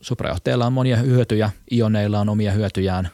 [0.00, 3.10] Suprajohtajilla on monia hyötyjä, ioneilla on omia hyötyjään.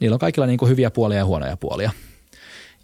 [0.00, 1.90] Niillä on kaikilla niin kuin hyviä puolia ja huonoja puolia.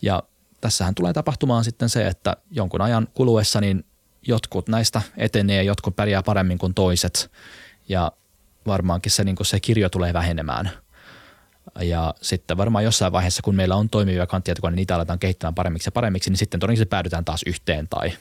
[0.02, 0.22] Ja
[0.60, 3.84] tässähän tulee tapahtumaan sitten se, että jonkun ajan kuluessa niin
[4.22, 7.30] jotkut näistä etenee, jotkut pärjää paremmin kuin toiset
[7.88, 8.12] ja
[8.66, 10.70] varmaankin se, niin kuin se kirjo tulee vähenemään.
[11.80, 15.88] Ja sitten varmaan jossain vaiheessa, kun meillä on toimivia kvanttietietokoneita, niin niitä aletaan kehittämään paremmiksi
[15.88, 18.12] ja paremmiksi, niin sitten todennäköisesti päädytään taas yhteen tai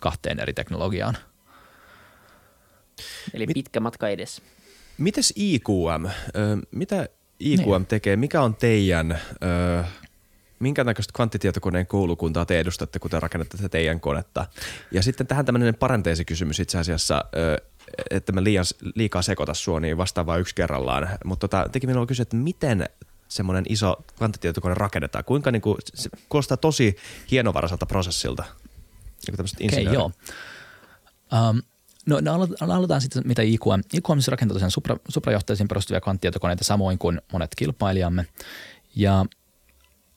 [0.00, 1.16] kahteen eri teknologiaan.
[3.34, 4.42] Eli pitkä matka edessä.
[4.98, 6.04] Mites IQM?
[6.06, 6.10] Ö,
[6.70, 7.08] mitä
[7.40, 7.86] IQM Niin.
[7.86, 8.16] tekee?
[8.16, 9.84] Mikä on teidän, ö,
[10.60, 14.46] minkä näköistä kvanttitietokoneen koulukuntaa te edustatte, kun te rakennatte tätä teidän konetta?
[14.92, 17.24] Ja sitten tähän tämmöinen parenteesikysymys itse asiassa,
[18.10, 21.08] että mä liian, liikaa sekoita sua, niin vastaan vaan yksi kerrallaan.
[21.24, 22.88] Mutta tota, teki minulla kysyä, että miten
[23.28, 25.24] semmoinen iso kvanttitietokone rakennetaan?
[25.24, 26.96] Kuinka niin kuin, se kuulostaa tosi
[27.30, 28.44] hienovaraiselta prosessilta.
[29.32, 29.94] Okei, insinöörit.
[29.94, 30.12] joo.
[31.50, 31.62] Um,
[32.06, 33.80] no, no aloitetaan, aloitetaan sitten, mitä IQM.
[33.94, 38.26] IQM siis rakentaa tosiaan supra, suprajohtaisiin perustuvia kvanttitietokoneita samoin kuin monet kilpailijamme.
[38.96, 39.24] Ja,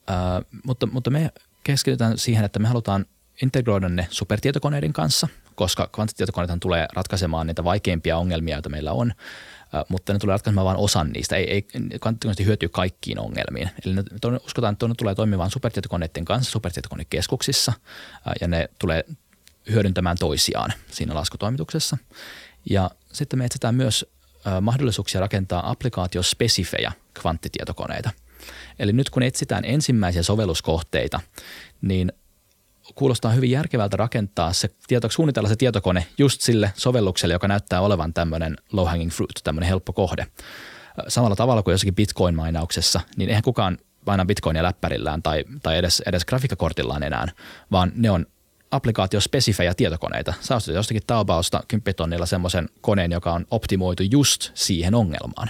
[0.10, 1.32] uh, mutta, mutta me
[1.64, 3.06] keskitytään siihen, että me halutaan
[3.42, 9.14] integroida ne supertietokoneiden kanssa, koska kvanttitietokoneethan tulee ratkaisemaan niitä vaikeimpia ongelmia, joita meillä on,
[9.74, 11.36] uh, mutta ne tulee ratkaisemaan vain osan niistä.
[11.36, 11.62] Ei, ei
[12.02, 13.70] kvanttitietokoneet hyötyy kaikkiin ongelmiin.
[13.86, 19.04] Eli ne, tuonne, uskotaan, että ne tulee toimimaan supertietokoneiden kanssa supertietokonekeskuksissa uh, ja ne tulee
[19.72, 21.98] hyödyntämään toisiaan siinä laskutoimituksessa.
[22.70, 24.06] Ja sitten me etsitään myös
[24.62, 26.92] mahdollisuuksia rakentaa applikaatiospesifejä
[27.22, 28.10] kvanttitietokoneita.
[28.80, 31.20] Eli nyt kun etsitään ensimmäisiä sovelluskohteita,
[31.82, 32.12] niin
[32.96, 38.14] kuulostaa hyvin järkevältä rakentaa se tieto, suunnitella se tietokone just sille sovellukselle, joka näyttää olevan
[38.14, 40.28] tämmöinen low hanging fruit, tämmöinen helppo kohde.
[41.08, 46.26] Samalla tavalla kuin jossakin bitcoin-mainauksessa, niin eihän kukaan paina bitcoinia läppärillään tai, tai edes, edes
[46.26, 47.28] grafiikkakortillaan enää,
[47.72, 48.26] vaan ne on
[48.72, 50.34] applikaatiospesifejä tietokoneita.
[50.42, 55.50] Sä ostat jostakin Taobaosta 10 tonnilla semmoisen koneen, joka on optimoitu just siihen ongelmaan.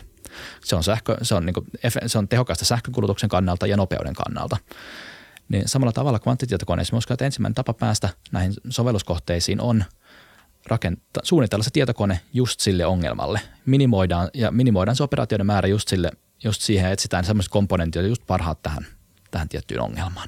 [0.63, 1.65] Se on, sähkö, se on, niin kuin,
[2.07, 4.57] se on tehokasta sähkönkulutuksen kannalta ja nopeuden kannalta.
[5.49, 9.83] Niin samalla tavalla kvanttitietokoneissa, mä uskon, että ensimmäinen tapa päästä näihin sovelluskohteisiin on
[10.65, 13.41] rakenta, suunnitella se tietokone just sille ongelmalle.
[13.65, 16.11] Minimoidaan, ja minimoidaan se operaatioiden määrä just, sille,
[16.43, 18.87] just siihen, että etsitään sellaiset komponentit, jotka just parhaat tähän,
[19.31, 20.27] tähän tiettyyn ongelmaan.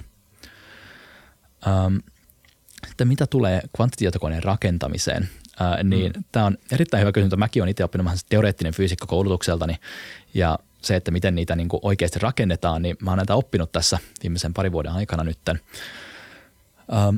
[1.68, 2.02] Um,
[2.88, 5.30] sitten mitä tulee kvanttitietokoneen rakentamiseen,
[5.60, 6.24] ää, niin mm.
[6.32, 7.38] tämä on erittäin hyvä kysymys.
[7.38, 9.76] Mäkin olen itse oppinut vähän teoreettinen fyysikko koulutukseltani
[10.34, 14.00] ja se, että miten niitä niin kuin oikeasti rakennetaan, niin mä oon näitä oppinut tässä
[14.24, 15.60] viimeisen parin vuoden aikana nytten.
[16.94, 17.16] Ähm,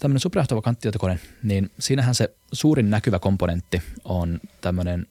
[0.00, 5.06] tämmöinen superjohtava kvanttitietokone, niin siinähän se suurin näkyvä komponentti on tämmöinen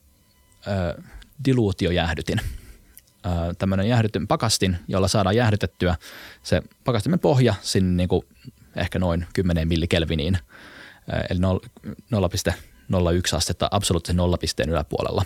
[0.68, 1.06] äh,
[1.46, 2.40] diluutiojäähdytin.
[3.26, 5.96] Äh, tämmöinen jäähdytyn pakastin, jolla saadaan jäähdytettyä
[6.44, 8.26] se pakastimen pohja sinne niin kuin
[8.76, 10.38] ehkä noin 10 millikelviniin,
[11.30, 15.26] eli 0,01 astetta absoluuttisen nollapisteen yläpuolella.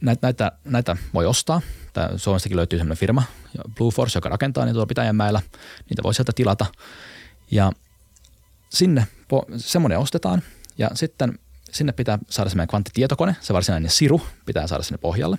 [0.00, 1.60] Näitä, näitä, näitä voi ostaa.
[2.16, 3.22] Suomestakin löytyy sellainen firma,
[3.76, 5.40] Blue Force, joka rakentaa niitä tuolla Pitäjänmäellä.
[5.90, 6.66] Niitä voi sieltä tilata.
[7.50, 7.72] Ja
[8.68, 9.06] sinne
[9.56, 10.42] semmoinen ostetaan
[10.78, 11.38] ja sitten
[11.72, 15.38] sinne pitää saada semmoinen kvanttitietokone, se varsinainen siru pitää saada sinne pohjalle.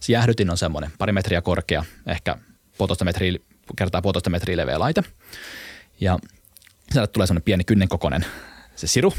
[0.00, 2.36] Se jäähdytin on semmoinen pari metriä korkea, ehkä
[2.78, 3.38] puolitoista metriä,
[3.76, 5.02] kertaa puolitoista metriä leveä laite.
[6.00, 6.18] Ja
[6.92, 8.26] sieltä tulee semmoinen pieni kynnenkokoinen
[8.76, 9.12] se siru.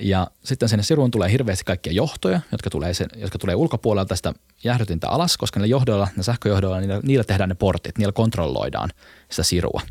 [0.00, 4.34] Ja sitten sinne siruun tulee hirveästi kaikkia johtoja, jotka tulee, sen, jotka tulee ulkopuolelta sitä
[4.64, 8.90] jäähdytintä alas, koska niillä johdoilla, ne sähköjohdoilla, niillä, niillä tehdään ne portit, niillä kontrolloidaan
[9.30, 9.82] sitä sirua.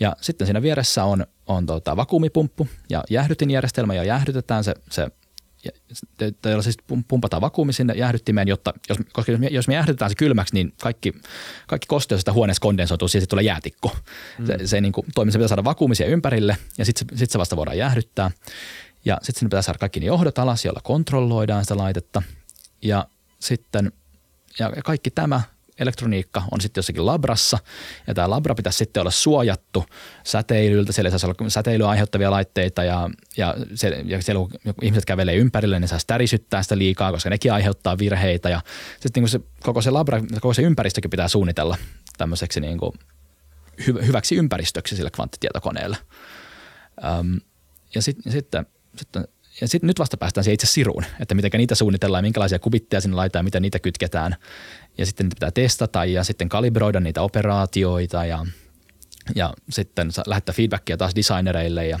[0.00, 5.08] Ja sitten siinä vieressä on, on tota vakuumipumppu ja jäähdytinjärjestelmä ja jäähdytetään se, se
[6.44, 6.76] jolla siis
[7.08, 10.72] pumpataan vakuumi sinne jäähdyttimeen, jotta, jos, koska jos me, jos me jäähdytetään se kylmäksi, niin
[10.82, 11.14] kaikki,
[11.66, 13.96] kaikki kosteus sitä huoneessa kondensoituu, siihen tulee jäätikko.
[14.38, 14.46] Mm.
[14.46, 17.38] Se, se niin kuin, toimii, se pitää saada vakuumisia ympärille ja sitten se, sit se
[17.38, 18.30] vasta voidaan jäähdyttää.
[19.04, 22.22] Ja sitten sinne pitää saada kaikki ne johdot alas, joilla kontrolloidaan sitä laitetta.
[22.82, 23.06] Ja
[23.38, 23.92] sitten
[24.58, 25.40] ja kaikki tämä
[25.80, 27.58] elektroniikka on sitten jossakin labrassa,
[28.06, 29.84] ja tämä labra pitäisi sitten olla suojattu
[30.24, 35.04] säteilyltä, siellä ei saa olla säteilyä aiheuttavia laitteita, ja, ja, se, ja siellä kun ihmiset
[35.04, 38.60] kävelee ympärille, niin saa tärisyttää sitä liikaa, koska nekin aiheuttaa virheitä, ja
[39.00, 41.76] sitten niin se, koko se labra, koko se ympäristökin pitää suunnitella
[42.18, 42.92] tämmöiseksi niin kuin
[43.86, 45.96] hy, hyväksi ympäristöksi sille kvanttitietokoneelle.
[47.04, 47.40] Öm,
[47.94, 48.66] ja sit, sitten,
[48.96, 49.24] sitten
[49.60, 53.16] ja sitten nyt vasta päästään siihen itse siruun, että miten niitä suunnitellaan, minkälaisia kubitteja sinne
[53.16, 54.36] laitetaan, miten niitä kytketään.
[54.98, 58.46] Ja sitten niitä pitää testata ja sitten kalibroida niitä operaatioita ja,
[59.34, 61.86] ja sitten lähettää feedbackia taas designereille.
[61.86, 62.00] Ja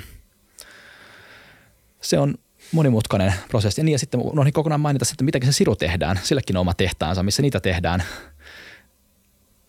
[2.00, 2.34] se on
[2.72, 3.80] monimutkainen prosessi.
[3.80, 6.20] Ja, niin, ja sitten unohdin kokonaan mainita, että miten se siru tehdään.
[6.22, 8.02] Silläkin on oma tehtaansa, missä niitä tehdään.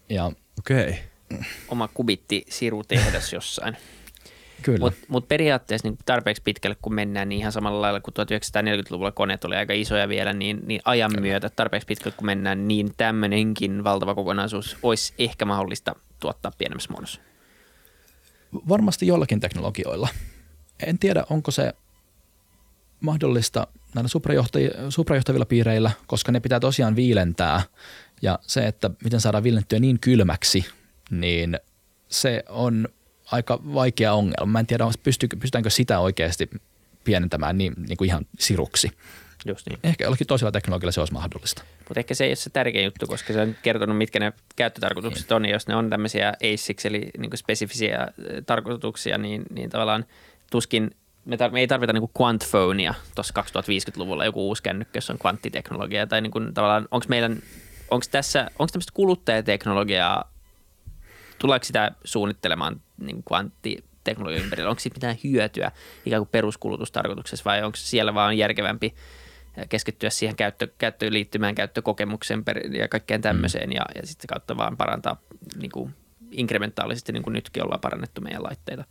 [0.09, 0.89] Ja Okei.
[0.89, 1.43] Okay.
[1.67, 3.77] Oma kubitti siru tehdas jossain.
[4.61, 4.79] Kyllä.
[4.79, 9.43] Mutta mut periaatteessa niin tarpeeksi pitkälle kun mennään, niin ihan samalla lailla kuin 1940-luvulla koneet
[9.43, 14.15] oli aika isoja vielä, niin, niin ajan myötä tarpeeksi pitkälle kun mennään, niin tämmöinenkin valtava
[14.15, 17.21] kokonaisuus olisi ehkä mahdollista tuottaa pienemmässä muodossa.
[18.69, 20.07] Varmasti jollakin teknologioilla.
[20.85, 21.73] En tiedä, onko se
[22.99, 24.09] mahdollista näillä
[24.89, 27.61] suprajohtavilla piireillä, koska ne pitää tosiaan viilentää.
[28.21, 30.65] Ja se, että miten saadaan viilennettyä niin kylmäksi,
[31.11, 31.59] niin
[32.07, 32.87] se on
[33.31, 34.51] aika vaikea ongelma.
[34.51, 36.49] Mä en tiedä, pystyykö, pystytäänkö sitä oikeasti
[37.03, 38.91] pienentämään niin, niin kuin ihan siruksi.
[39.45, 39.79] Just niin.
[39.83, 41.63] Ehkä jollakin toisella teknologialla se olisi mahdollista.
[41.87, 45.31] Mutta ehkä se ei ole se tärkein juttu, koska se on kertonut, mitkä ne käyttötarkoitukset
[45.31, 45.45] on.
[45.45, 50.05] Ja jos ne on tämmöisiä ASICs, eli niin spesifisiä eh, tarkoituksia, niin, niin tavallaan
[50.51, 50.91] tuskin
[51.25, 56.07] me, tar- me ei tarvita niin quantphonea tuossa 2050-luvulla, joku uusi kännykkä, jossa on kvanttiteknologia.
[56.07, 57.41] Tai niin kuin, tavallaan, onko meidän,
[57.91, 60.31] onko tässä, onko tämmöistä kuluttajateknologiaa,
[61.39, 64.69] tuleeko sitä suunnittelemaan niin kvanttiteknologian ympärillä?
[64.69, 65.71] Onko siitä mitään hyötyä
[66.05, 68.93] ikään kuin peruskulutustarkoituksessa vai onko siellä vaan järkevämpi
[69.69, 72.43] keskittyä siihen käyttö, käyttöön liittymään, käyttökokemukseen
[72.79, 73.75] ja kaikkeen tämmöiseen mm.
[73.75, 75.21] ja, ja sitten kautta vaan parantaa
[75.55, 75.95] niin kuin
[76.31, 78.83] inkrementaalisesti, niin kuin nytkin ollaan parannettu meidän laitteita.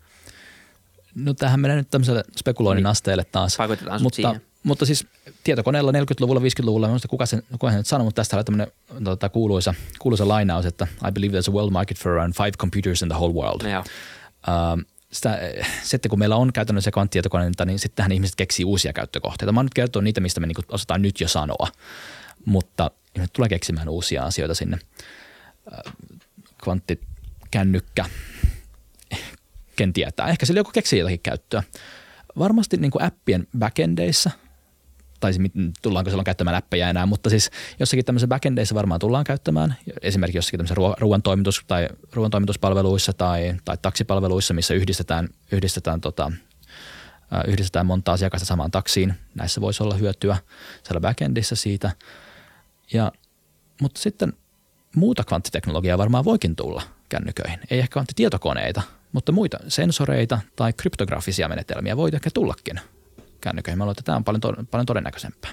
[1.14, 2.90] No tähän menee nyt tämmöiselle spekuloinnin Niin.
[2.90, 3.56] asteelle taas.
[3.56, 4.42] Pakotetaan sut mutta, siihen.
[4.68, 5.06] Mutta siis
[5.44, 8.72] tietokoneella 40-luvulla, 50-luvulla, en muista kuka sen, kuka sen nyt sanoi, mutta tästä oli tämmöinen
[9.04, 13.02] tota, kuuluisa, kuuluisa lainaus, että I believe there's a world market for around five computers
[13.02, 13.70] in the whole world.
[13.72, 13.80] Joo.
[13.80, 15.38] Uh, sitä,
[15.82, 19.52] sitten kun meillä on käytännössä kvanttietietokoneita, niin sittenhän ihmiset keksii uusia käyttökohteita.
[19.52, 21.68] Mä oon nyt kertonut niitä, mistä me niinku osataan nyt jo sanoa,
[22.44, 24.78] mutta ihmiset tulee keksimään uusia asioita sinne.
[25.66, 25.92] Uh,
[26.62, 28.04] kvanttikännykkä,
[29.76, 30.28] ken tietää.
[30.28, 31.62] Ehkä sillä joku keksii jotakin käyttöä.
[32.38, 34.30] Varmasti niin kuin appien backendeissa,
[35.20, 35.52] tai mit-
[35.82, 37.50] tullaanko silloin käyttämään appeja enää, mutta siis
[37.80, 43.76] jossakin tämmöisessä backendeissa varmaan tullaan käyttämään, esimerkiksi jossakin tämmöisessä ruo- ruoantoimitus- tai ruoantoimituspalveluissa tai, tai
[43.82, 46.32] taksipalveluissa, missä yhdistetään, yhdistetään, tota,
[47.30, 49.14] ää, yhdistetään monta asiakasta samaan taksiin.
[49.34, 50.36] Näissä voisi olla hyötyä
[50.82, 51.90] siellä backendissä siitä.
[52.92, 53.12] Ja,
[53.80, 54.32] mutta sitten
[54.96, 57.60] muuta kvanttiteknologiaa varmaan voikin tulla kännyköihin.
[57.70, 62.80] Ei ehkä kvanttitietokoneita, mutta muita sensoreita tai kryptografisia menetelmiä voi ehkä tullakin
[63.40, 63.78] kännyköihin.
[63.78, 65.50] Mä luulen, että tämä on paljon, to- paljon todennäköisempää.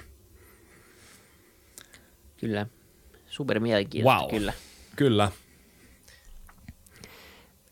[2.36, 2.66] Kyllä.
[3.26, 4.30] Super mielenkiintoista, Wow.
[4.30, 4.52] kyllä.
[4.96, 5.30] Kyllä.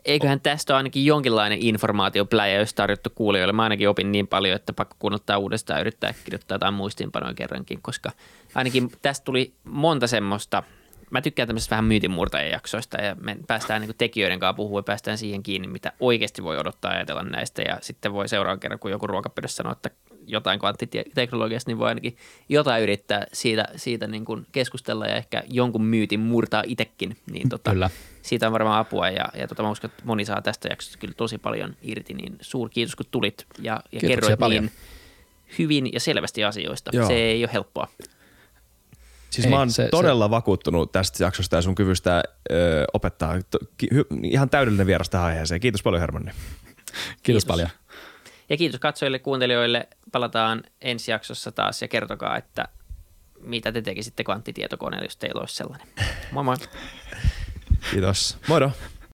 [0.05, 3.53] Eiköhän tästä ole ainakin jonkinlainen informaatiopläjä, jos tarjottu kuulijoille.
[3.53, 7.83] Mä ainakin opin niin paljon, että pakko kuunneltaa uudestaan ja yrittää kirjoittaa jotain muistiinpanoja kerrankin,
[7.83, 8.11] koska
[8.55, 10.63] ainakin tästä tuli monta semmoista,
[11.11, 15.43] mä tykkään tämmöisistä vähän myytinmurtajajaksoista ja me päästään niin tekijöiden kanssa puhua ja päästään siihen
[15.43, 19.07] kiinni, mitä oikeasti voi odottaa ja ajatella näistä ja sitten voi seuraavan kerran, kun joku
[19.07, 19.91] ruokapöydässä sanoo, että
[20.27, 22.17] jotain kvanttiteknologiasta, niin voi ainakin
[22.49, 27.17] jotain yrittää siitä, siitä niin kuin keskustella ja ehkä jonkun myytin murtaa itsekin.
[27.31, 27.91] Niin tota, Kyllä.
[28.23, 31.15] siitä on varmaan apua ja, ja tota, mä uskon, että moni saa tästä jaksosta kyllä
[31.17, 34.65] tosi paljon irti, niin suuri kiitos kun tulit ja, ja Kiitoksia kerroit paljon.
[34.65, 34.73] niin
[35.59, 36.91] hyvin ja selvästi asioista.
[36.95, 37.07] Joo.
[37.07, 37.89] Se ei ole helppoa.
[39.31, 43.39] Siis Ei, mä oon se- se- todella vakuuttunut tästä jaksosta ja sun kyvystä ö, opettaa
[43.51, 45.61] to, ki, hy, ihan täydellinen vieras tähän aiheeseen.
[45.61, 46.31] Kiitos paljon Hermanni.
[46.33, 47.45] Kiitos, Kiitos.
[47.45, 47.69] paljon.
[48.49, 49.89] Ja kiitos katsojille, kuuntelijoille.
[50.13, 52.69] Palataan ensi jaksossa taas ja kertokaa, että
[53.41, 55.89] mitä te tekisitte kvanttitietokoneella, jos teillä olisi sellainen.
[56.33, 56.57] Moi moi!
[57.91, 58.39] Kiitos.
[58.49, 58.71] Moido.